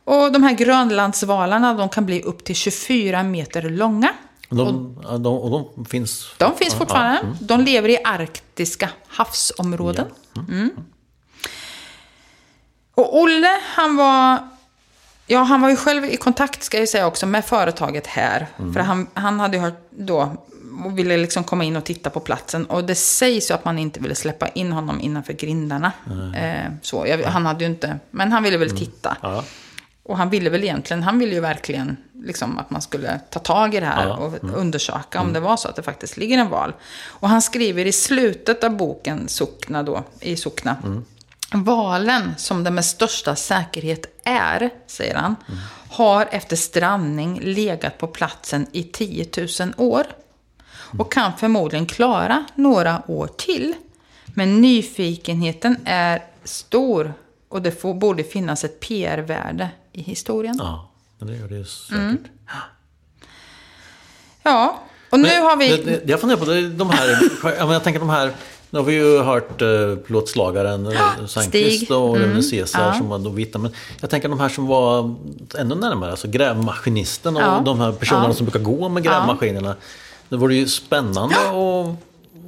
Och 0.03 0.31
de 0.31 0.43
här 0.43 0.53
grönlandsvalarna 0.53 1.73
de 1.73 1.89
kan 1.89 2.05
bli 2.05 2.21
upp 2.21 2.43
till 2.43 2.55
24 2.55 3.23
meter 3.23 3.61
långa. 3.61 4.13
De, 4.49 4.97
ja, 5.03 5.17
de, 5.17 5.37
och 5.37 5.71
de 5.75 5.85
finns... 5.85 6.33
De 6.37 6.55
finns 6.57 6.73
ja, 6.73 6.79
fortfarande. 6.79 7.19
ja, 7.21 7.27
mm. 7.27 7.37
De 7.39 7.61
lever 7.61 7.89
i 7.89 7.97
arktiska 8.03 8.89
havsområden. 9.07 10.07
Mm. 10.35 10.71
Och 12.95 13.21
Olle, 13.21 13.59
han 13.75 13.95
var... 13.95 14.37
Ja, 15.27 15.39
han 15.39 15.61
var 15.61 15.69
ju 15.69 15.75
själv 15.75 16.05
i 16.05 16.17
kontakt, 16.17 16.63
ska 16.63 16.79
jag 16.79 16.89
säga 16.89 17.07
också, 17.07 17.25
med 17.25 17.45
företaget 17.45 18.07
här. 18.07 18.47
Mm. 18.57 18.73
För 18.73 18.79
han, 18.79 19.07
han 19.13 19.39
hade 19.39 19.57
ju 19.57 19.63
hört 19.63 19.87
då 19.89 20.35
och 20.85 20.99
ville 20.99 21.17
liksom 21.17 21.43
komma 21.43 21.63
in 21.63 21.75
och 21.75 21.83
titta 21.83 22.09
på 22.09 22.19
platsen. 22.19 22.65
Och 22.65 22.83
det 22.83 22.95
sägs 22.95 23.51
ju 23.51 23.55
att 23.55 23.65
man 23.65 23.79
inte 23.79 23.99
ville 23.99 24.15
släppa 24.15 24.47
in 24.47 24.71
honom 24.71 25.01
innanför 25.01 25.33
grindarna. 25.33 25.91
Eh, 26.35 26.71
så, 26.81 27.07
jag, 27.07 27.17
han 27.17 27.45
hade 27.45 27.63
ju 27.63 27.69
inte... 27.69 27.99
Men 28.11 28.31
han 28.31 28.43
ville 28.43 28.57
väl 28.57 28.77
titta. 28.77 29.17
Ja. 29.21 29.43
Och 30.05 30.17
han 30.17 30.29
ville 30.29 30.49
väl 30.49 30.63
egentligen, 30.63 31.03
han 31.03 31.19
ville 31.19 31.33
ju 31.35 31.39
verkligen 31.41 31.97
liksom 32.23 32.57
att 32.59 32.69
man 32.69 32.81
skulle 32.81 33.19
ta 33.29 33.39
tag 33.39 33.75
i 33.75 33.79
det 33.79 33.85
här 33.85 34.07
Ja, 34.07 34.17
och 34.17 34.33
undersöka 34.43 35.21
om 35.21 35.33
det 35.33 35.39
var 35.39 35.57
så 35.57 35.67
att 35.67 35.75
det 35.75 35.83
faktiskt 35.83 36.17
ligger 36.17 36.37
en 36.37 36.49
val. 36.49 36.73
Och 37.05 37.29
han 37.29 37.41
skriver 37.41 37.85
i 37.85 37.91
slutet 37.91 38.63
av 38.63 38.77
boken 38.77 39.27
Sockna 39.27 39.83
då, 39.83 40.03
i 40.19 40.35
Sockna. 40.35 40.77
Valen 41.53 42.33
som 42.37 42.63
det 42.63 42.71
med 42.71 42.85
största 42.85 43.35
säkerhet 43.35 44.05
är, 44.23 44.69
säger 44.87 45.15
han, 45.15 45.35
har 45.89 46.27
efter 46.31 46.55
strandning 46.55 47.39
legat 47.43 47.97
på 47.97 48.07
platsen 48.07 48.67
i 48.71 48.83
10 48.83 49.27
000 49.59 49.73
år. 49.77 50.03
Och 50.97 51.13
kan 51.13 51.37
förmodligen 51.37 51.85
klara 51.85 52.45
några 52.55 53.01
år 53.07 53.27
till. 53.27 53.73
Men 54.25 54.61
nyfikenheten 54.61 55.77
är 55.85 56.23
stor 56.43 57.13
och 57.49 57.61
det 57.61 57.71
får, 57.71 57.93
borde 57.93 58.23
finnas 58.23 58.63
ett 58.63 58.79
PR-värde 58.79 59.69
i 59.95 60.01
historien. 60.01 60.55
ja, 60.59 60.89
det 61.19 61.35
gör 61.35 61.47
det 61.47 61.65
säkert. 61.65 61.95
Mm. 61.97 62.17
Ja, 64.43 64.79
och 65.09 65.19
nu 65.19 65.27
Men 65.27 65.43
har 65.43 65.57
vi... 65.57 65.77
Det, 65.83 66.01
jag 66.09 66.19
funderar 66.19 66.39
på 66.39 66.45
de 66.77 66.89
här, 66.89 67.17
ja, 67.59 67.73
jag 67.73 67.83
tänker 67.83 67.99
de 67.99 68.09
här, 68.09 68.31
nu 68.69 68.79
har 68.79 68.85
vi 68.85 68.93
ju 68.93 69.19
hört 69.21 69.61
eh, 69.61 69.95
plåtslagaren 70.05 70.87
eh, 70.87 71.25
Sandqvist 71.27 71.91
och 71.91 72.17
Mm, 72.17 72.41
Caesar 72.51 72.85
ja. 72.87 72.93
som 72.93 73.09
var 73.09 73.29
vita. 73.29 73.59
Men 73.59 73.71
jag 74.01 74.09
tänker 74.09 74.29
de 74.29 74.39
här 74.39 74.49
som 74.49 74.67
var 74.67 75.15
ännu 75.57 75.75
närmare, 75.75 76.11
alltså 76.11 76.27
grävmaskinisten 76.27 77.35
och 77.35 77.41
Ja. 77.41 77.61
de 77.65 77.79
här 77.79 77.91
personerna 77.91 78.27
Ja. 78.27 78.33
som 78.33 78.45
brukar 78.45 78.59
gå 78.59 78.89
med 78.89 79.03
grävmaskinerna. 79.03 79.75
Det 80.29 80.37
vore 80.37 80.55
ju 80.55 80.67
spännande 80.67 81.35
och 81.49 81.95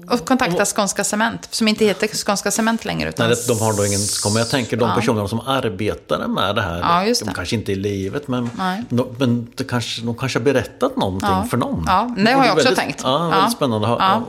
Och 0.09 0.25
kontakta 0.27 0.65
Skånska 0.65 1.03
Cement, 1.03 1.47
som 1.51 1.67
inte 1.67 1.85
heter 1.85 2.07
Skånska 2.07 2.51
Cement 2.51 2.85
längre. 2.85 3.09
Utan 3.09 3.27
Nej, 3.29 3.37
de 3.47 3.59
har 3.59 3.73
då 3.77 3.85
ingen 3.85 3.99
Men 4.25 4.35
jag 4.35 4.49
tänker 4.49 4.77
de 4.77 4.89
Ja. 4.89 4.95
personerna 4.95 5.27
som 5.27 5.39
arbetar 5.39 6.27
med 6.27 6.55
det 6.55 6.61
här. 6.61 6.79
Ja, 6.79 7.05
just 7.05 7.21
De 7.21 7.25
det. 7.29 7.33
kanske 7.35 7.55
inte 7.55 7.71
är 7.71 7.73
i 7.73 7.75
livet 7.79 8.27
men, 8.27 8.49
de, 8.89 9.15
men 9.19 9.47
det 9.55 9.63
kanske, 9.63 10.01
de 10.01 10.15
kanske 10.15 10.39
har 10.39 10.43
berättat 10.43 10.97
någonting 10.97 11.29
Ja. 11.29 11.45
för 11.49 11.57
någon. 11.57 11.83
Ja, 11.87 12.15
det 12.17 12.31
har 12.31 12.45
jag 12.45 12.53
också 12.53 12.65
väldigt, 12.67 12.79
tänkt. 12.79 13.01
Ja, 13.03 13.17
väldigt 13.19 13.39
Ja. 13.43 13.49
spännande. 13.49 13.87
att 13.87 13.99
Ja. 13.99 14.23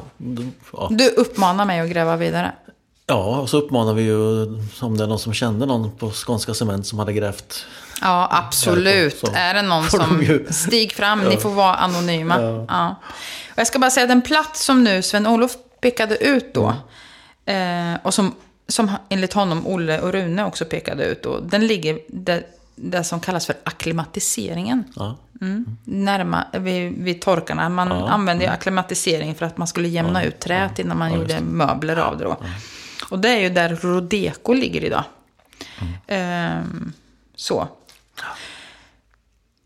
Ja. 0.72 0.88
Du 0.90 1.08
uppmanar 1.08 1.64
mig 1.64 1.80
att 1.80 1.88
gräva 1.90 2.16
vidare. 2.16 2.52
ja, 3.06 3.38
och 3.40 3.48
så 3.50 3.58
uppmanar 3.58 3.94
vi 3.94 4.02
ju 4.02 4.42
om 4.80 4.96
det 4.98 5.04
är 5.04 5.08
någon 5.08 5.18
som 5.18 5.34
kände 5.34 5.66
någon 5.66 5.90
på 5.90 6.10
Skånska 6.10 6.54
Cement 6.54 6.86
som 6.86 6.98
hade 6.98 7.12
grävt. 7.12 7.64
Ja, 8.02 8.28
absolut. 8.32 9.18
Så 9.18 9.26
Är 9.34 9.54
det 9.54 9.62
någon 9.62 9.82
de 9.84 9.90
som... 9.90 10.22
ju- 10.22 10.46
Stig 10.50 10.92
fram, 10.92 11.20
ni 11.20 11.36
får 11.36 11.50
vara 11.50 11.74
anonyma. 11.74 12.64
Ja. 12.68 12.96
Och 13.50 13.58
jag 13.58 13.66
ska 13.66 13.78
bara 13.78 13.90
säga 13.90 14.06
den 14.06 14.22
plats 14.22 14.64
som 14.64 14.84
nu 14.84 15.02
Sven-Olof 15.02 15.52
pekade 15.80 16.16
ut 16.16 16.54
då. 16.54 16.74
Eh, 17.44 17.94
och 18.02 18.14
som, 18.14 18.34
som 18.68 18.90
enligt 19.08 19.32
honom 19.32 19.66
Olle 19.66 20.00
och 20.00 20.12
Rune 20.12 20.44
också 20.44 20.64
pekade 20.64 21.04
ut 21.04 21.22
då. 21.22 21.40
Den 21.40 21.66
ligger 21.66 21.98
där, 22.08 22.42
där 22.74 23.02
som 23.02 23.20
kallas 23.20 23.46
för 23.46 23.56
akklimatiseringen. 23.64 24.84
Ja. 24.96 25.16
Närma, 25.84 26.44
vid, 26.52 26.92
vid 26.92 27.20
torkarna. 27.20 27.68
Man 27.68 27.92
använde 27.92 28.44
ju 28.44 28.50
akklimatisering 28.50 29.34
för 29.34 29.46
att 29.46 29.58
man 29.58 29.66
skulle 29.66 29.88
jämna 29.88 30.24
ut 30.24 30.40
träet 30.40 30.78
innan 30.78 30.98
man 30.98 31.14
gjorde 31.14 31.40
möbler 31.40 31.96
av 31.96 32.18
det 32.18 32.24
då. 32.24 32.36
Och 33.10 33.18
det 33.18 33.28
är 33.28 33.40
ju 33.40 33.50
där 33.50 33.76
Rodeco 33.76 34.52
ligger 34.52 34.84
idag. 34.84 35.04
Ehm, 36.06 36.92
så. 37.36 37.68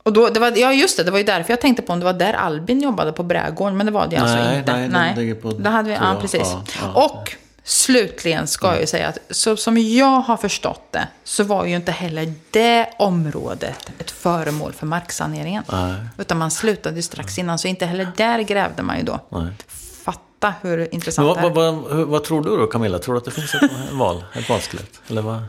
Och 0.02 0.12
då, 0.12 0.28
det 0.28 0.40
var, 0.40 0.52
ja, 0.56 0.72
just 0.72 0.96
det. 0.96 1.04
Det 1.04 1.10
var 1.10 1.18
ju 1.18 1.24
därför 1.24 1.52
jag 1.52 1.60
tänkte 1.60 1.82
på 1.82 1.92
om 1.92 1.98
det 1.98 2.04
var 2.04 2.12
där 2.12 2.32
Albin 2.32 2.80
jobbade 2.80 3.12
på 3.12 3.22
Brädgården. 3.22 3.76
Men 3.76 3.86
det 3.86 3.92
var 3.92 4.06
det 4.06 4.16
alltså 4.16 4.36
Nej, 4.36 4.58
inte. 4.58 4.72
nej, 4.88 4.88
den 5.14 5.14
ligger 5.14 5.34
på- 5.34 5.50
det 5.50 5.70
hade 5.70 5.88
vi, 5.88 5.94
ja, 5.94 6.16
precis. 6.20 6.54
Ja. 6.82 6.92
Och 7.04 7.36
slutligen 7.64 8.46
ska 8.46 8.66
jag 8.66 8.80
ju 8.80 8.86
säga 8.86 9.08
att 9.08 9.18
så 9.30 9.56
som 9.56 9.78
jag 9.78 10.20
har 10.20 10.36
förstått 10.36 10.82
det 10.90 11.08
så 11.24 11.44
var 11.44 11.64
ju 11.64 11.76
inte 11.76 11.92
heller 11.92 12.34
det 12.50 12.86
området 12.98 13.90
ett 13.98 14.10
föremål 14.10 14.72
för 14.72 14.86
marksaneringen. 14.86 15.62
Nej. 15.72 15.94
Utan 16.18 16.38
man 16.38 16.50
slutade 16.50 16.96
ju 16.96 17.02
strax 17.02 17.38
innan. 17.38 17.58
Så 17.58 17.68
inte 17.68 17.86
heller 17.86 18.08
där 18.16 18.38
grävde 18.38 18.82
man 18.82 18.98
ju 18.98 19.02
då. 19.04 19.20
Nej. 19.28 19.46
Fatta 20.04 20.54
hur 20.62 20.94
intressant 20.94 21.26
vad, 21.28 21.36
det 21.36 21.40
är. 21.46 21.50
vad, 21.50 21.74
vad, 21.74 22.06
vad 22.08 22.24
tror 22.24 22.42
du 22.44 22.56
då 22.56 22.66
Camilla? 22.66 22.98
Tror 22.98 23.14
du 23.14 23.18
att 23.18 23.24
det 23.24 23.30
finns 23.30 23.54
ett 23.54 23.70
val? 23.92 24.24
Ett 24.34 24.48
valskelett? 24.48 25.00
Eller 25.08 25.22
vad? 25.22 25.42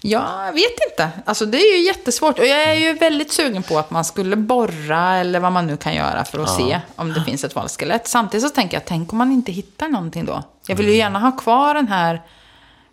Ja, 0.00 0.46
jag 0.46 0.52
vet 0.52 0.90
inte. 0.90 1.10
Alltså 1.24 1.46
det 1.46 1.58
är 1.58 1.76
ju 1.78 1.84
jättesvårt. 1.86 2.38
Och 2.38 2.46
jag 2.46 2.62
är 2.62 2.74
ju 2.74 2.92
väldigt 2.92 3.32
sugen 3.32 3.62
på 3.62 3.78
att 3.78 3.90
man 3.90 4.04
skulle 4.04 4.36
borra 4.36 5.14
eller 5.16 5.40
vad 5.40 5.52
man 5.52 5.66
nu 5.66 5.76
kan 5.76 5.94
göra 5.94 6.24
för 6.24 6.38
att 6.38 6.56
se 6.56 6.80
om 6.96 7.12
det 7.12 7.24
finns 7.24 7.44
ett 7.44 7.54
valskelett. 7.54 8.06
Samtidigt 8.08 8.46
så 8.48 8.54
tänker 8.54 8.76
jag, 8.76 8.84
tänk 8.84 9.12
om 9.12 9.18
man 9.18 9.32
inte 9.32 9.52
hittar 9.52 9.88
någonting 9.88 10.24
då? 10.24 10.42
Jag 10.66 10.76
vill 10.76 10.88
ju 10.88 10.96
gärna 10.96 11.18
ha 11.18 11.32
kvar 11.32 11.74
den 11.74 11.88
här 11.88 12.22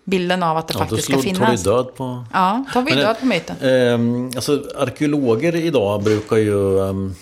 bilden 0.05 0.43
av 0.43 0.57
att 0.57 0.67
det 0.67 0.73
Ja, 0.73 0.79
då 0.79 0.85
faktiskt 0.85 1.03
ska 1.03 1.13
slår, 1.13 1.21
tar 1.21 1.29
du 1.29 1.45
finnas. 1.45 1.63
död 1.63 1.95
på... 1.95 2.25
Ja, 2.33 2.65
tar 2.73 2.81
vi 2.81 2.91
Men, 2.95 2.99
död 3.03 3.19
på 3.19 3.25
myten. 3.25 3.55
Ehm, 3.61 4.31
alltså, 4.35 4.63
arkeologer 4.77 5.55
idag 5.55 6.03
brukar 6.03 6.37
ju, 6.37 6.79
ehm, 6.89 7.15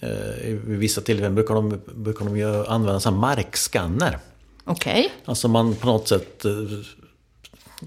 eh, 0.00 0.08
vid 0.44 0.78
vissa 0.78 1.00
tillfällen 1.00 1.34
brukar 1.34 1.54
de, 1.54 1.80
brukar 1.94 2.24
de 2.24 2.36
ju 2.36 2.66
använda 2.66 3.10
markskanner. 3.10 4.18
Okej. 4.64 5.12
Alltså 5.24 5.48
man 5.48 5.74
på 5.74 5.86
något 5.86 6.08
sätt, 6.08 6.44
eh, 6.44 6.50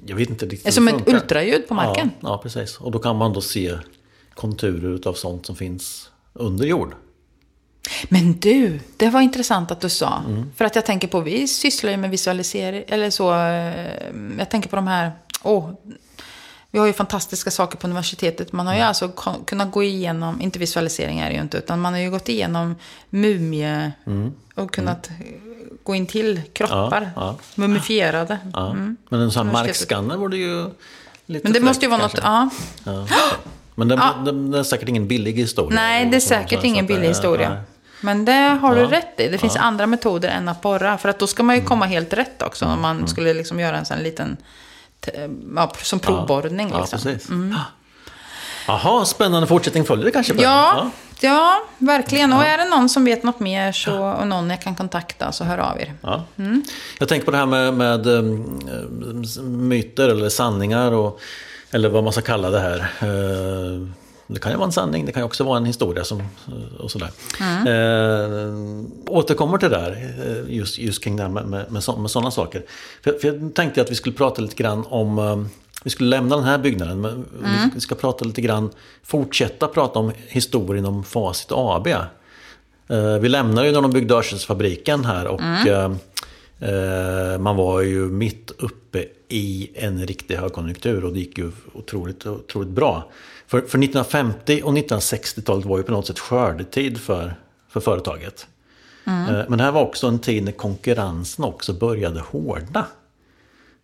jag 0.05 0.15
vet 0.15 0.29
inte 0.29 0.45
riktigt 0.45 0.73
som 0.73 0.87
ett 0.87 1.07
ultraljud 1.07 1.67
på 1.67 1.73
marken. 1.73 2.11
Ja, 2.19 2.29
ja, 2.29 2.37
precis. 2.43 2.77
Och 2.77 2.91
då 2.91 2.99
kan 2.99 3.15
man 3.15 3.33
då 3.33 3.41
se 3.41 3.73
konturer 4.33 5.07
av 5.07 5.13
sånt 5.13 5.45
som 5.45 5.55
finns 5.55 6.09
under 6.33 6.65
jord. 6.65 6.95
Men 8.09 8.39
du, 8.39 8.79
det 8.97 9.09
var 9.09 9.21
intressant 9.21 9.71
att 9.71 9.81
du 9.81 9.89
sa. 9.89 10.23
Mm. 10.27 10.51
För 10.55 10.65
att 10.65 10.75
jag 10.75 10.85
tänker 10.85 11.07
på, 11.07 11.19
vi 11.21 11.47
sysslar 11.47 11.91
ju 11.91 11.97
med 11.97 12.09
visualisering, 12.09 12.83
eller 12.87 13.09
så, 13.09 13.33
eh, 13.33 14.07
jag 14.37 14.49
tänker 14.49 14.69
på 14.69 14.75
de 14.75 14.87
här, 14.87 15.11
åh, 15.43 15.69
vi 16.71 16.79
har 16.79 16.87
ju 16.87 16.93
fantastiska 16.93 17.51
saker 17.51 17.77
på 17.77 17.87
universitetet. 17.87 18.51
Man 18.53 18.67
har 18.67 18.75
ju 18.75 18.81
alltså 18.81 19.09
kon- 19.09 19.45
kunnat 19.45 19.71
gå 19.71 19.83
igenom, 19.83 20.41
inte 20.41 20.59
visualisering 20.59 21.19
är 21.19 21.29
det 21.29 21.35
ju 21.35 21.41
inte, 21.41 21.57
utan 21.57 21.79
man 21.79 21.93
har 21.93 21.99
ju 21.99 22.11
gått 22.11 22.29
igenom 22.29 22.75
mumie 23.09 23.91
och 24.55 24.71
kunnat 24.71 25.09
eh, 25.09 25.15
gå 25.87 25.95
in 25.95 26.07
till 26.07 26.41
kroppar, 26.53 26.97
Mm. 26.97 27.09
Ja, 27.15 27.21
ja. 27.21 27.35
mumifierade. 27.55 28.37
Ja. 28.53 28.73
Men 29.09 29.21
en 29.21 29.31
sån 29.31 29.45
här 29.47 29.53
markskanner 29.53 30.17
vore 30.17 30.37
ju 30.37 30.63
lite 30.63 30.73
Mm. 31.29 31.41
Men 31.43 31.53
det 31.53 31.59
måste 31.59 31.85
ju 31.85 31.89
vara 31.89 32.01
fräckt, 32.01 32.15
något, 32.15 32.23
kanske. 32.23 32.91
ja. 32.91 33.07
Ja. 33.09 33.17
Men 33.75 33.87
den, 33.87 33.99
Ja. 33.99 34.13
den, 34.25 34.51
den 34.51 34.59
är 34.59 34.63
säkert 34.63 34.89
ingen 34.89 35.07
billig 35.07 35.33
historia. 35.33 35.75
Nej, 35.75 36.05
det 36.05 36.15
är 36.15 36.19
Så- 36.19 36.27
säkert 36.27 36.63
ingen 36.63 36.85
billig 36.85 37.07
historia. 37.07 37.49
nej. 37.49 37.59
Men 38.01 38.25
det 38.25 38.57
har 38.61 38.75
du 38.75 38.81
Ja. 38.81 38.91
rätt 38.91 39.19
i. 39.19 39.27
Det 39.27 39.37
finns 39.37 39.55
andra 39.55 39.87
metoder 39.87 40.29
än 40.29 40.47
att 40.49 40.61
borra. 40.61 40.97
För 40.97 41.09
att 41.09 41.19
då 41.19 41.27
ska 41.27 41.43
man 41.43 41.55
ju 41.55 41.59
Mm. 41.59 41.67
komma 41.69 41.85
helt 41.85 42.13
rätt 42.13 42.41
också. 42.41 42.65
Om 42.65 42.81
man 42.81 43.07
skulle 43.07 43.33
liksom 43.33 43.59
göra 43.59 43.77
en 43.77 43.85
sån 43.85 43.97
liten, 43.99 44.37
ja, 45.55 45.71
som 45.81 45.99
provborrning. 45.99 46.69
Ja, 46.71 46.79
liksom. 46.79 46.99
precis. 46.99 47.29
Jaha, 48.67 49.05
spännande 49.05 49.47
fortsättning 49.47 49.85
följer 49.85 50.05
det 50.05 50.11
kanske? 50.11 50.33
Per? 50.33 50.43
Ja, 50.43 50.89
ja, 51.21 51.57
verkligen. 51.77 52.33
Och 52.33 52.43
är 52.43 52.57
det 52.57 52.65
någon 52.69 52.89
som 52.89 53.05
vet 53.05 53.23
något 53.23 53.39
mer 53.39 53.71
så, 53.71 54.05
och 54.05 54.27
någon 54.27 54.49
jag 54.49 54.61
kan 54.61 54.75
kontakta 54.75 55.31
så 55.31 55.43
hör 55.43 55.57
av 55.57 55.79
er. 55.79 55.93
Ja. 56.01 56.23
Jag 56.99 57.09
tänker 57.09 57.25
på 57.25 57.31
det 57.31 57.37
här 57.37 57.45
med, 57.45 57.73
med 57.73 58.07
um, 58.07 58.59
myter 59.67 60.09
eller 60.09 60.29
sanningar 60.29 60.91
och, 60.91 61.19
eller 61.71 61.89
vad 61.89 62.03
man 62.03 62.13
ska 62.13 62.21
kalla 62.21 62.49
det 62.49 62.59
här. 62.59 62.79
Eh, 63.01 63.87
Det 64.29 64.39
kan 64.39 64.51
ju 64.51 64.57
vara 64.57 64.65
en 64.65 64.71
sanning, 64.71 65.05
det 65.05 65.11
kan 65.11 65.21
ju 65.21 65.25
också 65.25 65.43
vara 65.43 65.57
en 65.57 65.65
historia 65.65 66.03
som, 66.03 66.23
och 66.79 66.91
sådär. 66.91 67.09
Eh, 67.39 68.57
återkommer 69.07 69.57
till 69.57 69.69
det 69.69 69.77
där, 69.77 69.91
eh, 70.25 70.55
just, 70.55 70.77
just 70.77 71.03
kring 71.03 71.15
det 71.15 71.23
här 71.23 71.29
med, 71.29 71.45
med, 71.47 71.71
med, 71.71 71.83
så, 71.83 71.97
med 71.97 72.11
sådana 72.11 72.31
saker. 72.31 72.63
För, 73.03 73.11
för 73.21 73.27
jag 73.27 73.53
tänkte 73.55 73.81
att 73.81 73.91
vi 73.91 73.95
skulle 73.95 74.15
prata 74.15 74.41
lite 74.41 74.55
grann 74.55 74.85
om, 74.89 75.19
eh, 75.19 75.37
vi 75.83 75.89
skulle 75.89 76.09
lämna 76.09 76.35
den 76.35 76.45
här 76.45 76.57
byggnaden, 76.57 77.01
men 77.01 77.25
vi- 77.41 77.47
vi 77.75 77.81
ska 77.81 77.95
prata 77.95 78.25
lite 78.25 78.41
grann, 78.41 78.69
fortsätta 79.03 79.67
prata 79.67 79.99
om 79.99 80.11
historien 80.27 80.85
om 80.85 81.03
Facit 81.03 81.47
AB. 81.51 81.87
Eh, 81.87 83.17
Vi 83.21 83.29
lämnar 83.29 83.63
ju 83.65 83.71
när 83.71 83.81
de 83.81 83.91
byggde 83.91 84.13
Örnsköldsfabriken 84.15 85.05
här 85.05 85.27
och 85.27 85.41
eh, 85.67 85.91
eh, 86.59 87.39
man 87.39 87.55
var 87.55 87.81
ju 87.81 87.99
mitt 88.09 88.51
uppe 88.57 89.05
i 89.29 89.69
en 89.75 90.07
riktig 90.07 90.35
högkonjunktur 90.35 91.05
och 91.05 91.13
det 91.13 91.19
gick 91.19 91.37
ju 91.37 91.51
otroligt, 91.73 92.25
otroligt 92.25 92.69
bra. 92.69 93.09
För, 93.47 93.57
för 93.59 93.65
1950 93.67 94.61
och 94.63 94.73
1960-talet 94.73 95.65
var 95.65 95.77
ju 95.77 95.83
på 95.83 95.91
något 95.91 96.07
sätt 96.07 96.19
skördetid 96.19 96.97
för, 96.97 97.35
för 97.69 97.79
företaget. 97.79 98.47
Eh, 99.05 99.45
Men 99.49 99.57
det 99.57 99.63
här 99.63 99.71
var 99.71 99.81
också 99.81 100.07
en 100.07 100.19
tid 100.19 100.43
när 100.43 100.51
konkurrensen 100.51 101.45
också 101.45 101.73
började 101.73 102.19
hårda. 102.19 102.85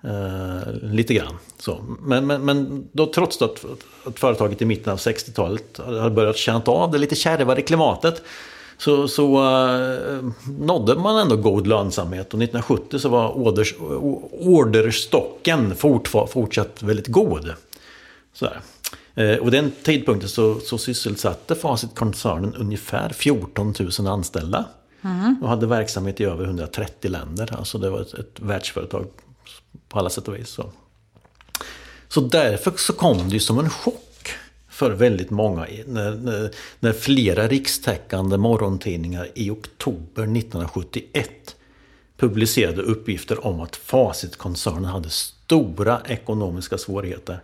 Eh, 0.03 0.73
lite 0.81 1.13
grann. 1.13 1.37
Så. 1.59 1.83
Men, 2.01 2.27
men, 2.27 2.45
men 2.45 2.87
då, 2.91 3.05
trots 3.05 3.41
att, 3.41 3.65
att 4.05 4.19
företaget 4.19 4.61
i 4.61 4.65
mitten 4.65 4.93
av 4.93 4.99
60-talet 4.99 5.79
hade 5.85 6.09
börjat 6.09 6.37
känna 6.37 6.61
av 6.65 6.91
det 6.91 6.97
lite 6.97 7.15
kärvare 7.15 7.61
klimatet 7.61 8.21
så, 8.77 9.07
så 9.07 9.43
uh, 9.43 10.31
nådde 10.59 10.95
man 10.95 11.19
ändå 11.19 11.35
god 11.35 11.67
lönsamhet. 11.67 12.33
Och 12.33 12.43
1970 12.43 12.99
så 12.99 13.09
var 13.09 13.29
orders, 13.29 13.75
orderstocken 14.31 15.75
fort, 15.75 16.07
fortsatt 16.07 16.83
väldigt 16.83 17.07
god. 17.07 17.53
Sådär. 18.33 18.59
Uh, 19.19 19.37
och 19.37 19.51
den 19.51 19.71
tidpunkten 19.83 20.29
så, 20.29 20.59
så 20.59 20.77
sysselsatte 20.77 21.55
Facit-koncernen 21.55 22.55
ungefär 22.55 23.09
14 23.09 23.73
000 23.99 24.07
anställda. 24.07 24.65
Mm. 25.01 25.35
Och 25.41 25.49
hade 25.49 25.67
verksamhet 25.67 26.21
i 26.21 26.23
över 26.23 26.45
130 26.45 27.11
länder. 27.11 27.55
Alltså 27.57 27.77
det 27.77 27.89
var 27.89 28.01
ett, 28.01 28.13
ett 28.13 28.39
världsföretag 28.39 29.05
på 29.89 29.99
alla 29.99 30.09
sätt 30.09 30.27
och 30.27 30.35
vis. 30.35 30.49
Så. 30.49 30.71
så 32.07 32.21
därför 32.21 32.73
så 32.77 32.93
kom 32.93 33.29
det 33.29 33.39
som 33.39 33.59
en 33.59 33.69
chock 33.69 34.29
för 34.69 34.91
väldigt 34.91 35.29
många 35.29 35.67
när, 35.87 36.11
när, 36.11 36.51
när 36.79 36.93
flera 36.93 37.47
rikstäckande 37.47 38.37
morgontidningar 38.37 39.27
i 39.33 39.49
oktober 39.49 40.23
1971 40.23 41.55
publicerade 42.17 42.81
uppgifter 42.81 43.47
om 43.47 43.61
att 43.61 43.75
Facitkoncernen 43.75 44.85
hade 44.85 45.09
stora 45.09 46.01
ekonomiska 46.05 46.77
svårigheter 46.77 47.39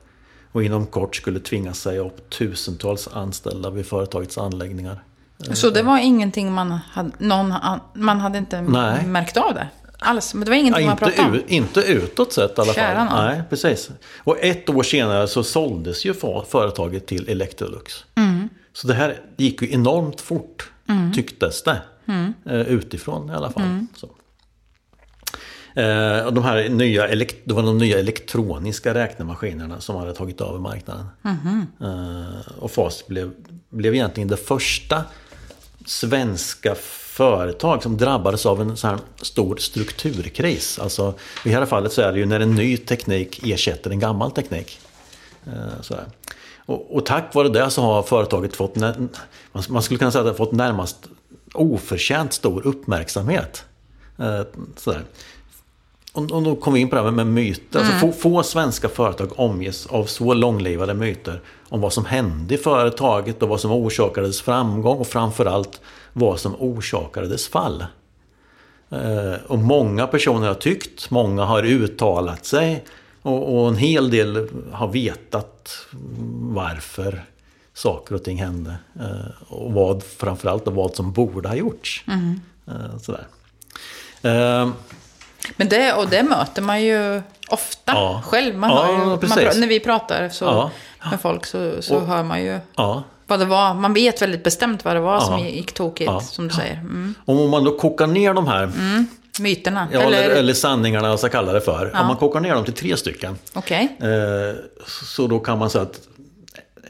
och 0.51 0.63
inom 0.63 0.85
kort 0.85 1.15
skulle 1.15 1.39
tvingas 1.39 1.79
säga 1.79 2.01
upp 2.01 2.29
tusentals 2.29 3.07
anställda 3.07 3.69
vid 3.69 3.85
företagets 3.85 4.37
anläggningar. 4.37 5.03
Så 5.53 5.69
det 5.69 5.81
var 5.81 5.97
ingenting 5.97 6.51
man 6.51 6.71
hade, 6.71 7.11
någon, 7.17 7.53
man 7.93 8.19
hade 8.19 8.37
inte 8.37 8.61
Nej. 8.61 9.05
märkt 9.05 9.37
av 9.37 9.53
det? 9.53 9.67
Alls. 9.99 10.33
Men 10.33 10.45
det 10.45 10.51
var 10.51 10.57
ingenting 10.57 10.83
ja, 10.83 10.89
man 10.89 10.97
pratade 10.97 11.29
om. 11.29 11.41
Inte 11.47 11.81
utåt 11.81 12.33
sett 12.33 12.57
i 12.57 12.61
alla 12.61 12.73
Kära 12.73 13.07
fall. 13.07 13.25
Nej, 13.25 13.43
precis. 13.49 13.89
Och 14.17 14.37
ett 14.39 14.69
år 14.69 14.83
senare 14.83 15.27
så 15.27 15.43
såldes 15.43 16.05
ju 16.05 16.13
företaget 16.49 17.07
till 17.07 17.29
Electrolux. 17.29 18.05
Mm. 18.15 18.49
Så 18.73 18.87
det 18.87 18.93
här 18.93 19.21
gick 19.37 19.61
ju 19.61 19.73
enormt 19.73 20.21
fort, 20.21 20.71
mm. 20.87 21.13
tycktes 21.13 21.63
det. 21.63 21.81
Mm. 22.05 22.33
Eh, 22.45 22.59
utifrån 22.59 23.29
i 23.29 23.33
alla 23.33 23.51
fall. 23.51 23.63
Mm. 23.63 23.87
Så. 23.95 24.09
Eh, 25.81 26.25
och 26.25 26.33
de 26.33 26.43
här 26.43 26.69
nya, 26.69 27.07
det 27.43 27.53
var 27.53 27.63
de 27.63 27.77
nya 27.77 27.99
elektroniska 27.99 28.93
räknemaskinerna 28.93 29.81
som 29.81 29.95
hade 29.95 30.13
tagit 30.13 30.41
över 30.41 30.59
marknaden. 30.59 31.05
Mm. 31.23 31.65
och 32.59 32.71
FAS 32.71 33.07
blev, 33.07 33.31
blev 33.69 33.95
egentligen 33.95 34.27
det 34.27 34.37
första 34.37 35.03
svenska 35.85 36.75
företag 37.19 37.83
som 37.83 37.97
drabbades 37.97 38.45
av 38.45 38.61
en 38.61 38.77
sån 38.77 38.89
här 38.89 38.99
stor 39.21 39.57
strukturkris. 39.57 40.79
Alltså, 40.79 41.13
I 41.45 41.49
det 41.49 41.55
här 41.55 41.65
fallet 41.65 41.93
så 41.93 42.01
är 42.01 42.11
det 42.11 42.19
ju 42.19 42.25
när 42.25 42.39
en 42.39 42.55
ny 42.55 42.77
teknik 42.77 43.47
ersätter 43.47 43.91
en 43.91 43.99
gammal 43.99 44.31
teknik. 44.31 44.79
Eh, 45.45 45.97
och, 46.65 46.95
och, 46.95 47.05
tack 47.05 47.35
vare 47.35 47.49
det 47.49 47.69
så 47.69 47.81
har 47.81 48.03
företaget 48.03 48.55
fått, 48.55 48.75
man 49.69 49.83
skulle 49.83 49.97
kunna 49.97 50.11
säga 50.11 50.19
att 50.19 50.25
det 50.25 50.31
har 50.31 50.45
fått 50.45 50.51
närmast 50.51 50.97
oförtjänt 51.53 52.33
stor 52.33 52.67
uppmärksamhet. 52.67 53.65
Eh, 54.19 54.41
Sådär. 54.75 55.03
Och, 56.19 56.31
och 56.31 56.43
då 56.43 56.55
kommer 56.55 56.75
vi 56.75 56.81
in 56.81 56.89
på 56.89 56.95
det 56.95 57.01
här 57.01 57.11
med 57.11 57.27
myter. 57.27 57.79
Alltså, 57.79 57.93
mm. 57.93 58.05
Alltså, 58.05 58.21
få, 58.21 58.29
få, 58.29 58.43
svenska 58.43 58.89
företag 58.89 59.39
omges 59.39 59.85
av 59.85 60.05
så 60.05 60.33
långlivade 60.33 60.93
myter 60.93 61.41
om 61.69 61.81
vad 61.81 61.93
som 61.93 62.05
hände 62.05 62.53
i 62.53 62.57
företaget 62.57 63.43
och 63.43 63.49
vad 63.49 63.59
som 63.59 63.71
orsakade 63.71 64.27
dess 64.27 64.41
framgång 64.41 64.97
och 64.97 65.07
framförallt 65.07 65.81
vad 66.13 66.39
som 66.39 66.55
orsakade 66.59 67.27
dess 67.27 67.47
fall. 67.47 67.85
Eh, 68.89 69.33
och 69.47 69.59
många 69.59 70.07
personer 70.07 70.47
har 70.47 70.53
tyckt, 70.53 71.09
många 71.09 71.45
har 71.45 71.63
uttalat 71.63 72.45
sig 72.45 72.83
och, 73.21 73.61
och 73.61 73.67
en 73.67 73.77
hel 73.77 74.09
del 74.09 74.49
har 74.71 74.87
vetat 74.87 75.85
varför 76.41 77.25
saker 77.73 78.15
och 78.15 78.23
ting 78.23 78.37
hände. 78.37 78.75
Eh, 78.99 79.53
och 79.53 79.73
vad, 79.73 80.03
framförallt 80.03 80.67
vad 80.67 80.95
som 80.95 81.11
borde 81.11 81.49
ha 81.49 81.55
gjorts. 81.55 82.03
Mm. 82.07 82.39
Sådär. 83.01 83.27
Men 85.55 85.69
det, 85.69 85.93
och 85.93 86.07
det 86.07 86.23
möter 86.23 86.61
man 86.61 86.81
ju 86.81 87.21
ofta 87.47 87.91
ja. 87.93 88.21
själv. 88.25 88.55
Man 88.57 88.69
ja, 88.69 88.91
ju, 88.91 88.97
man, 88.97 89.59
när 89.59 89.67
vi 89.67 89.79
pratar 89.79 90.29
så, 90.29 90.45
ja. 90.45 90.71
med 91.09 91.21
folk 91.21 91.45
så, 91.45 91.81
så 91.81 91.95
och, 91.95 92.07
hör 92.07 92.23
man 92.23 92.41
ju 92.41 92.59
vad 93.27 93.39
det 93.39 93.45
var. 93.45 93.73
Man 93.73 93.93
vet 93.93 94.21
väldigt 94.21 94.43
bestämt 94.43 94.85
vad 94.85 94.95
det 94.95 94.99
var 94.99 95.19
som 95.19 95.39
gick 95.39 95.71
tokigt, 95.71 96.23
som 96.23 96.47
du 96.47 96.53
säger. 96.53 96.73
Mm. 96.73 97.15
om 97.25 97.49
man 97.49 97.63
då 97.63 97.77
kokar 97.77 98.07
ner 98.07 98.33
de 98.33 98.47
här 98.47 98.63
mm. 98.63 99.07
Myterna? 99.39 99.87
Ja, 99.91 100.01
eller, 100.01 100.29
eller 100.29 100.53
sanningarna, 100.53 101.09
vad 101.09 101.19
jag 101.23 101.31
kalla 101.31 101.53
det 101.53 101.61
för. 101.61 101.95
Om 102.01 102.07
man 102.07 102.17
kokar 102.17 102.39
ner 102.39 102.53
dem 102.53 102.65
till 102.65 102.73
tre 102.73 102.97
stycken. 102.97 103.37
Okay. 103.55 103.83
Eh, 103.83 104.55
så 105.05 105.27
då 105.27 105.39
kan 105.39 105.57
man 105.57 105.69
säga 105.69 105.81
att 105.81 105.99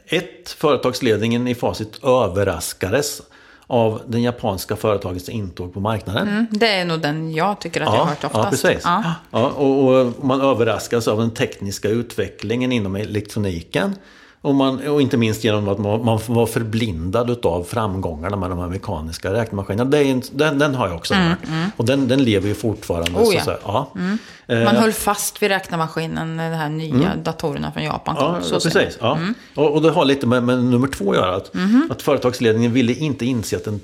ett, 0.06 0.50
företagsledningen 0.50 1.48
i 1.48 1.54
Facit 1.54 2.04
överraskades 2.04 3.22
av 3.70 4.02
den 4.06 4.22
japanska 4.22 4.76
företagets 4.76 5.28
intåg 5.28 5.74
på 5.74 5.80
marknaden. 5.80 6.28
Mm, 6.28 6.46
det 6.50 6.68
är 6.68 6.84
nog 6.84 7.00
den 7.00 7.32
jag 7.32 7.60
tycker 7.60 7.80
att 7.80 7.86
ja, 7.86 7.94
jag 7.94 8.00
har 8.00 8.08
hört 8.08 8.24
oftast. 8.24 8.64
Ja, 8.64 8.68
precis. 8.68 8.84
Ja. 8.84 9.14
ja 9.30 9.48
och, 9.48 9.84
och, 9.84 10.24
man 10.24 10.40
överraskas 10.40 11.08
av 11.08 11.18
den 11.18 11.30
tekniska 11.30 11.88
utvecklingen 11.88 12.72
inom 12.72 12.96
elektroniken. 12.96 13.94
Och, 14.42 14.54
man, 14.54 14.88
och 14.88 15.02
inte 15.02 15.16
minst 15.16 15.44
genom 15.44 15.68
att 15.68 15.78
man, 15.78 16.04
man 16.04 16.20
var 16.26 16.46
förblindad 16.46 17.46
av 17.46 17.64
framgångarna 17.64 18.36
med 18.36 18.50
de 18.50 18.58
här 18.58 18.68
mekaniska 18.68 19.32
räknemaskinerna. 19.32 19.98
En, 19.98 20.22
den, 20.32 20.58
den, 20.58 20.74
har 20.74 20.88
jag 20.88 20.96
också 20.96 21.14
mm, 21.14 21.28
hört. 21.28 21.38
Mm. 21.48 21.70
Och 21.76 21.84
den, 21.84 22.08
den 22.08 22.24
lever 22.24 22.48
ju 22.48 22.54
fortfarande. 22.54 23.20
Oh, 23.20 23.34
ja. 23.34 23.40
så, 23.40 23.56
ja. 23.64 23.92
Mm. 23.96 24.18
Man 24.48 24.76
eh, 24.76 24.80
höll 24.80 24.92
fast 24.92 25.42
vid 25.42 25.50
räknemaskinen 25.50 26.36
de 26.36 26.42
här 26.42 26.68
nya 26.68 27.12
mm. 27.12 27.22
datorerna 27.22 27.72
från 27.72 27.84
Japan. 27.84 28.16
Ja, 28.18 28.38
så 28.42 28.54
precis. 28.54 28.98
Ja. 29.00 29.16
Mm. 29.16 29.34
Och, 29.54 29.74
och, 29.74 29.82
det 29.82 29.90
har 29.90 30.04
lite 30.04 30.26
med, 30.26 30.42
med 30.42 30.64
nummer 30.64 30.88
två 30.88 31.10
att 31.10 31.16
göra. 31.16 31.36
Att, 31.36 31.54
mm. 31.54 31.88
att 31.90 32.02
företagsledningen 32.02 32.72
ville 32.72 32.92
inte 32.92 33.26
inse 33.26 33.56
att 33.56 33.64
den, 33.64 33.80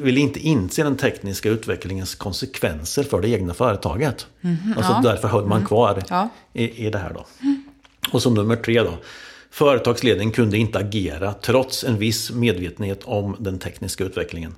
ville 0.00 0.20
inte 0.20 0.40
inse 0.40 0.82
den 0.82 0.96
tekniska 0.96 1.48
utvecklingens 1.48 2.14
konsekvenser 2.14 3.02
för 3.02 3.20
det 3.20 3.28
egna 3.28 3.54
företaget. 3.54 4.26
Mm, 4.42 4.56
alltså 4.76 4.92
ja. 4.92 5.00
därför 5.10 5.28
höll 5.28 5.46
man 5.46 5.66
kvar 5.66 6.02
ja. 6.08 6.28
i, 6.52 6.86
i 6.86 6.90
det 6.90 6.98
här 6.98 7.12
då. 7.14 7.26
Och 8.12 8.22
som 8.22 8.34
nummer 8.34 8.56
tre 8.56 8.82
då. 8.82 8.94
Företagsledningen 9.54 10.32
kunde 10.32 10.58
inte 10.58 10.78
agera 10.78 11.32
trots 11.32 11.84
en 11.84 11.98
viss 11.98 12.30
medvetenhet 12.30 13.04
om 13.04 13.36
den 13.38 13.58
tekniska 13.58 14.04
utvecklingen. 14.04 14.54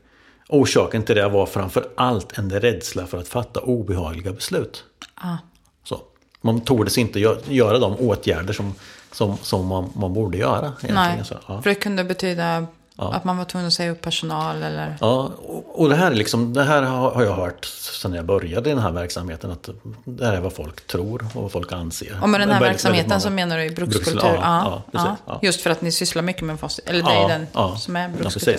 Orsaken 0.48 1.02
till 1.02 1.16
det 1.16 1.28
var 1.28 1.46
framför 1.46 1.88
allt 1.96 2.38
en 2.38 2.60
rädsla 2.60 3.06
för 3.06 3.18
att 3.18 3.28
fatta 3.28 3.60
obehagliga 3.60 4.32
beslut. 4.32 4.84
Ah. 5.14 5.36
Så. 5.84 6.00
Man 6.40 6.60
tordes 6.60 6.98
inte 6.98 7.20
göra 7.48 7.78
de 7.78 7.96
åtgärder 7.96 8.52
som, 8.52 8.74
som, 9.12 9.36
som 9.36 9.66
man, 9.66 9.90
man 9.96 10.14
borde 10.14 10.38
göra. 10.38 10.72
Nej, 10.88 11.24
så, 11.24 11.34
ja. 11.48 11.62
för 11.62 11.70
det 11.70 11.74
kunde 11.74 12.04
betyda 12.04 12.66
Ja. 12.98 13.12
Att 13.12 13.24
man 13.24 13.36
var 13.36 13.44
tvungen 13.44 13.66
att 13.66 13.72
säga 13.72 13.90
upp 13.90 14.02
personal 14.02 14.62
eller? 14.62 14.96
Ja, 15.00 15.30
och 15.72 15.88
det 15.88 15.94
här, 15.94 16.10
liksom, 16.10 16.52
det 16.52 16.62
här 16.62 16.82
har 16.82 17.22
jag 17.22 17.32
hört 17.32 17.64
sedan 17.64 18.12
jag 18.12 18.24
började 18.24 18.70
i 18.70 18.72
den 18.72 18.82
här 18.82 18.92
verksamheten. 18.92 19.50
Att 19.50 19.68
det 20.04 20.26
här 20.26 20.32
är 20.32 20.40
vad 20.40 20.52
folk 20.52 20.86
tror 20.86 21.26
och 21.34 21.42
vad 21.42 21.52
folk 21.52 21.72
anser. 21.72 22.18
Och 22.22 22.28
med 22.28 22.40
den 22.40 22.50
här 22.50 22.60
verksamheten 22.60 23.20
så 23.20 23.30
menar 23.30 23.58
du 23.58 23.64
i 23.64 23.70
brukskultur? 23.70 24.12
Brukskultur, 24.12 24.38
ja, 24.42 24.62
ja, 24.64 24.82
precis, 24.92 25.10
ja, 25.26 25.38
Just 25.42 25.60
för 25.60 25.70
att 25.70 25.82
ni 25.82 25.92
sysslar 25.92 26.22
mycket 26.22 26.42
med 26.42 26.60
fast, 26.60 26.80
eller 26.84 27.02
det 27.02 27.12
är 27.12 27.28
den 27.28 27.78
som 27.78 27.96
är 27.96 28.08
brukskultur. 28.08 28.58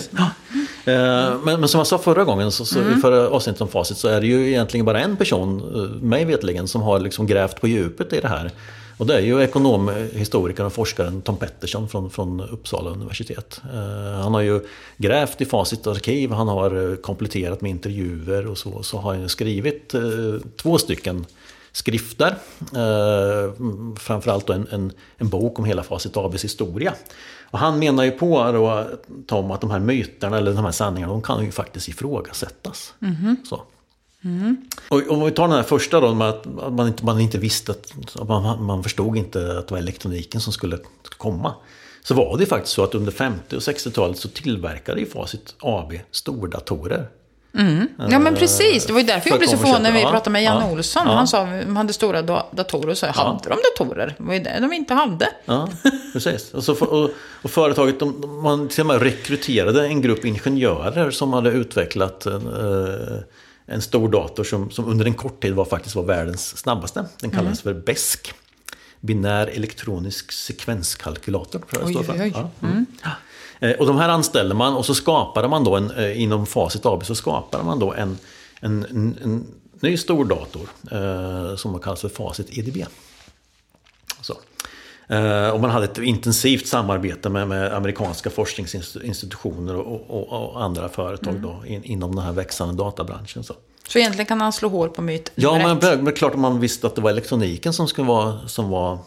Mm. 0.86 1.40
men, 1.44 1.60
men, 1.60 1.68
som 1.68 1.78
jag 1.78 1.86
sa 1.86 1.98
förra 1.98 2.24
gången, 2.24 2.52
så, 2.52 2.64
så 2.64 2.80
mm. 2.80 3.00
förra 3.00 3.28
avsnittet 3.28 3.60
om 3.62 3.68
facit, 3.68 3.98
så 3.98 4.08
är 4.08 4.20
det 4.20 4.26
ju 4.26 4.48
egentligen 4.48 4.86
bara 4.86 5.00
en 5.00 5.16
person, 5.16 5.58
eh, 5.74 6.02
mig 6.02 6.24
vetligen, 6.24 6.68
som 6.68 6.82
har 6.82 6.98
liksom 6.98 7.26
grävt 7.26 7.60
på 7.60 7.68
djupet 7.68 8.12
i 8.12 8.20
det 8.20 8.28
här. 8.28 8.50
Och 8.98 9.06
det 9.06 9.14
är 9.14 9.20
ju 9.20 9.42
ekonomhistorikern 9.42 10.66
och 10.66 10.72
forskaren 10.72 11.22
Tom 11.22 11.36
Pettersson 11.36 11.88
från, 11.88 12.10
från 12.10 12.40
Uppsala 12.40 12.90
universitet. 12.90 13.60
Eh, 13.74 14.20
han 14.22 14.34
har 14.34 14.40
ju 14.40 14.60
grävt 14.96 15.40
i 15.40 15.44
Facit 15.44 15.86
arkiv, 15.86 16.30
han 16.30 16.48
har 16.48 16.90
eh, 16.90 16.96
kompletterat 16.96 17.60
med 17.60 17.70
intervjuer 17.70 18.46
och 18.46 18.58
så. 18.58 18.82
Så 18.82 18.98
har 18.98 19.14
han 19.14 19.28
skrivit 19.28 19.94
eh, 19.94 20.02
två 20.56 20.78
stycken 20.78 21.26
skrifter. 21.72 22.34
Eh, 22.60 23.52
framförallt 23.96 24.46
då 24.46 24.52
en, 24.52 24.66
en, 24.70 24.92
en, 25.16 25.28
bok 25.28 25.58
om 25.58 25.64
hela 25.64 25.82
Facit 25.82 26.16
ABs 26.16 26.44
historia. 26.44 26.94
Och 27.50 27.58
han 27.58 27.78
menar 27.78 28.04
ju 28.04 28.10
på 28.10 28.52
då, 28.52 28.86
Tom 29.26 29.50
att 29.50 29.60
de 29.60 29.70
här 29.70 29.80
myterna 29.80 30.38
eller 30.38 30.52
de 30.52 30.64
här 30.64 30.72
sanningarna 30.72 31.12
de 31.12 31.22
kan 31.22 31.44
ju 31.44 31.50
faktiskt 31.50 31.88
ifrågasättas. 31.88 32.94
Mm 33.00 33.14
-hmm. 33.14 33.36
så. 33.48 33.62
Mm. 34.24 34.56
Och 34.88 35.02
om 35.08 35.24
vi 35.24 35.30
tar 35.30 35.48
den 35.48 35.56
här 35.56 35.62
första 35.62 36.00
då, 36.00 36.22
att 36.22 36.46
man 36.72 36.86
inte, 36.86 37.04
man 37.04 37.20
inte 37.20 37.38
visste 37.38 37.72
att 37.72 37.92
man, 38.28 38.64
man 38.64 38.82
förstod 38.82 39.16
inte 39.16 39.58
att 39.58 39.68
det 39.68 39.74
var 39.74 39.78
elektroniken 39.78 40.40
som 40.40 40.52
skulle 40.52 40.78
komma. 41.16 41.54
Så 42.02 42.14
var 42.14 42.38
det 42.38 42.46
faktiskt 42.46 42.74
så 42.74 42.84
att 42.84 42.94
under 42.94 43.12
50 43.12 43.56
och 43.56 43.62
60-talet 43.62 44.18
så 44.18 44.28
tillverkade 44.28 45.00
ju 45.00 45.06
Facit 45.06 45.54
AB 45.58 45.92
stordatorer. 46.10 47.08
Mm. 47.54 47.88
Ja 48.10 48.18
men 48.18 48.34
precis, 48.34 48.86
det 48.86 48.92
var 48.92 49.00
ju 49.00 49.06
därför 49.06 49.30
jag 49.30 49.38
blev 49.38 49.48
så 49.48 49.56
förvånad 49.56 49.82
när 49.82 49.92
vi 49.92 50.02
pratade 50.02 50.30
med 50.30 50.42
Janne 50.42 50.64
ja, 50.66 50.72
Olsson. 50.72 51.02
Ja. 51.06 51.12
Han 51.12 51.28
sa 51.28 51.42
att 51.42 51.62
de 51.62 51.76
hade 51.76 51.92
stora 51.92 52.22
datorer 52.52 52.88
och 52.88 52.98
så 52.98 53.06
ja. 53.06 53.12
hade 53.12 53.48
de 53.48 53.58
datorer? 53.74 54.14
Det 54.18 54.24
var 54.24 54.34
ju 54.34 54.40
det 54.40 54.58
de 54.60 54.72
inte 54.72 54.94
hade. 54.94 55.28
Ja, 55.44 55.68
precis. 56.12 56.54
Och, 56.54 56.64
så, 56.64 56.84
och, 56.84 57.10
och 57.42 57.50
företaget, 57.50 58.00
de, 58.00 58.40
man 58.42 58.68
till 58.68 58.80
och 58.80 58.86
med 58.86 59.02
rekryterade 59.02 59.86
en 59.86 60.02
grupp 60.02 60.24
ingenjörer 60.24 61.10
som 61.10 61.32
hade 61.32 61.50
utvecklat 61.50 62.26
eh, 62.26 62.34
en 63.68 63.82
stor 63.82 64.08
dator 64.08 64.44
som, 64.44 64.70
som 64.70 64.84
under 64.88 65.04
en 65.04 65.14
kort 65.14 65.42
tid 65.42 65.54
var 65.54 65.64
faktiskt 65.64 65.94
var 65.96 66.02
världens 66.02 66.56
snabbaste. 66.56 67.04
Den 67.20 67.30
kallades 67.30 67.60
för 67.60 67.74
BESK. 67.74 68.32
Binär 69.00 69.46
elektronisk 69.46 70.32
sekvenskalkylator. 70.32 71.58
Tror 71.58 71.82
jag 71.82 71.96
Oj, 72.00 72.04
för. 72.04 72.12
oj. 72.22 72.32
Ja, 72.34 72.50
mm. 72.62 72.86
Eh, 73.60 73.70
Och 73.72 73.86
de 73.86 73.96
här 73.96 74.08
anställde 74.08 74.54
man 74.54 74.74
och 74.74 74.86
så 74.86 74.94
skapade 74.94 75.48
man 75.48 75.64
då 75.64 75.76
en, 75.76 75.90
eh, 75.90 76.22
inom 76.22 76.46
Facit 76.46 76.86
AB 76.86 77.04
så 77.06 77.14
skapade 77.14 77.64
man 77.64 77.78
då 77.78 77.92
en, 77.92 78.18
en, 78.60 78.84
en, 78.90 79.18
en 79.22 79.46
ny 79.80 79.96
stordator 79.96 80.68
eh, 80.90 81.56
som 81.56 81.78
kallas 81.78 82.00
för 82.00 82.08
Facit 82.08 82.58
EDB. 82.58 82.76
Eh, 85.08 85.48
och 85.48 85.60
man 85.60 85.70
hade 85.70 85.84
ett 85.84 85.98
intensivt 85.98 86.66
samarbete 86.66 87.28
med, 87.28 87.48
med 87.48 87.72
amerikanska 87.74 88.30
forskningsinstitutioner 88.30 89.76
och, 89.76 90.10
och, 90.10 90.52
och 90.54 90.62
andra 90.62 90.88
företag 90.88 91.34
Mm. 91.34 91.42
då, 91.42 91.66
in, 91.66 91.84
inom 91.84 92.14
den 92.14 92.24
här 92.24 92.32
växande 92.32 92.74
databranschen. 92.74 93.44
Så. 93.44 93.54
Så 93.88 93.98
egentligen 93.98 94.26
kan 94.26 94.40
han 94.40 94.52
slå 94.52 94.68
hål 94.68 94.88
på 94.88 95.02
myt 95.02 95.32
Ja, 95.34 95.52
nummer 95.52 95.74
men, 95.82 95.92
ett. 95.92 96.00
men 96.00 96.12
klart 96.12 96.32
att 96.32 96.38
man 96.38 96.60
visste 96.60 96.86
att 96.86 96.94
det 96.94 97.00
var 97.00 97.10
elektroniken 97.10 97.72
som 97.72 97.88
skulle, 97.88 98.06
vara, 98.08 98.48
som 98.48 98.70
var, 98.70 98.98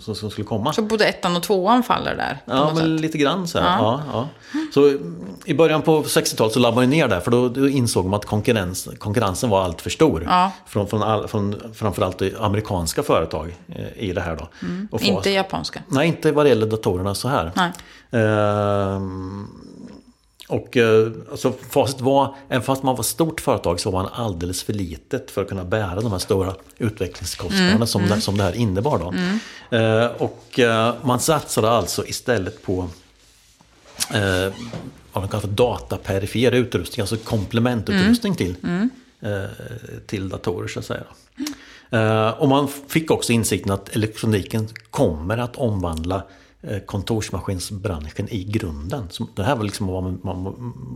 som, 0.00 0.14
som 0.14 0.30
skulle 0.30 0.44
komma. 0.46 0.60
Mm. 0.62 0.72
Så 0.72 0.82
både 0.82 1.04
ettan 1.06 1.36
och 1.36 1.42
tvåan 1.42 1.82
faller 1.82 2.14
där. 2.16 2.38
Ja, 2.44 2.66
men 2.66 2.76
sätt. 2.76 2.86
lite 3.00 3.18
grann 3.18 3.48
så 3.48 3.58
här. 3.60 3.78
Ja. 3.82 4.00
Ja, 4.12 4.28
Så 4.74 4.88
mm, 4.88 5.16
i 5.44 5.54
början 5.54 5.82
på 5.82 6.02
60-talet 6.02 6.52
så 6.52 6.58
labbade 6.60 6.86
man 6.86 6.90
ner 6.90 7.08
där 7.08 7.20
för 7.20 7.30
då, 7.30 7.48
då 7.48 7.68
insåg 7.68 8.04
man 8.04 8.14
att 8.20 8.24
konkurrens, 8.26 8.88
konkurrensen 8.98 9.50
var 9.50 9.62
allt 9.64 9.80
för 9.80 9.90
stor. 9.90 10.24
Ja. 10.28 10.52
Från, 10.66 10.86
från, 10.88 11.02
all, 11.02 11.28
från 11.28 11.56
framförallt 11.74 12.22
amerikanska 12.40 13.02
företag 13.02 13.56
eh, 13.68 14.02
i 14.08 14.12
det 14.12 14.20
här 14.20 14.36
då. 14.36 14.48
Fas- 14.98 15.02
Inte 15.02 15.30
japanska. 15.30 15.82
Nej, 15.88 16.08
inte 16.08 16.32
vad 16.32 16.44
det 16.44 16.48
gäller 16.48 16.66
datorerna 16.66 17.14
så 17.14 17.28
här. 17.28 17.52
Nej. 17.56 17.70
Ehm, 18.22 19.46
och 20.48 20.76
eh, 20.76 21.12
alltså, 21.30 21.52
facit 21.70 22.00
var, 22.00 22.34
även 22.48 22.62
fast 22.62 22.82
man 22.82 22.94
var 22.94 23.02
ett 23.02 23.06
stort 23.06 23.40
företag 23.40 23.80
så 23.80 23.90
var 23.90 24.02
man 24.02 24.12
alldeles 24.12 24.62
för 24.62 24.72
litet 24.72 25.30
för 25.30 25.42
att 25.42 25.48
kunna 25.48 25.64
bära 25.64 26.00
de 26.00 26.12
här 26.12 26.18
stora 26.18 26.54
utvecklingskostnaderna 26.78 27.86
som, 27.86 28.08
Det, 28.08 28.20
som 28.20 28.36
det 28.36 28.42
här 28.42 28.56
innebar. 28.56 28.98
Då. 28.98 29.14
Eh, 29.76 30.06
och 30.06 30.58
eh, 30.58 30.94
man 31.02 31.20
satsade 31.20 31.70
alltså 31.70 32.06
istället 32.06 32.62
på 32.62 32.88
eh, 34.14 34.52
vad 35.12 35.22
man 35.22 35.28
kallar 35.28 35.40
för 35.40 35.48
dataperifer 35.48 36.52
utrustning, 36.52 37.00
alltså 37.00 37.16
komplementutrustning 37.16 38.34
till, 38.34 38.56
eh, 39.20 39.30
till 40.06 40.28
datorer 40.28 40.68
så 40.68 40.78
att 40.78 40.86
säga. 40.86 41.04
Och 42.38 42.48
man 42.48 42.68
fick 42.88 43.10
också 43.10 43.32
insikten 43.32 43.72
att 43.72 43.96
elektroniken 43.96 44.68
kommer 44.90 45.38
att 45.38 45.56
omvandla 45.56 46.22
kontorsmaskinsbranschen 46.86 48.28
i 48.28 48.44
grunden. 48.44 49.06
Så 49.10 49.26
det 49.34 49.42
här 49.42 49.56
var 49.56 49.64
liksom 49.64 49.86
man, 49.86 50.20
man 50.24 50.54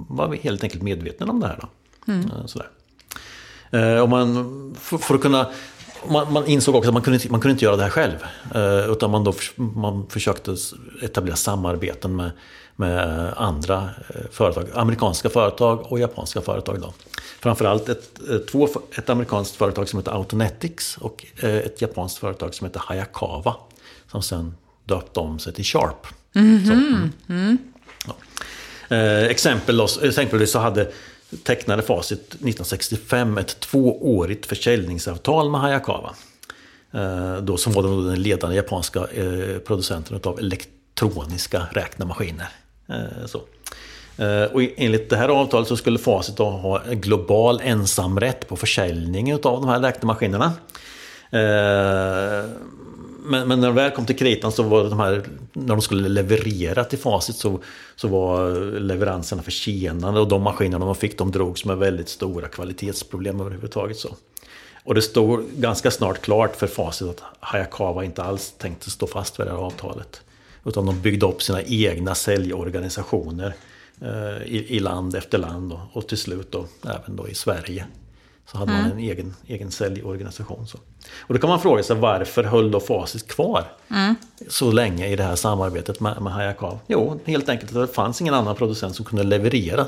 var 0.09 0.35
helt 0.35 0.63
enkelt 0.65 0.83
medveten 0.83 1.31
om 1.31 1.41
det 1.41 1.47
här. 1.47 1.59
Då. 2.07 2.13
Eh, 2.13 2.47
Sådär. 2.47 2.69
Eh, 3.71 4.01
och 4.03 4.09
man, 4.09 4.75
för, 4.79 4.99
för 4.99 5.15
att 5.15 5.21
kunna, 5.21 5.47
man, 6.09 6.33
man 6.33 6.47
insåg 6.47 6.75
också 6.75 6.89
att 6.91 6.95
man 6.95 7.03
kunde, 7.03 7.17
inte- 7.17 7.31
man 7.31 7.41
kunde 7.41 7.53
inte 7.53 7.65
göra 7.65 7.77
det 7.77 7.83
här 7.83 7.91
själv. 7.91 8.17
Eh, 8.55 8.91
utan 8.91 9.11
man, 9.11 9.25
då, 9.25 9.33
man 9.57 10.07
försökte 10.09 10.57
etablera 11.03 11.37
samarbeten 11.37 12.17
med, 12.17 12.31
med 12.77 13.33
andra 13.37 13.91
eh, 14.09 14.21
företag. 14.31 14.67
Amerikanska 14.75 15.31
företag 15.31 15.93
och 15.93 15.99
japanska 15.99 16.41
företag. 16.41 16.81
Då. 16.81 16.93
Framförallt 17.41 17.89
ett, 17.89 18.21
eh, 18.31 18.39
två, 18.39 18.69
ett 18.99 19.11
amerikanskt 19.11 19.57
företag 19.57 19.89
som 19.89 19.99
heter 19.99 20.13
Autonetics 20.13 20.97
och 20.97 21.27
eh, 21.43 21.51
ett 21.57 21.83
japanskt 21.83 22.19
företag 22.19 22.55
som 22.55 22.67
heter 22.67 22.81
Hayakawa. 22.85 23.55
Som 24.11 24.23
sen 24.23 24.55
döpte 24.85 25.21
om 25.21 25.39
sig 25.39 25.53
till 25.53 25.65
Sharp. 25.65 26.07
Så, 26.67 26.73
mm. 27.33 27.59
Ja. 28.07 28.17
Eh, 28.97 29.25
exempel, 29.25 29.77
då- 29.77 29.89
exempelvis 30.03 30.51
så 30.51 30.59
hade 30.59 30.93
tecknade 31.45 31.83
Facit 31.83 32.21
1965 32.29 33.39
ett 33.39 33.61
tvåårigt 33.61 34.47
försäljningsavtal 34.47 35.51
med 35.51 35.61
Hayakawa. 35.61 36.15
Eh, 36.93 37.37
då, 37.37 37.57
som 37.57 37.73
var 37.73 37.83
den 37.83 38.23
ledande 38.23 38.57
japanska 38.57 39.01
eh, 39.01 39.59
producenten 39.59 40.21
av 40.25 40.39
elektroniska 40.39 41.63
räknemaskiner. 41.73 42.49
Eh, 42.89 43.27
så. 43.27 43.41
Eh, 44.23 44.45
och 44.45 44.63
enligt 44.77 45.11
det 45.11 45.17
här 45.17 45.29
avtalet 45.29 45.69
så 45.69 45.77
skulle 45.77 45.99
Facit 45.99 46.37
då 46.37 46.45
ha 46.51 46.83
global 46.91 47.61
ensamrätt 47.65 48.49
på 48.49 48.57
försäljning 48.57 49.35
av 49.35 49.41
de 49.41 49.69
här 49.69 49.81
räknemaskinerna. 49.81 50.53
Men, 53.25 53.49
men 53.49 53.61
när 53.61 53.69
de 53.69 53.75
väl 53.75 53.91
kom 53.91 54.07
till 54.07 54.17
kritan 54.17 54.53
så 54.53 54.63
var 54.63 54.85
de 54.85 55.01
här, 55.01 55.25
när 55.53 55.67
de 55.67 55.83
skulle 55.83 56.09
leverera 56.09 56.85
till 56.85 56.99
Facit 56.99 57.37
så, 57.37 57.61
så 57.97 58.09
var 58.09 58.51
leveranserna 58.81 59.43
försenade 59.43 60.21
och 60.21 60.29
de 60.29 60.43
maskinerna 60.43 60.85
de 60.85 60.95
fick 60.95 61.19
de 61.19 61.31
drogs 61.31 61.65
med 61.65 61.79
väldigt 61.79 62.09
stora 62.09 62.49
kvalitetsproblem 62.49 63.41
överhuvudtaget. 63.41 63.97
Så. 63.97 64.17
Och 64.85 64.95
det 64.95 65.03
stod 65.03 65.45
ganska 65.57 65.91
snart 65.91 66.23
klart 66.23 66.57
för 66.57 66.67
Facit 66.67 67.09
att 67.09 67.23
Hayakawa 67.41 68.05
inte 68.05 68.23
alls 68.23 68.55
tänkte 68.59 68.91
stå 68.91 69.07
fast 69.07 69.41
vid 69.41 69.47
det 69.47 69.51
här 69.51 69.59
avtalet. 69.59 70.21
Utan 70.65 70.87
de 70.87 71.01
byggde 71.01 71.27
upp 71.27 71.43
sina 71.43 71.63
egna 71.63 72.15
säljorganisationer 72.15 73.55
eh, 74.01 74.43
i, 74.47 74.67
i 74.69 74.81
land 74.81 75.15
efter 75.15 75.39
land 75.39 75.71
då, 75.71 75.81
och 75.93 76.09
till 76.09 76.19
slut 76.19 76.53
då, 76.53 76.67
även 76.83 77.17
då 77.17 77.29
i 77.29 77.35
Sverige. 77.35 77.87
Så 78.47 78.59
hade 78.59 78.73
man 78.73 78.91
en 78.91 78.99
egen, 78.99 79.35
egen 79.47 79.71
säljorganisation. 79.71 80.67
Så. 80.67 80.79
Och 81.21 81.35
då 81.35 81.41
kan 81.41 81.51
man 81.51 81.61
fråga 81.61 81.83
sig 81.83 81.97
varför 81.97 82.45
höll 82.45 82.71
då 82.71 82.81
Facit 82.81 83.29
kvar 83.29 83.65
så 84.49 84.71
länge 84.71 85.07
i 85.07 85.17
det 85.17 85.23
här 85.23 85.37
samarbetet 85.37 86.01
med, 86.01 86.23
med 86.23 86.33
Hayakawa? 86.33 86.79
Jo, 86.87 87.21
helt 87.25 87.49
enkelt 87.49 87.77
att 87.77 87.89
det 87.89 87.95
fanns 87.95 88.21
ingen 88.21 88.35
annan 88.35 88.57
producent 88.57 88.97
som 88.97 89.05
kunde 89.05 89.25
leverera 89.25 89.87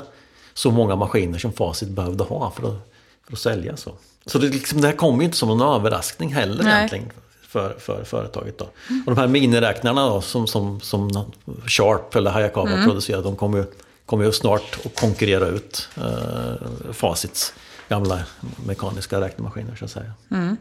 så 0.53 0.71
många 0.71 0.95
maskiner 0.95 1.39
som 1.39 1.53
Facit 1.53 1.89
behövde 1.89 2.23
ha 2.23 2.51
för 2.51 2.67
att, 2.67 2.91
för 3.27 3.33
att 3.33 3.39
sälja. 3.39 3.77
Så, 3.77 3.91
så 4.25 4.37
det, 4.37 4.47
liksom, 4.47 4.81
det 4.81 4.87
här 4.87 4.95
kom 4.95 5.19
ju 5.19 5.25
inte 5.25 5.37
som 5.37 5.49
någon 5.49 5.75
överraskning 5.75 6.33
heller 6.33 6.63
Nej. 6.63 6.73
egentligen 6.73 7.11
för, 7.47 7.75
för 7.79 8.03
företaget. 8.03 8.57
Då. 8.57 8.65
Och 9.05 9.15
de 9.15 9.17
här 9.17 9.27
miniräknarna 9.27 10.09
då, 10.09 10.21
som, 10.21 10.47
som, 10.47 10.81
som 10.81 11.31
Sharp 11.67 12.15
eller 12.15 12.31
Hayakawa 12.31 12.85
producerade, 12.85 13.23
de 13.23 13.35
kommer 13.35 13.57
ju, 13.57 13.65
kommer 14.05 14.25
ju 14.25 14.31
snart 14.31 14.77
att 14.85 14.99
konkurrera 14.99 15.47
ut 15.47 15.89
eh, 15.97 16.91
Facits 16.93 17.53
gamla 17.89 18.19
mekaniska 18.65 19.21
räknemaskiner 19.21 19.75
så 19.75 19.85
att 19.85 19.91
säga. 19.91 20.13
Ja. 20.29 20.55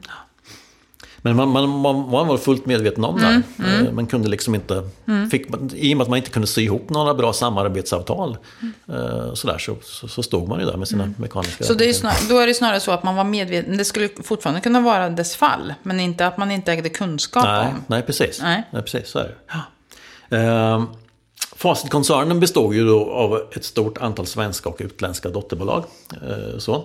Men 1.26 1.36
man, 1.36 1.48
man, 1.48 1.68
man, 1.68 2.10
man 2.10 2.26
var 2.28 2.36
fullt 2.38 2.66
medveten 2.66 3.04
om 3.04 3.16
det 3.20 3.26
här. 3.26 3.42
Eh, 3.86 3.92
Man 3.92 4.06
kunde 4.06 4.28
liksom 4.28 4.54
inte, 4.54 4.88
fick, 5.30 5.48
man- 5.48 5.70
i 5.74 5.92
och 5.94 5.96
med 5.98 6.02
att 6.04 6.08
man 6.10 6.16
inte 6.16 6.30
kunde 6.30 6.46
sy 6.48 6.62
ihop 6.62 6.90
några 6.90 7.14
bra 7.14 7.32
samarbetsavtal 7.32 8.36
eh, 8.88 9.34
sådär, 9.34 9.58
så, 9.58 9.76
så, 9.82 10.08
så 10.08 10.22
stod 10.22 10.48
man 10.48 10.60
ju 10.60 10.66
där 10.66 10.76
med 10.76 10.88
sina 10.88 11.14
mekaniska 11.18 11.64
Så 11.64 11.74
det 11.74 11.88
är 11.88 11.92
snar, 11.92 12.12
då 12.28 12.38
är 12.38 12.46
det 12.46 12.54
snarare 12.54 12.80
så 12.80 12.90
att 12.92 13.02
man 13.02 13.16
var 13.16 13.24
medveten. 13.24 13.76
Det 13.76 13.84
skulle 13.84 14.08
fortfarande 14.22 14.60
kunna 14.60 14.80
vara 14.80 15.10
dess 15.10 15.36
fall. 15.36 15.74
Men 15.82 16.00
inte 16.00 16.26
att 16.26 16.38
man 16.38 16.50
inte 16.50 16.72
ägde 16.72 16.88
kunskap 16.88 17.44
Nej, 17.44 17.66
om. 17.68 17.84
nej, 17.86 18.02
precis. 18.02 18.40
Nej. 18.42 18.62
Nej. 18.70 18.82
precis 18.82 19.08
så 19.08 19.18
är 19.18 19.24
det. 19.24 19.34
Ja. 20.30 20.36
Ehm, 20.36 20.86
Facitkoncernen 21.56 22.40
består 22.40 22.74
ju 22.74 22.86
då 22.86 23.10
av 23.12 23.40
ett 23.56 23.64
stort 23.64 23.98
antal 23.98 24.26
svenska 24.26 24.68
och 24.68 24.76
utländska 24.78 25.28
dotterbolag. 25.28 25.84
Eh, 26.12 26.58
så. 26.58 26.84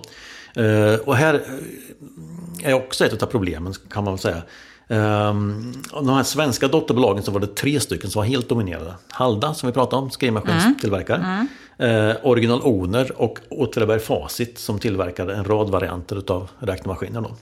Eh, 0.54 1.00
och 1.04 1.16
här 1.16 1.34
eh, 1.34 2.70
är 2.70 2.74
också 2.74 3.04
ett 3.04 3.22
av 3.22 3.26
problemen 3.26 3.74
kan 3.90 4.04
man 4.04 4.12
väl 4.14 4.18
säga. 4.18 4.42
Ehm, 4.88 5.72
av 5.90 6.06
de 6.06 6.14
här 6.14 6.22
svenska 6.22 6.68
dotterbolagen 6.68 7.22
så 7.22 7.30
var 7.30 7.40
det 7.40 7.54
tre 7.54 7.80
stycken 7.80 8.10
som 8.10 8.20
var 8.20 8.26
helt 8.26 8.48
dominerade. 8.48 8.94
Halda 9.08 9.54
som 9.54 9.66
vi 9.66 9.72
pratade 9.72 10.02
om, 10.02 10.10
skrivmaskinstillverkare. 10.10 11.46
Eh, 11.78 12.16
Original 12.22 12.62
Owner 12.62 13.22
och 13.22 13.38
Åtvidaberg 13.48 14.00
Facit 14.00 14.58
som 14.58 14.78
tillverkade 14.78 15.34
en 15.34 15.44
rad 15.44 15.70
varianter 15.70 16.22
av 16.26 16.48
räknemaskiner. 16.58 17.20
Då. 17.20 17.36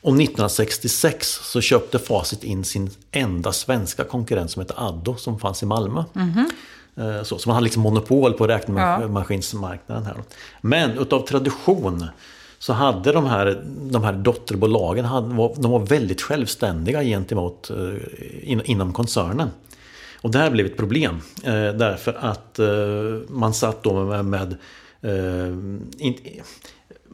Och 0.00 0.14
1966 0.14 1.40
så 1.42 1.60
köpte 1.60 1.98
Facit 1.98 2.44
in 2.44 2.64
sin 2.64 2.90
enda 3.10 3.52
svenska 3.52 4.04
konkurrent 4.04 4.50
som 4.50 4.62
heter 4.62 4.88
Addo 4.88 5.16
som 5.16 5.38
fanns 5.38 5.62
i 5.62 5.66
Malmö. 5.66 6.00
Eh, 6.00 6.44
Så, 7.22 7.38
så 7.38 7.48
man 7.48 7.54
hade 7.54 7.64
liksom 7.64 7.82
monopol 7.82 8.32
på 8.32 8.46
räknemaskinsmarknaden 8.46 10.04
här. 10.06 10.16
Men 10.60 10.98
utav 10.98 11.26
tradition 11.26 12.06
så 12.58 12.72
hade 12.72 13.12
de 13.12 13.26
här, 13.26 13.62
de 13.90 14.04
här 14.04 14.12
dotterbolagen 14.12 15.04
de 15.56 15.70
var 15.70 15.86
väldigt 15.86 16.22
självständiga 16.22 17.02
gentemot 17.02 17.70
eh, 17.70 18.50
in, 18.50 18.62
inom 18.64 18.92
koncernen. 18.92 19.50
Och 20.20 20.30
det 20.30 20.38
här 20.38 20.50
blev 20.50 20.66
ett 20.66 20.76
problem 20.76 21.20
eh, 21.44 21.52
därför 21.52 22.16
att 22.20 22.58
eh, 22.58 22.68
man 23.28 23.54
satt 23.54 23.82
då 23.82 24.04
med, 24.04 24.24
med 24.24 24.56
eh, 25.02 25.56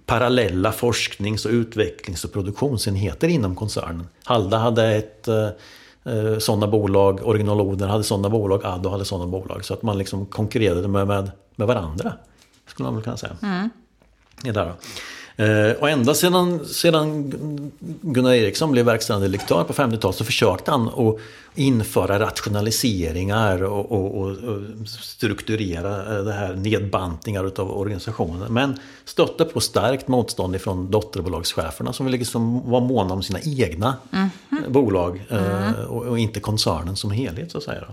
parallella 0.06 0.72
forsknings 0.72 1.44
och 1.44 1.50
utvecklings 1.50 2.24
och 2.24 2.32
produktionsenheter 2.32 3.28
inom 3.28 3.56
koncernen. 3.56 4.08
Halda 4.24 4.58
hade 4.58 4.94
ett 4.94 5.28
eh, 6.04 6.38
sådana 6.38 6.66
bolag, 6.66 7.20
Original 7.26 7.60
Oder 7.60 7.86
hade 7.86 8.04
sådana 8.04 8.28
bolag, 8.28 8.64
Addo 8.64 8.88
hade 8.88 9.04
sådana 9.04 9.26
bolag. 9.26 9.64
Så 9.64 9.74
att 9.74 9.82
man 9.82 9.98
liksom 9.98 10.26
konkurrerade 10.26 10.88
med, 10.88 11.06
med, 11.06 11.30
med 11.56 11.66
varandra. 11.66 12.12
Skulle 12.66 12.84
man 12.84 12.94
väl 12.94 13.04
kunna 13.04 13.16
säga. 13.16 13.36
Det 14.42 14.52
där 14.52 14.64
då. 14.66 14.72
Eh, 15.36 15.70
och 15.80 15.90
ända 15.90 16.14
sedan, 16.14 16.64
sedan 16.66 17.32
Gunnar 18.00 18.32
Eriksson 18.32 18.72
blev 18.72 18.84
verkställande 18.86 19.28
direktör 19.28 19.64
på 19.64 19.72
50-talet 19.72 20.16
så 20.16 20.24
försökte 20.24 20.70
han 20.70 20.88
att 20.88 21.16
införa 21.54 22.18
rationaliseringar 22.18 23.62
och, 23.62 23.92
och, 23.92 24.14
och, 24.14 24.36
strukturera 24.88 26.22
det 26.22 26.32
här 26.32 26.54
nedbantningar 26.54 27.46
utav 27.46 27.78
organisationen. 27.78 28.52
Men 28.52 28.78
stötte 29.04 29.44
på 29.44 29.60
starkt 29.60 30.08
motstånd 30.08 30.56
ifrån 30.56 30.90
dotterbolagscheferna 30.90 31.92
som 31.92 32.08
liksom 32.08 32.70
var 32.70 32.80
måna 32.80 33.14
om 33.14 33.22
sina 33.22 33.40
egna 33.40 33.96
mm 34.12 34.28
-hmm. 34.50 34.70
bolag 34.70 35.24
mm. 35.30 35.74
och, 35.88 36.02
och, 36.02 36.18
inte 36.18 36.40
koncernen 36.40 36.96
som 36.96 37.10
helhet 37.10 37.52
så 37.52 37.58
att 37.58 37.64
säga. 37.64 37.84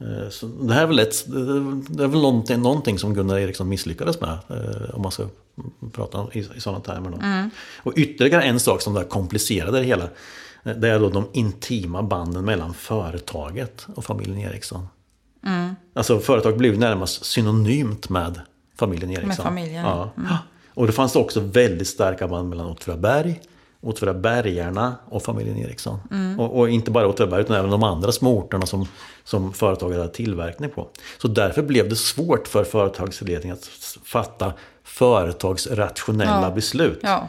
Eh, 0.00 0.28
så 0.30 0.46
det 0.46 0.74
här 0.74 0.82
är 0.82 0.86
väl, 0.86 0.98
ett, 0.98 1.24
det 1.88 2.04
är 2.04 2.08
väl 2.08 2.20
någonting, 2.20 2.62
någonting 2.62 2.98
som 2.98 3.14
Gunnar 3.14 3.38
Eriksson 3.38 3.68
misslyckades 3.68 4.20
med. 4.20 4.38
Eh, 4.48 4.94
om 4.94 5.02
man 5.02 5.12
ska 5.12 5.26
prata 5.92 6.26
i, 6.32 6.38
i 6.38 6.60
sådana 6.60 6.80
termer. 6.80 7.12
Mm. 7.22 7.50
Och 7.76 7.92
ytterligare 7.96 8.42
en 8.42 8.60
sak 8.60 8.82
som 8.82 8.94
där 8.94 9.04
komplicerade 9.04 9.78
det 9.78 9.84
hela. 9.84 10.04
Eh, 10.62 10.76
det 10.76 10.88
är 10.88 11.00
då 11.00 11.08
de 11.08 11.28
intima 11.32 12.02
banden 12.02 12.44
mellan 12.44 12.74
företaget 12.74 13.86
och 13.94 14.04
familjen 14.04 14.38
Eriksson. 14.38 14.88
Mm. 15.46 15.74
Alltså 15.94 16.18
företaget 16.18 16.58
blev 16.58 16.78
närmast 16.78 17.24
synonymt 17.24 18.08
med 18.08 18.40
familjen 18.76 19.10
Eriksson. 19.10 19.28
Med 19.28 19.36
familjen. 19.36 19.84
Ja. 19.84 20.10
Mm. 20.16 20.32
Och 20.74 20.86
det 20.86 20.92
fanns 20.92 21.16
också 21.16 21.40
väldigt 21.40 21.88
starka 21.88 22.28
band 22.28 22.48
mellan 22.48 22.66
Åtvidaberg 22.66 23.40
Åtvidabergarna 23.82 24.94
och 25.08 25.22
familjen 25.22 25.56
Eriksson. 25.56 26.00
Mm. 26.10 26.40
Och, 26.40 26.58
och, 26.58 26.70
inte 26.70 26.90
bara 26.90 27.08
Åtvidaberg 27.08 27.40
utan 27.40 27.56
även 27.56 27.70
de 27.70 27.82
andra 27.82 28.12
små 28.12 28.38
orterna 28.38 28.66
som, 28.66 28.88
som 29.24 29.52
företaget 29.52 29.98
hade 29.98 30.12
tillverkning 30.12 30.70
på. 30.70 30.88
Så 31.18 31.28
därför 31.28 31.62
blev 31.62 31.88
det 31.88 31.96
svårt 31.96 32.48
för 32.48 32.64
företagsledningen 32.64 33.56
att 33.56 33.64
fatta 34.04 34.52
företagsrationella 34.84 36.42
ja. 36.42 36.50
beslut. 36.50 37.00
Ja. 37.02 37.28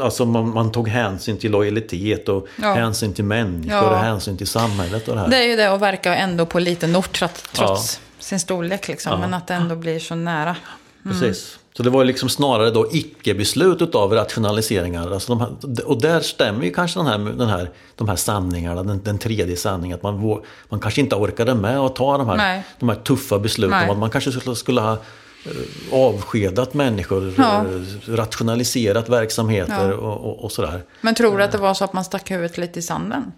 Alltså 0.00 0.24
man, 0.24 0.54
man, 0.54 0.72
tog 0.72 0.88
hänsyn 0.88 1.38
till 1.38 1.50
lojalitet 1.50 2.28
och 2.28 2.48
ja. 2.62 2.74
hänsyn 2.74 3.12
till 3.14 3.24
människor 3.24 3.72
ja. 3.72 3.90
och 3.90 3.96
hänsyn 3.96 4.36
till 4.36 4.46
samhället. 4.46 5.08
Och 5.08 5.14
det, 5.14 5.20
här. 5.20 5.28
det 5.28 5.36
är 5.36 5.46
ju 5.46 5.56
det 5.56 5.72
att 5.72 5.80
verka 5.80 6.16
ändå 6.16 6.46
på 6.46 6.58
liten 6.58 6.96
ort 6.96 7.22
trots 7.52 8.00
sin 8.18 8.40
storlek. 8.40 8.88
Liksom, 8.88 9.20
Men 9.20 9.34
att 9.34 9.46
det 9.46 9.54
ändå 9.54 9.76
blir 9.76 9.98
så 9.98 10.14
nära. 10.14 10.56
Mm. 11.04 11.20
Precis. 11.20 11.58
Så 11.76 11.82
det 11.82 11.90
var 11.90 12.04
liksom 12.04 12.28
snarare 12.28 12.70
då 12.70 12.88
icke-beslut 12.92 13.82
utav 13.82 14.12
rationaliseringar. 14.12 15.10
Alltså 15.10 15.34
de 15.34 15.40
här, 15.40 15.86
och 15.86 16.00
där 16.00 16.20
stämmer 16.20 16.64
ju 16.64 16.72
kanske 16.72 16.98
den 16.98 17.06
här, 17.06 17.18
den 17.18 17.48
här, 17.48 17.70
de 17.96 18.08
här 18.08 18.16
sanningarna, 18.16 18.82
den, 18.82 19.02
den 19.02 19.18
tredje 19.18 19.56
sanningen. 19.56 19.96
Att 19.96 20.02
man, 20.02 20.42
man 20.68 20.80
kanske 20.80 21.00
inte 21.00 21.16
orkade 21.16 21.54
med 21.54 21.78
att 21.78 21.96
ta 21.96 22.18
de 22.18 22.28
här, 22.28 22.62
de 22.78 22.88
här 22.88 22.96
tuffa 22.96 23.38
besluten. 23.38 23.90
Att 23.90 23.98
man 23.98 24.10
kanske 24.10 24.32
skulle, 24.32 24.56
skulle 24.56 24.80
ha 24.80 24.92
eh, 24.92 25.92
avskedat 25.92 26.74
människor, 26.74 27.34
ja. 27.36 27.64
Eh, 27.64 28.14
rationaliserat 28.14 29.08
verksamheter 29.08 29.88
ja. 29.88 29.94
och, 29.94 30.30
och, 30.30 30.44
och, 30.44 30.52
sådär. 30.52 30.82
Men 31.00 31.14
tror 31.14 31.38
du 31.38 31.44
att 31.44 31.52
det 31.52 31.58
var 31.58 31.74
så 31.74 31.84
att 31.84 31.92
man 31.92 32.04
stack 32.04 32.30
huvudet 32.30 32.58
lite 32.58 32.78
i 32.78 32.82
sanden? 32.82 33.32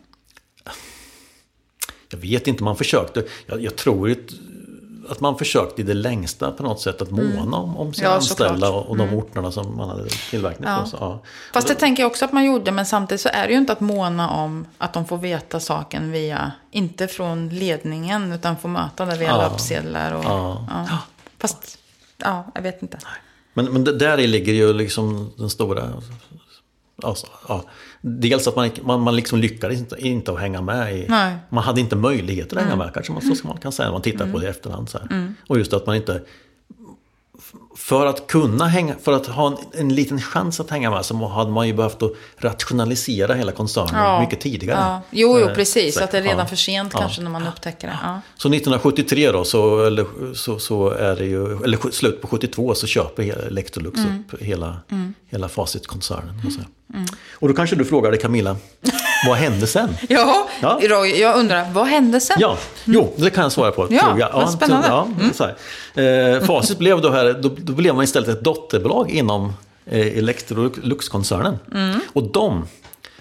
Jag 2.11 2.18
vet 2.18 2.47
inte, 2.47 2.64
man 2.64 2.76
försökte. 2.76 3.24
Jag, 3.47 3.61
jag 3.62 3.76
tror 3.76 4.11
att 5.09 5.20
man 5.20 5.38
försökte 5.38 5.80
i 5.80 5.84
det 5.84 5.94
längsta 5.94 6.52
på 6.52 6.62
något 6.62 6.80
sätt 6.80 7.02
att 7.02 7.11
måna 7.11 7.30
mm. 7.30 7.54
om, 7.54 7.76
om 7.76 7.94
sina 7.94 8.09
ja, 8.09 8.14
anställda 8.14 8.70
och, 8.70 8.86
och 8.86 8.96
de 8.96 9.09
mm. 9.09 9.18
orterna 9.18 9.52
som 9.52 9.76
man 9.76 9.88
hade 9.88 10.09
tillverkning 10.09 10.68
ja. 10.68 10.80
på. 10.82 10.88
Så, 10.88 10.96
ja. 11.00 11.22
Fast 11.52 11.68
det 11.68 11.74
tänker 11.74 12.02
jag 12.02 12.11
också 12.11 12.24
att 12.24 12.32
man 12.32 12.44
gjorde, 12.44 12.70
men 12.72 12.86
samtidigt 12.86 13.20
så 13.20 13.28
är 13.32 13.46
det 13.46 13.52
ju 13.52 13.59
inte 13.59 13.72
att 13.72 13.80
måna 13.80 14.30
om 14.30 14.66
att 14.78 14.92
de 14.92 15.06
får 15.06 15.18
veta 15.18 15.61
saken 15.61 16.12
via, 16.12 16.52
inte 16.70 17.09
från 17.09 17.48
ledningen, 17.48 18.32
utan 18.32 18.56
får 18.56 18.68
möta 18.68 19.04
det 19.04 19.16
via 19.16 19.28
ja. 19.28 19.36
löpsedlar. 19.36 20.12
Och, 20.12 20.24
ja. 20.24 20.98
Fast, 21.38 21.78
ja, 22.16 22.52
jag 22.54 22.62
vet 22.62 22.82
inte. 22.82 22.98
Men, 23.54 23.72
men 23.72 23.84
där 23.84 24.16
ligger 24.16 24.52
ju 24.52 24.72
liksom 24.72 25.32
den 25.36 25.50
stora 25.50 25.82
Alltså, 27.03 27.26
ja. 27.49 27.64
Dels 28.01 28.49
att 28.49 28.57
man, 28.57 28.70
man, 28.82 29.01
man 29.01 29.16
liksom 29.16 29.38
lyckades 29.38 29.78
inte, 29.78 29.96
inte 29.99 30.32
att 30.32 30.40
hänga 30.40 30.62
med. 30.62 30.96
I, 30.96 31.07
man 31.49 31.64
hade 31.64 31.80
inte 31.80 31.96
möjlighet 31.96 32.53
att 32.53 32.62
hänga 32.62 32.76
med 32.76 32.94
kanske 32.94 33.12
man, 33.12 33.22
så 33.22 33.46
man 33.46 33.57
kan 33.59 33.72
säga 33.72 33.86
när 33.86 33.92
man 33.92 34.03
tittar 34.03 34.24
mm. 34.24 34.32
på 34.32 34.38
det 34.38 34.46
i 34.46 34.49
efterhand. 34.49 34.88
Så 34.88 34.99
mm. 35.11 35.34
Och 35.49 35.59
just 35.59 35.72
att 35.72 35.86
man 35.86 35.96
inte 35.96 36.22
för 37.76 38.07
att 38.07 38.26
kunna 38.26 38.66
hänga, 38.66 38.94
för 39.03 39.12
att 39.12 39.26
ha 39.26 39.46
en, 39.46 39.57
en, 39.80 39.94
liten 39.94 40.20
chans 40.20 40.61
att 40.61 40.70
hänga 40.70 40.90
med 40.90 41.05
så 41.05 41.26
hade 41.26 41.51
man 41.51 41.66
ju 41.66 41.74
behövt 41.74 42.03
att 42.03 42.12
rationalisera 42.36 43.34
hela 43.34 43.53
koncernen 43.53 44.03
ja. 44.03 44.20
mycket 44.20 44.40
tidigare. 44.40 44.78
Ja. 44.80 45.01
Jo, 45.11 45.38
jo, 45.40 45.49
eh, 45.49 45.55
precis. 45.55 45.94
Så 45.94 46.05
att 46.05 46.11
det 46.11 46.18
är 46.18 46.22
redan 46.22 46.38
ja. 46.38 46.46
för 46.46 46.57
sent 46.57 46.92
kanske 46.92 47.22
när 47.22 47.30
man 47.30 47.46
upptäcker 47.46 47.88
det. 47.88 48.20
Så 48.36 48.49
1973 48.49 49.32
då, 49.32 49.44
så, 49.44 49.84
eller, 49.84 50.34
så, 50.34 50.59
så 50.59 50.90
är 50.90 51.16
det 51.16 51.24
ju, 51.24 51.64
eller 51.64 51.90
slut 51.90 52.22
på 52.22 52.28
72 52.28 52.74
så 52.74 52.86
köper 52.86 53.46
Electrolux 53.46 53.99
mm. 53.99 54.24
upp 54.32 54.42
hela, 54.42 54.76
mm. 54.90 55.14
hela 55.26 55.49
Facit-koncernen. 55.49 56.40
Mm. 56.94 57.07
Och 57.32 57.49
då 57.49 57.55
kanske 57.55 57.76
du 57.76 57.84
frågar 57.84 58.11
dig 58.11 58.20
Camilla, 58.20 58.57
vad 59.26 59.36
hände 59.36 59.66
sen? 59.66 59.96
ja, 60.08 60.48
ja, 60.62 61.06
jag 61.06 61.36
undrar, 61.36 61.72
vad 61.72 61.86
hände 61.86 62.20
sen? 62.20 62.36
Ja, 62.40 62.58
jo, 62.84 63.14
det 63.16 63.30
kan 63.30 63.42
jag 63.42 63.52
svara 63.52 63.70
på. 63.70 63.86
Ja, 63.90 64.02
tror 64.02 64.20
jag. 64.20 64.30
ja 64.32 64.46
spännande. 64.46 64.88
Ja, 64.88 65.08
mm. 65.94 66.36
Eh, 66.36 66.46
facit 66.46 66.78
blev 66.78 67.00
då 67.00 67.10
här, 67.10 67.38
då, 67.42 67.50
då, 67.58 67.72
blev 67.72 67.94
man 67.94 68.04
istället 68.04 68.28
ett 68.28 68.44
dotterbolag 68.44 69.10
inom 69.10 69.52
eh, 69.86 70.18
Electrolux-koncernen. 70.18 71.58
Mm. 71.74 72.00
Och 72.12 72.22
de, 72.22 72.66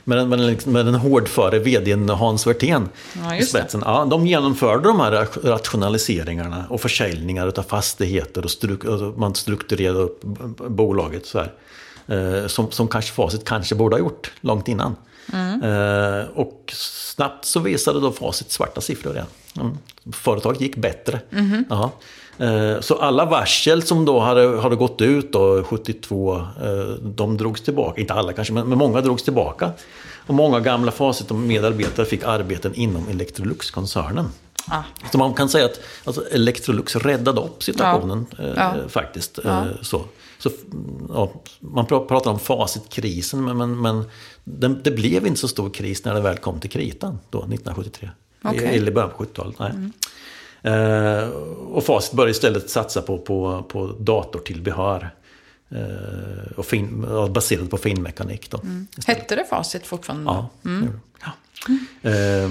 med 0.03 0.27
med 0.27 0.67
med 0.67 0.85
den 0.85 0.95
hårdföre 0.95 1.59
vdn 1.59 2.09
Hans 2.09 2.47
Werthén 2.47 2.89
ja, 3.23 3.35
i 3.35 3.43
spetsen. 3.43 3.83
Ja, 3.85 4.07
de 4.09 4.27
genomförde 4.27 4.87
de 4.87 4.99
här 4.99 5.27
rationaliseringarna 5.43 6.65
och 6.69 6.81
försäljningar 6.81 7.53
av 7.57 7.63
fastigheter 7.63 8.43
och, 8.43 8.51
struk, 8.51 8.83
man 9.17 9.35
strukturerade 9.35 9.99
upp 9.99 10.23
bolaget 10.67 11.25
så 11.25 11.37
här. 11.37 11.53
Eh, 12.07 12.47
som, 12.47 12.71
som 12.71 12.87
kanske 12.87 13.11
Facit 13.11 13.45
kanske 13.45 13.75
borde 13.75 13.95
ha 13.95 13.99
gjort 13.99 14.31
långt 14.41 14.67
innan. 14.67 14.95
Mm. 15.34 15.63
Eh, 15.63 16.25
och 16.36 16.73
snabbt 16.73 17.45
så 17.45 17.59
visade 17.59 17.99
då 17.99 18.11
Facit 18.11 18.51
svarta 18.51 18.82
siffror 18.82 19.13
igen. 19.13 19.28
Mm. 19.59 19.78
Företaget 20.11 20.61
gick 20.61 20.75
bättre. 20.75 21.19
Mm. 21.32 21.65
Eh, 22.39 22.80
så 22.80 22.95
alla 22.95 23.25
varsel 23.25 23.82
som 23.82 24.05
då 24.05 24.19
hade, 24.19 24.61
hade 24.61 24.75
gått 24.75 25.01
ut 25.01 25.34
då, 25.34 25.63
72, 25.63 26.36
eh, 26.36 26.43
de 27.01 27.38
drogs 27.38 27.61
tillbaka. 27.61 28.01
Inte 28.01 28.13
alla 28.13 28.34
kanske, 28.34 28.53
men, 28.53 28.69
men 28.69 28.78
många 28.78 29.01
drogs 29.01 29.23
tillbaka. 29.23 29.71
Och 30.28 30.34
många 30.34 30.59
gamla 30.59 30.91
Facit 30.91 31.32
och 31.32 31.38
medarbetare 31.38 32.05
fick 32.05 32.23
arbeten 32.23 32.73
inom 32.75 33.09
Electrolux-koncernen. 33.09 34.30
Ah. 34.67 34.84
Så 35.11 35.17
man 35.17 35.34
kan 35.34 35.49
säga 35.49 35.65
att 35.65 35.80
alltså, 36.03 36.30
Electrolux 36.32 36.95
räddade 36.95 37.41
upp 37.41 37.63
situationen 37.63 38.25
ja. 38.38 38.43
Eh, 38.43 38.53
ja. 38.55 38.73
faktiskt. 38.89 39.39
Ja. 39.43 39.65
så. 39.82 40.01
Så, 40.49 40.55
ja, 41.09 41.31
man 41.59 41.85
pratar 41.85 42.31
om 42.31 42.39
facitkrisen, 42.39 43.45
men, 43.45 43.57
men, 43.57 43.81
men 43.81 44.03
det, 44.43 44.67
det, 44.67 44.91
blev 44.91 45.27
inte 45.27 45.39
så 45.39 45.47
stor 45.47 45.69
kris 45.69 46.05
när 46.05 46.13
det 46.13 46.21
väl 46.21 46.37
kom 46.37 46.59
till 46.59 46.69
kritan 46.69 47.19
då, 47.29 47.37
1973. 47.37 48.09
Okay. 48.43 48.77
Eller 48.77 48.91
början 48.91 49.11
på 49.17 49.23
70-talet. 49.23 49.59
Mm. 49.59 49.91
Eh, 50.61 51.29
och 51.71 51.83
Facit 51.83 52.13
började 52.13 52.31
istället 52.31 52.69
satsa 52.69 53.01
på, 53.01 53.17
på, 53.17 53.65
på 53.67 53.87
datortillbehör. 53.99 55.09
Eh, 55.69 56.51
och 56.55 56.65
fin, 56.65 57.05
baserat 57.29 57.69
på 57.69 57.77
finmekanik. 57.77 58.51
Då, 58.51 58.57
mm. 58.57 58.87
Hette 59.07 59.35
det 59.35 59.45
Facit 59.49 59.87
fortfarande? 59.87 60.25
Ja. 60.25 60.49
Mm. 60.65 60.99
ja. 61.23 61.31
Eh, 62.09 62.49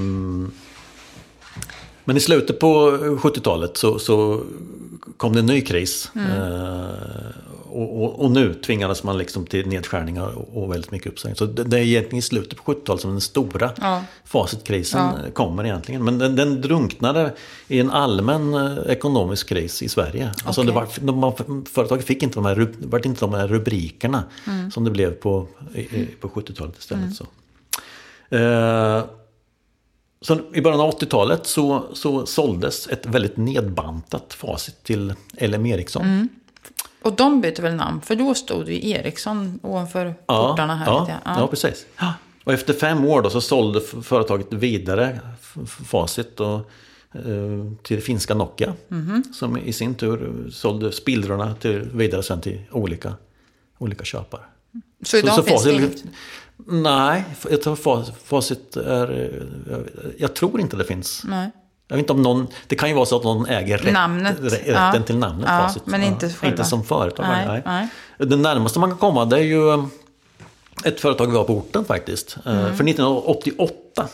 men 2.04 2.16
i 2.16 2.20
slutet 2.20 2.58
på 2.58 2.90
70-talet 2.96 3.76
så, 3.76 3.98
så 3.98 4.42
kom 5.16 5.32
det 5.32 5.38
en 5.38 5.46
ny 5.46 5.60
kris. 5.60 6.10
Mm. 6.14 6.30
Eh, 7.76 7.82
och, 7.82 8.04
och, 8.04 8.24
och, 8.24 8.30
nu 8.30 8.54
tvingades 8.54 9.02
man 9.02 9.18
liksom 9.18 9.46
till 9.46 9.68
nedskärningar 9.68 10.38
och, 10.38 10.62
och 10.62 10.72
väldigt 10.72 10.90
mycket 10.90 11.12
uppsägningar. 11.12 11.36
Så 11.36 11.46
det, 11.46 11.64
det 11.64 11.78
är 11.78 11.82
egentligen 11.82 12.18
i 12.18 12.22
slutet 12.22 12.64
på 12.64 12.72
70-talet 12.72 13.02
som 13.02 13.10
den 13.10 13.20
stora 13.20 13.70
ja. 13.80 14.04
facitkrisen 14.24 15.00
ja. 15.00 15.30
kommer 15.32 15.64
egentligen. 15.64 16.04
Men 16.04 16.18
den, 16.18 16.36
den 16.36 16.60
drunknade 16.60 17.34
i 17.68 17.80
en 17.80 17.90
allmän 17.90 18.54
eh, 18.54 18.78
ekonomisk 18.86 19.48
kris 19.48 19.82
i 19.82 19.88
Sverige. 19.88 20.30
Alltså 20.44 20.60
okay. 20.60 20.90
det 21.00 21.12
var, 21.12 21.42
de, 21.46 21.64
företaget 21.64 22.06
fick 22.06 22.22
inte 22.22 22.34
de 22.34 22.44
här, 22.44 22.72
var 22.78 23.06
inte 23.06 23.20
de 23.20 23.34
här 23.34 23.48
rubrikerna 23.48 24.24
mm. 24.46 24.70
som 24.70 24.84
det 24.84 24.90
blev 24.90 25.10
på, 25.10 25.48
på 26.20 26.28
70-talet 26.28 26.78
istället. 26.78 27.04
Mm. 27.04 27.14
Så. 27.14 27.26
Eh, 28.36 29.04
så 30.20 30.38
I 30.54 30.60
början 30.60 30.80
av 30.80 30.90
80-talet 30.90 31.46
så, 31.46 31.84
så 31.92 32.26
såldes 32.26 32.88
ett 32.88 33.06
väldigt 33.06 33.36
nedbantat 33.36 34.34
facit 34.34 34.82
till 34.82 35.14
LM 35.40 35.66
Ericsson. 35.66 36.04
Mm. 36.04 36.28
Och 37.06 37.12
de 37.12 37.40
bytte 37.40 37.62
väl 37.62 37.74
namn? 37.74 38.00
För 38.00 38.16
då 38.16 38.34
stod 38.34 38.68
ju 38.68 38.90
Ericsson 38.90 39.60
ovanför 39.62 40.14
ja, 40.26 40.48
portarna 40.48 40.76
här. 40.76 40.86
Ja, 40.86 41.06
ja. 41.24 41.40
ja 41.40 41.46
precis. 41.46 41.86
Och 42.44 42.52
efter 42.52 42.72
fem 42.72 43.04
år 43.04 43.22
då 43.22 43.30
så 43.30 43.40
sålde 43.40 43.80
företaget 43.80 44.52
vidare 44.52 45.20
Facit 45.66 46.40
och, 46.40 46.70
eh, 47.12 47.22
till 47.82 48.02
finska 48.02 48.34
Nokia. 48.34 48.74
Mm. 48.90 49.24
Som 49.24 49.56
i 49.56 49.72
sin 49.72 49.94
tur 49.94 50.46
sålde 50.50 50.92
spillrorna 50.92 51.54
till, 51.54 51.78
vidare 51.78 52.22
sen 52.22 52.40
till 52.40 52.60
olika, 52.70 53.14
olika 53.78 54.04
köpare. 54.04 54.42
Så 55.02 55.16
idag 55.16 55.34
så, 55.34 55.36
så 55.36 55.42
finns 55.42 55.62
facit, 55.62 55.78
det 55.78 55.84
inget? 55.84 56.04
Nej, 56.66 57.24
jag 57.50 57.62
tror 57.62 57.76
facit 58.24 58.76
är... 58.76 59.42
Jag 60.18 60.34
tror 60.34 60.60
inte 60.60 60.76
det 60.76 60.84
finns. 60.84 61.22
Nej. 61.24 61.50
Jag 61.88 61.96
vet 61.96 62.02
inte 62.02 62.12
om 62.12 62.22
någon, 62.22 62.46
det 62.66 62.76
kan 62.76 62.88
ju 62.88 62.94
vara 62.94 63.06
så 63.06 63.16
att 63.16 63.24
någon 63.24 63.46
äger 63.46 63.78
rätt, 63.78 63.92
Namnet, 63.92 64.36
rätten 64.40 64.74
ja. 64.74 65.02
till 65.06 65.16
namnet 65.18 65.48
Ja, 65.50 65.58
Facit. 65.58 65.86
men 65.86 66.02
inte 66.02 66.28
själva. 66.28 66.46
Inte 66.52 66.64
som 66.64 66.84
företag. 66.84 67.26
Nej, 67.28 67.46
Nej, 67.48 67.62
nej. 67.66 67.88
Det 68.28 68.36
närmaste 68.36 68.78
man 68.78 68.90
kan 68.90 68.98
komma 68.98 69.24
det 69.24 69.36
är 69.36 69.42
ju 69.42 69.70
eh, 69.70 69.84
ett 70.84 71.00
företag 71.00 71.26
vi 71.30 71.36
har 71.36 71.44
på 71.44 71.52
orten 71.56 71.84
faktiskt. 71.84 72.36
Eh, 72.46 72.52
Mm. 72.52 72.76
För 72.76 72.84
1988 72.84 74.08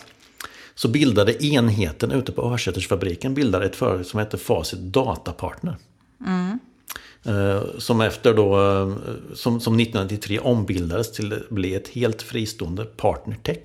så 0.75 0.89
bildade 0.89 1.45
enheten 1.45 2.13
ute 2.13 2.33
på 2.33 2.43
Örsätersfabriken 2.43 3.35
bildade 3.35 3.67
ett 3.67 3.77
företag 3.77 4.07
som 4.07 4.19
hette 4.19 4.39
Facit 4.39 4.79
Datapartner. 4.81 5.77
Mm. 6.27 6.59
Eh, 7.27 7.63
Som 7.79 8.01
efter 8.01 8.35
då, 8.35 8.55
eh, 8.61 8.89
som, 9.35 9.61
som 9.61 9.81
1993 9.81 10.39
ombildades 10.39 11.13
till 11.13 11.33
att 11.33 11.49
bli 11.51 11.75
ett 11.75 11.89
helt 11.89 12.23
fristående 12.23 12.85
Partnertech. 12.85 13.59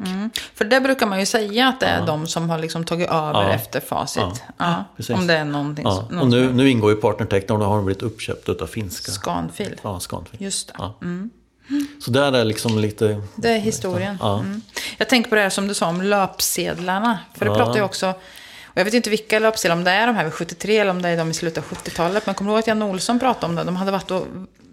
För 0.55 0.65
det 0.65 0.81
brukar 0.81 1.07
man 1.07 1.19
ju 1.19 1.25
säga 1.25 1.67
att 1.67 1.79
det 1.79 1.85
är 1.85 2.05
de 2.05 2.27
som 2.27 2.49
har 2.49 2.57
liksom 2.57 2.83
tagit 2.83 3.09
över 3.09 3.43
Ja. 3.43 3.49
efter 3.53 3.79
facit. 3.79 4.23
Ja. 4.57 4.83
Ja. 4.97 5.15
Om 5.15 5.27
det 5.27 5.33
är 5.33 5.45
någonting. 5.45 5.85
Ja, 5.85 5.91
så- 6.09 6.15
någon 6.15 6.19
och 6.23 6.27
nu, 6.29 6.53
nu 6.53 6.69
ingår 6.69 6.91
ju 6.91 6.97
Partnertech 6.97 7.43
och 7.49 7.59
då 7.59 7.65
har 7.65 7.75
de 7.75 7.85
blivit 7.85 8.03
uppköpt 8.03 8.49
utav 8.49 8.67
finska. 8.67 9.11
Scanfil. 9.11 9.75
Ja, 9.81 9.99
Scanfil. 9.99 10.41
Just 10.41 10.67
det. 10.67 10.73
Ja. 10.77 10.93
Så 11.99 12.11
där 12.11 12.31
är 12.33 12.45
liksom 12.45 12.79
lite... 12.79 13.21
Det 13.35 13.49
är 13.49 13.59
historien. 13.59 14.17
Ja. 14.21 14.39
Mm. 14.39 14.61
Jag 14.97 15.09
tänker 15.09 15.29
på 15.29 15.35
det 15.35 15.41
här 15.41 15.49
som 15.49 15.67
du 15.67 15.73
sa 15.73 15.87
om 15.87 16.01
löpsedlarna. 16.01 17.19
För 17.37 17.45
det 17.45 17.51
Ja. 17.51 17.57
pratar 17.57 17.75
ju 17.75 17.81
också... 17.81 18.13
Jag 18.77 18.85
vet 18.85 18.93
inte 18.93 19.09
vilka 19.09 19.39
löpsedlar, 19.39 19.75
om 19.75 19.83
det 19.83 19.91
är 19.91 20.07
de 20.07 20.15
här 20.15 20.23
vid 20.23 20.33
73 20.33 20.77
eller 20.77 20.91
om 20.91 21.01
det 21.01 21.09
är 21.09 21.17
de 21.17 21.31
i 21.31 21.33
slutet 21.33 21.57
av 21.71 21.77
70-talet. 21.77 22.25
Men 22.25 22.35
kommer 22.35 22.49
du 22.51 22.53
ihåg 22.53 22.59
att 22.59 22.67
Jan 22.67 22.81
Olsson 22.83 23.19
pratade 23.19 23.45
om 23.45 23.55
det? 23.55 23.63
De 23.63 23.75
hade 23.75 23.91
varit 23.91 24.11
och 24.11 24.25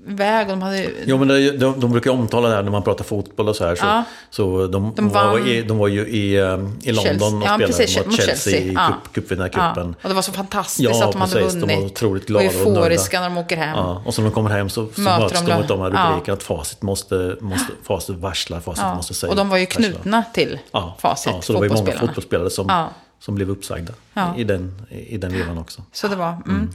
iväg 0.09 0.47
och 0.47 0.51
de 0.51 0.63
hade... 0.63 0.87
Jo, 1.07 1.19
men 1.25 1.43
ju- 1.43 1.57
de, 1.57 1.81
de 1.81 1.91
brukar 1.93 2.11
omtala 2.11 2.49
det 2.49 2.55
här 2.55 2.63
när 2.63 2.71
man 2.71 2.83
pratar 2.83 3.05
fotboll 3.05 3.49
och 3.49 3.57
så 3.57 3.65
här. 3.67 3.75
Så, 3.75 3.87
Ja. 3.87 4.05
så 4.31 4.67
de, 4.67 4.93
De 4.97 5.09
var, 5.09 5.25
vann- 5.25 5.47
i, 5.49 5.63
de 5.63 5.79
var 5.79 5.89
ju 5.89 6.01
i, 6.09 6.35
eh, 6.37 6.43
i 6.43 6.47
London 6.47 7.05
Chelsea. 7.05 7.27
och 7.29 7.33
Ja, 7.35 7.41
spelade 7.41 7.67
precis, 7.67 7.97
mot 7.97 8.07
mot 8.07 8.17
Chelsea, 8.17 8.35
Chelsea. 8.37 8.61
i 8.61 8.73
Ja. 8.75 8.87
cup, 9.03 9.13
cupvinnarcupen. 9.15 9.75
Ja, 9.77 9.95
och 10.03 10.09
det 10.09 10.15
var 10.15 10.23
så 10.23 10.33
fantastiskt 10.33 10.91
Ja, 10.91 11.05
att 11.05 11.13
de 11.13 11.21
hade 11.21 11.33
precis. 11.33 11.53
vunnit. 11.55 11.69
De 11.69 11.77
var 11.77 11.85
otroligt 11.87 12.27
glada 12.27 12.47
och 12.47 12.53
euforiska 12.55 13.21
när 13.21 13.29
de 13.29 13.39
åker 13.39 13.57
hem. 13.57 13.77
Ja, 13.77 14.03
och 14.07 14.15
så 14.15 14.23
när 14.23 14.29
de 14.31 14.35
kommer 14.35 14.51
hem 14.51 14.69
så, 14.71 14.87
så 14.95 15.01
möts 15.01 15.41
de 15.41 15.47
de 15.47 15.53
av 15.53 15.67
de 15.67 15.81
här 15.81 15.91
ja. 15.95 16.11
rubrikerna 16.11 16.37
att 16.37 16.43
facit 16.43 16.83
måste, 16.83 17.37
måste 17.41 17.73
facit 17.83 18.17
varslar, 18.17 18.61
facit 18.61 18.85
Ja. 18.85 18.95
måste 18.95 19.15
säga. 19.15 19.31
Och 19.31 19.37
de 19.37 19.49
var 19.49 19.57
ju 19.57 19.67
knutna 19.67 20.25
till 20.35 20.59
Ja, 20.73 20.97
facit, 21.01 21.33
ja, 21.35 21.43
så 21.43 21.53
det 21.53 21.59
var 21.59 21.67
ju 21.67 21.73
många 21.73 21.93
fotbollsspelare 21.93 22.51
som, 22.51 22.67
Ja. 22.69 22.89
Som 23.21 23.35
blev 23.35 23.51
uppsagda 23.51 23.93
Ja. 24.15 24.35
i, 24.37 24.45
den, 24.45 24.87
i 24.91 25.17
den 25.17 25.33
vevan 25.33 25.59
också. 25.59 25.83
Så 25.93 26.09
det 26.09 26.17
var. 26.17 26.37
Mm. 26.47 26.71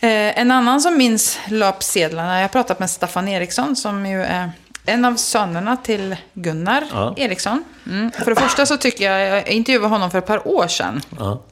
Eh, 0.00 0.38
en 0.40 0.50
annan 0.50 0.80
som 0.80 0.96
minns 0.98 1.38
löpsedlarna, 1.48 2.34
jag 2.36 2.42
har 2.44 2.48
pratat 2.48 2.78
med 2.80 2.90
Staffan 2.90 3.28
Eriksson 3.28 3.76
som 3.76 4.06
ju 4.06 4.22
är 4.22 4.52
en 4.86 5.04
av 5.04 5.14
sönerna 5.16 5.76
till 5.76 6.16
Gunnar 6.34 6.84
Ja. 6.92 7.14
Eriksson. 7.16 7.64
Mm. 7.86 8.10
För 8.10 8.34
det 8.34 8.40
första 8.40 8.66
så 8.66 8.76
tycker 8.76 9.12
jag, 9.12 9.38
jag 9.38 9.48
intervjuade 9.48 9.88
honom 9.88 10.10
för 10.10 10.18
ett 10.18 10.26
par 10.26 10.48
år 10.48 10.68
sedan. 10.68 11.00
Ja. 11.18 11.42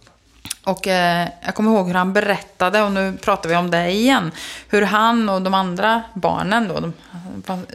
Och 0.69 0.87
eh, 0.87 1.29
jag 1.45 1.55
kommer 1.55 1.71
ihåg 1.71 1.87
hur 1.87 1.95
han 1.95 2.13
berättade, 2.13 2.83
och 2.83 2.93
nu 2.93 3.17
pratar 3.23 3.49
vi 3.49 3.57
om 3.57 3.71
det 3.71 3.91
igen, 3.91 4.31
hur 4.69 4.83
han 4.83 5.29
och 5.29 5.43
de 5.43 5.55
andra 5.55 6.03
barnen 6.15 6.69
då, 6.69 6.81
de, 6.81 6.93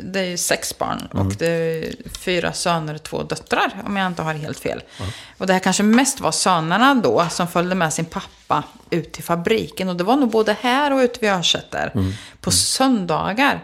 det 0.03 0.19
är 0.19 0.23
ju 0.25 0.37
sex 0.37 0.77
barn 0.77 1.07
och 1.11 1.25
det 1.25 1.47
är 1.47 1.93
fyra 2.17 2.53
söner 2.53 2.95
och 2.95 3.03
två 3.03 3.23
döttrar, 3.23 3.71
om 3.85 3.97
jag 3.97 4.07
inte 4.07 4.21
har 4.21 4.33
helt 4.33 4.59
fel. 4.59 4.83
Och 5.37 5.47
det 5.47 5.53
här 5.53 5.59
kanske 5.59 5.83
mest 5.83 6.19
var 6.19 6.31
sönerna 6.31 6.95
då, 6.95 7.27
som 7.29 7.47
följde 7.47 7.75
med 7.75 7.93
sin 7.93 8.05
pappa 8.05 8.63
ut 8.89 9.11
till 9.11 9.23
fabriken. 9.23 9.89
Och 9.89 9.95
det 9.95 10.03
var 10.03 10.15
nog 10.15 10.29
både 10.29 10.55
här 10.61 10.93
och 10.93 10.97
ute 10.97 11.19
vid 11.19 11.31
Örsätter, 11.31 11.91
på 12.41 12.51
söndagar. 12.51 13.63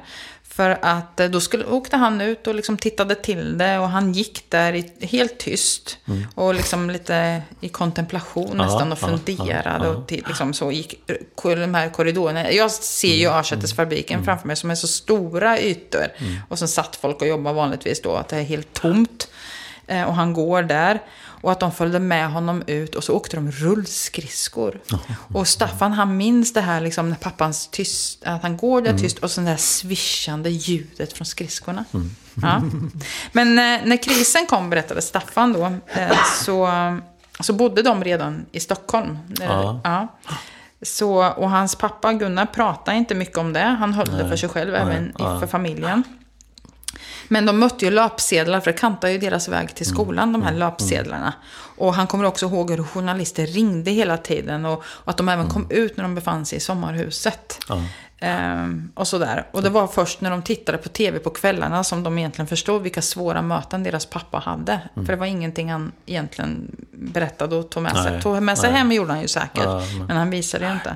För 0.60 0.78
att 0.82 1.20
eh, 1.20 1.28
då 1.30 1.42
skulle, 1.42 1.66
åkte 1.66 1.98
han 1.98 2.22
ut 2.22 2.48
och 2.48 2.56
liksom 2.56 2.78
tittade 2.78 3.16
till 3.16 3.58
det 3.58 3.80
och 3.80 3.90
han 3.90 4.12
gick 4.14 4.46
där 4.50 4.74
i, 4.74 4.92
helt 5.06 5.38
tyst. 5.38 5.98
Och 6.36 6.54
liksom 6.56 6.90
lite 6.90 7.42
i 7.62 7.70
kontemplation 7.70 8.58
nästan 8.58 8.92
och 8.92 8.98
funderade. 9.00 9.88
och 9.90 10.08
till, 10.08 10.24
liksom 10.28 10.54
så 10.54 10.72
gick 10.72 10.96
de 11.44 11.74
här 11.76 11.90
korridorerna. 11.90 12.52
Jag 12.52 12.72
ser 12.72 13.16
ju 13.16 13.28
Örsätesfabriken 13.30 14.24
framför 14.26 14.48
mig 14.48 14.56
som 14.56 14.72
är 14.72 14.76
så 14.76 14.88
stora 14.88 15.60
ytor. 15.60 16.08
Och 16.50 16.60
så 16.60 16.68
satt 16.68 16.96
folk 16.96 17.22
och 17.22 17.28
jobbade 17.28 17.56
vanligtvis 17.56 18.02
då, 18.02 18.16
att 18.16 18.28
det 18.28 18.38
är 18.38 18.44
helt 18.44 18.74
tomt. 18.74 19.28
Eh, 19.88 20.04
Och 20.04 20.16
han 20.16 20.34
går 20.34 20.62
där. 20.64 21.00
Och 21.42 21.52
att 21.52 21.60
de 21.60 21.72
följde 21.72 22.00
med 22.00 22.32
honom 22.32 22.64
ut 22.68 22.96
och 22.96 23.04
så 23.04 23.14
åkte 23.16 23.36
de 23.36 23.52
rullskridskor. 23.52 24.80
Och 25.34 25.48
Staffan 25.48 25.94
han 25.94 26.18
minns 26.18 26.54
det 26.54 26.62
här 26.62 26.82
liksom 26.82 27.10
när 27.10 27.16
pappans 27.16 27.68
tyst, 27.68 28.24
att 28.24 28.42
han 28.42 28.58
går 28.58 28.82
där 28.82 28.98
tyst 28.98 29.20
och 29.20 29.32
så 29.32 29.42
det 29.42 29.48
där 29.48 29.58
svischande 29.58 30.50
ljudet 30.50 31.14
från 31.14 31.26
skridskorna. 31.26 31.86
Ja. 32.42 32.62
Men 33.32 33.48
eh, 33.48 33.88
när 33.88 34.04
krisen 34.04 34.46
kom, 34.46 34.70
berättade 34.70 35.02
Staffan 35.02 35.54
då, 35.54 35.66
eh, 35.88 36.18
så, 36.46 36.70
så 37.40 37.54
bodde 37.54 37.82
de 37.82 38.04
redan 38.04 38.46
i 38.52 38.60
Stockholm. 38.60 39.18
Eh, 39.42 39.80
Ja. 39.84 40.08
Så, 40.82 41.28
och 41.30 41.50
hans 41.50 41.76
pappa 41.76 42.14
Gunnar 42.14 42.46
pratade 42.46 42.98
inte 42.98 43.16
mycket 43.16 43.38
om 43.38 43.54
det. 43.54 43.60
Han 43.60 43.94
höll 43.94 44.18
det 44.18 44.30
för 44.30 44.36
sig 44.36 44.50
själv, 44.50 44.76
även 44.76 45.16
ja. 45.20 45.40
för 45.40 45.48
familjen. 45.48 46.04
Men 47.28 47.46
de 47.46 47.60
mötte 47.60 47.86
ju 47.86 47.92
löpsedlar, 47.92 48.60
för 48.60 48.72
det 48.72 48.78
kantade 48.78 49.14
ju 49.14 49.20
deras 49.20 49.48
väg 49.48 49.76
till 49.76 49.86
skolan, 49.86 50.34
de 50.34 50.44
här 50.44 50.54
löpsedlarna. 50.54 51.34
Och 51.78 51.94
han 51.94 52.08
kommer 52.08 52.24
också 52.24 52.46
ihåg 52.46 52.72
hur 52.72 52.84
journalister 52.84 53.46
ringde 53.48 53.92
hela 53.92 54.18
tiden 54.18 54.66
och, 54.66 54.84
och 54.84 55.10
att 55.12 55.18
de 55.18 55.30
även 55.30 55.48
kom 55.50 55.68
ut 55.70 55.98
när 55.98 56.04
de 56.04 56.16
befann 56.16 56.46
sig 56.46 56.58
i 56.58 56.62
sommarhuset. 56.62 57.60
Ja. 57.70 57.84
Ehm, 58.22 58.92
och 58.96 59.08
sådär. 59.08 59.48
Och 59.52 59.64
det 59.64 59.70
var 59.70 59.88
först 59.88 60.22
när 60.22 60.32
de 60.32 60.42
tittade 60.42 60.78
på 60.78 60.90
tv 60.90 61.20
på 61.20 61.30
kvällarna 61.30 61.84
som 61.84 62.04
de 62.04 62.18
egentligen 62.18 62.48
förstod 62.48 62.82
vilka 62.82 63.02
svåra 63.02 63.42
möten 63.42 63.84
deras 63.84 64.06
pappa 64.06 64.38
hade. 64.38 64.80
För 64.94 65.04
det 65.04 65.16
var 65.16 65.26
ingenting 65.26 65.72
han 65.72 65.92
egentligen 66.06 66.76
berättade 66.92 67.56
och 67.56 67.70
tog 67.70 67.84
med 67.84 67.92
sig. 67.98 68.12
Nej, 68.12 68.22
tog 68.22 68.42
med 68.44 68.58
sig 68.58 68.70
nej. 68.72 68.78
hem 68.80 68.92
gjorde 68.92 69.12
han 69.12 69.22
ju 69.22 69.28
säkert. 69.28 69.64
Ja, 69.64 69.84
men- 69.98 70.06
men 70.06 70.18
han 70.18 70.30
visade 70.30 70.66
ju 70.66 70.72
inte. 70.74 70.96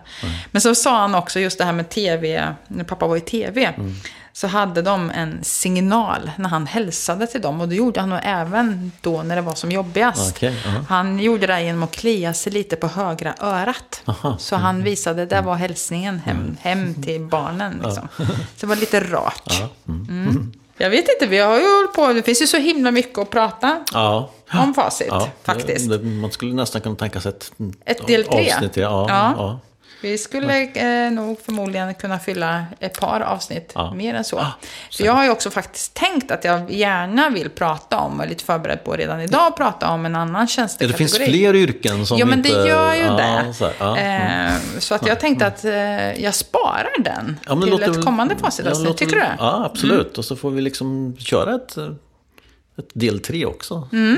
Men 0.51 0.61
så 0.61 0.75
sa 0.75 0.99
han 1.01 1.15
också 1.15 1.39
just 1.39 1.57
det 1.57 1.65
här 1.65 1.73
med 1.73 1.89
tv, 1.89 2.53
när 2.67 2.83
pappa 2.83 3.07
var 3.07 3.17
i 3.17 3.21
tv. 3.21 3.65
Mm. 3.65 3.93
Så 4.35 4.47
hade 4.47 4.81
de 4.81 5.09
en 5.11 5.43
signal 5.43 6.31
när 6.37 6.49
han 6.49 6.67
hälsade 6.67 7.27
till 7.27 7.41
dem. 7.41 7.61
Och 7.61 7.67
det 7.69 7.75
gjorde 7.75 7.99
han 7.99 8.09
nog 8.09 8.19
även 8.23 8.91
då 9.01 9.23
när 9.23 9.35
det 9.35 9.41
var 9.41 9.53
som 9.55 9.71
jobbigast. 9.71 10.35
Okej, 10.35 10.55
ja. 10.65 10.71
Han 10.89 11.19
gjorde 11.19 11.47
det 11.47 11.61
genom 11.63 11.83
att 11.83 11.91
klia 11.91 12.33
sig 12.33 12.51
lite 12.53 12.75
på 12.75 12.87
högra 12.87 13.33
örat. 13.39 14.01
Aha. 14.05 14.37
Så 14.39 14.55
han 14.55 14.83
visade, 14.83 15.25
där 15.25 15.41
var 15.41 15.55
hälsningen 15.55 16.19
hem, 16.19 16.57
hem 16.61 17.03
till 17.03 17.21
barnen. 17.21 17.81
Liksom. 17.83 18.07
Så 18.17 18.25
det 18.59 18.67
var 18.67 18.75
lite 18.75 18.99
rart. 18.99 19.61
Mm. 19.87 20.07
Mm. 20.09 20.53
Jag 20.77 20.89
vet 20.89 21.05
inte, 21.09 21.27
vi 21.27 21.37
har 21.39 21.59
ju 21.59 21.75
hållit 21.75 21.93
på, 21.93 22.13
det 22.13 22.23
finns 22.23 22.41
ju 22.41 22.47
så 22.47 22.57
himla 22.57 22.91
mycket 22.91 23.17
att 23.19 23.29
prata 23.29 23.83
Ja. 23.93 24.29
om 24.53 24.73
facit 24.73 25.07
Ja, 25.09 25.29
faktiskt. 25.43 25.89
Det, 25.89 25.99
man 25.99 26.31
skulle 26.31 26.53
nästan 26.53 26.81
kunna 26.81 26.95
tänka 26.95 27.21
sig 27.21 27.29
ett, 27.29 27.51
Ett 27.85 28.07
del 28.07 28.23
tre. 28.23 28.51
avsnitt. 28.53 28.77
Ja, 28.77 29.05
Ja. 29.09 29.59
Ja. 30.03 30.09
Vi 30.11 30.17
skulle 30.17 30.61
eh, 31.05 31.11
nog 31.11 31.39
förmodligen 31.45 31.93
kunna 31.93 32.19
fylla 32.19 32.65
ett 32.79 32.99
par 32.99 33.19
avsnitt 33.21 33.71
Ja. 33.75 33.93
mer 33.93 34.13
än 34.13 34.23
så. 34.23 34.35
Ja, 34.35 34.51
För 34.97 35.03
jag 35.03 35.13
har 35.13 35.23
ju 35.23 35.29
också 35.29 35.49
faktiskt 35.49 35.93
tänkt 35.93 36.31
att 36.31 36.43
jag 36.43 36.71
gärna 36.71 37.29
vill 37.29 37.49
prata 37.49 37.97
om, 37.97 38.17
och 38.19 38.25
är 38.25 38.29
lite 38.29 38.43
förberedd 38.43 38.83
på 38.83 38.93
redan 38.93 39.21
idag, 39.21 39.57
prata 39.57 39.89
om 39.89 40.05
en 40.05 40.15
annan 40.15 40.41
Ja, 40.41 40.47
tjänstekategori. 40.47 40.91
det 40.91 40.97
finns 40.97 41.17
fler 41.29 41.55
yrken 41.55 42.05
som 42.05 42.17
Ja, 42.17 42.25
men 42.25 42.39
inte... 42.39 42.49
det 42.61 42.67
gör 42.67 42.93
ju 42.93 43.01
ja, 43.01 43.13
det. 43.13 43.53
Så, 43.53 43.69
ja. 43.79 43.97
mm. 43.97 44.47
Eh, 44.47 44.53
så 44.79 44.95
att 44.95 45.07
jag 45.07 45.19
tänkte 45.19 45.47
att 45.47 45.65
eh, 45.65 46.23
jag 46.23 46.35
sparar 46.35 47.03
den 47.03 47.39
Ja, 47.47 47.61
till 47.61 47.83
ett 47.83 48.05
kommande 48.05 48.35
ja, 48.41 48.69
låter 48.69 48.93
Tycker 48.93 49.15
du? 49.15 49.21
Mm. 49.21 49.35
Ja, 49.39 49.65
absolut. 49.65 50.17
Och 50.17 50.25
så 50.25 50.35
får 50.35 50.51
vi 50.51 50.61
liksom 50.61 51.15
köra 51.19 51.55
ett, 51.55 51.77
ett 52.77 52.89
del 52.93 53.19
tre 53.19 53.45
också. 53.45 53.87
Mm. 53.91 54.17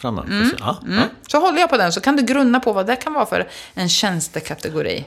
Framåt. 0.00 0.24
Ja, 0.28 0.44
ja. 0.58 0.76
Mm. 0.86 1.08
Så 1.26 1.38
håller 1.38 1.60
jag 1.60 1.70
på 1.70 1.76
den, 1.76 1.92
så 1.92 2.00
kan 2.00 2.16
du 2.16 2.22
grunna 2.22 2.60
på 2.60 2.72
vad 2.72 2.86
det 2.86 2.96
kan 2.96 3.12
vara 3.12 3.26
för 3.26 3.48
en 3.74 3.88
tjänstekategori. 3.88 5.06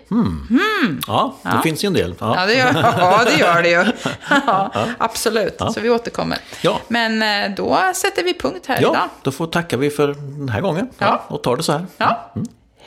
ja, 1.07 1.35
det 1.43 1.61
finns 1.63 1.83
ju 1.83 1.87
en 1.87 1.93
del. 1.93 2.15
Ja. 2.19 2.45
Det 2.45 2.53
gör, 2.53 2.73
ja, 2.73 3.21
det, 3.25 3.39
gör 3.39 3.63
det 3.63 3.69
ju. 3.69 3.85
Ja, 4.45 4.71
absolut, 4.97 5.57
så 5.73 5.79
vi 5.81 5.89
återkommer. 5.89 6.37
Ja. 6.61 6.81
Men 6.87 7.21
eh, 7.21 7.55
då 7.55 7.79
sätter 7.93 8.23
vi 8.23 8.33
punkt 8.33 8.65
här 8.67 8.79
idag. 8.79 8.95
ja, 8.95 9.09
då 9.21 9.31
får 9.31 9.47
tackar 9.47 9.77
vi 9.77 9.89
för 9.89 10.07
den 10.07 10.49
här 10.49 10.61
gången. 10.61 10.89
Ja. 10.97 11.23
Och 11.27 11.43
tar 11.43 11.57
det 11.57 11.63
så 11.63 11.71
här. 11.71 11.85
Ja. 11.97 12.33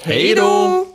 Hej 0.03 0.35
då! 0.35 0.87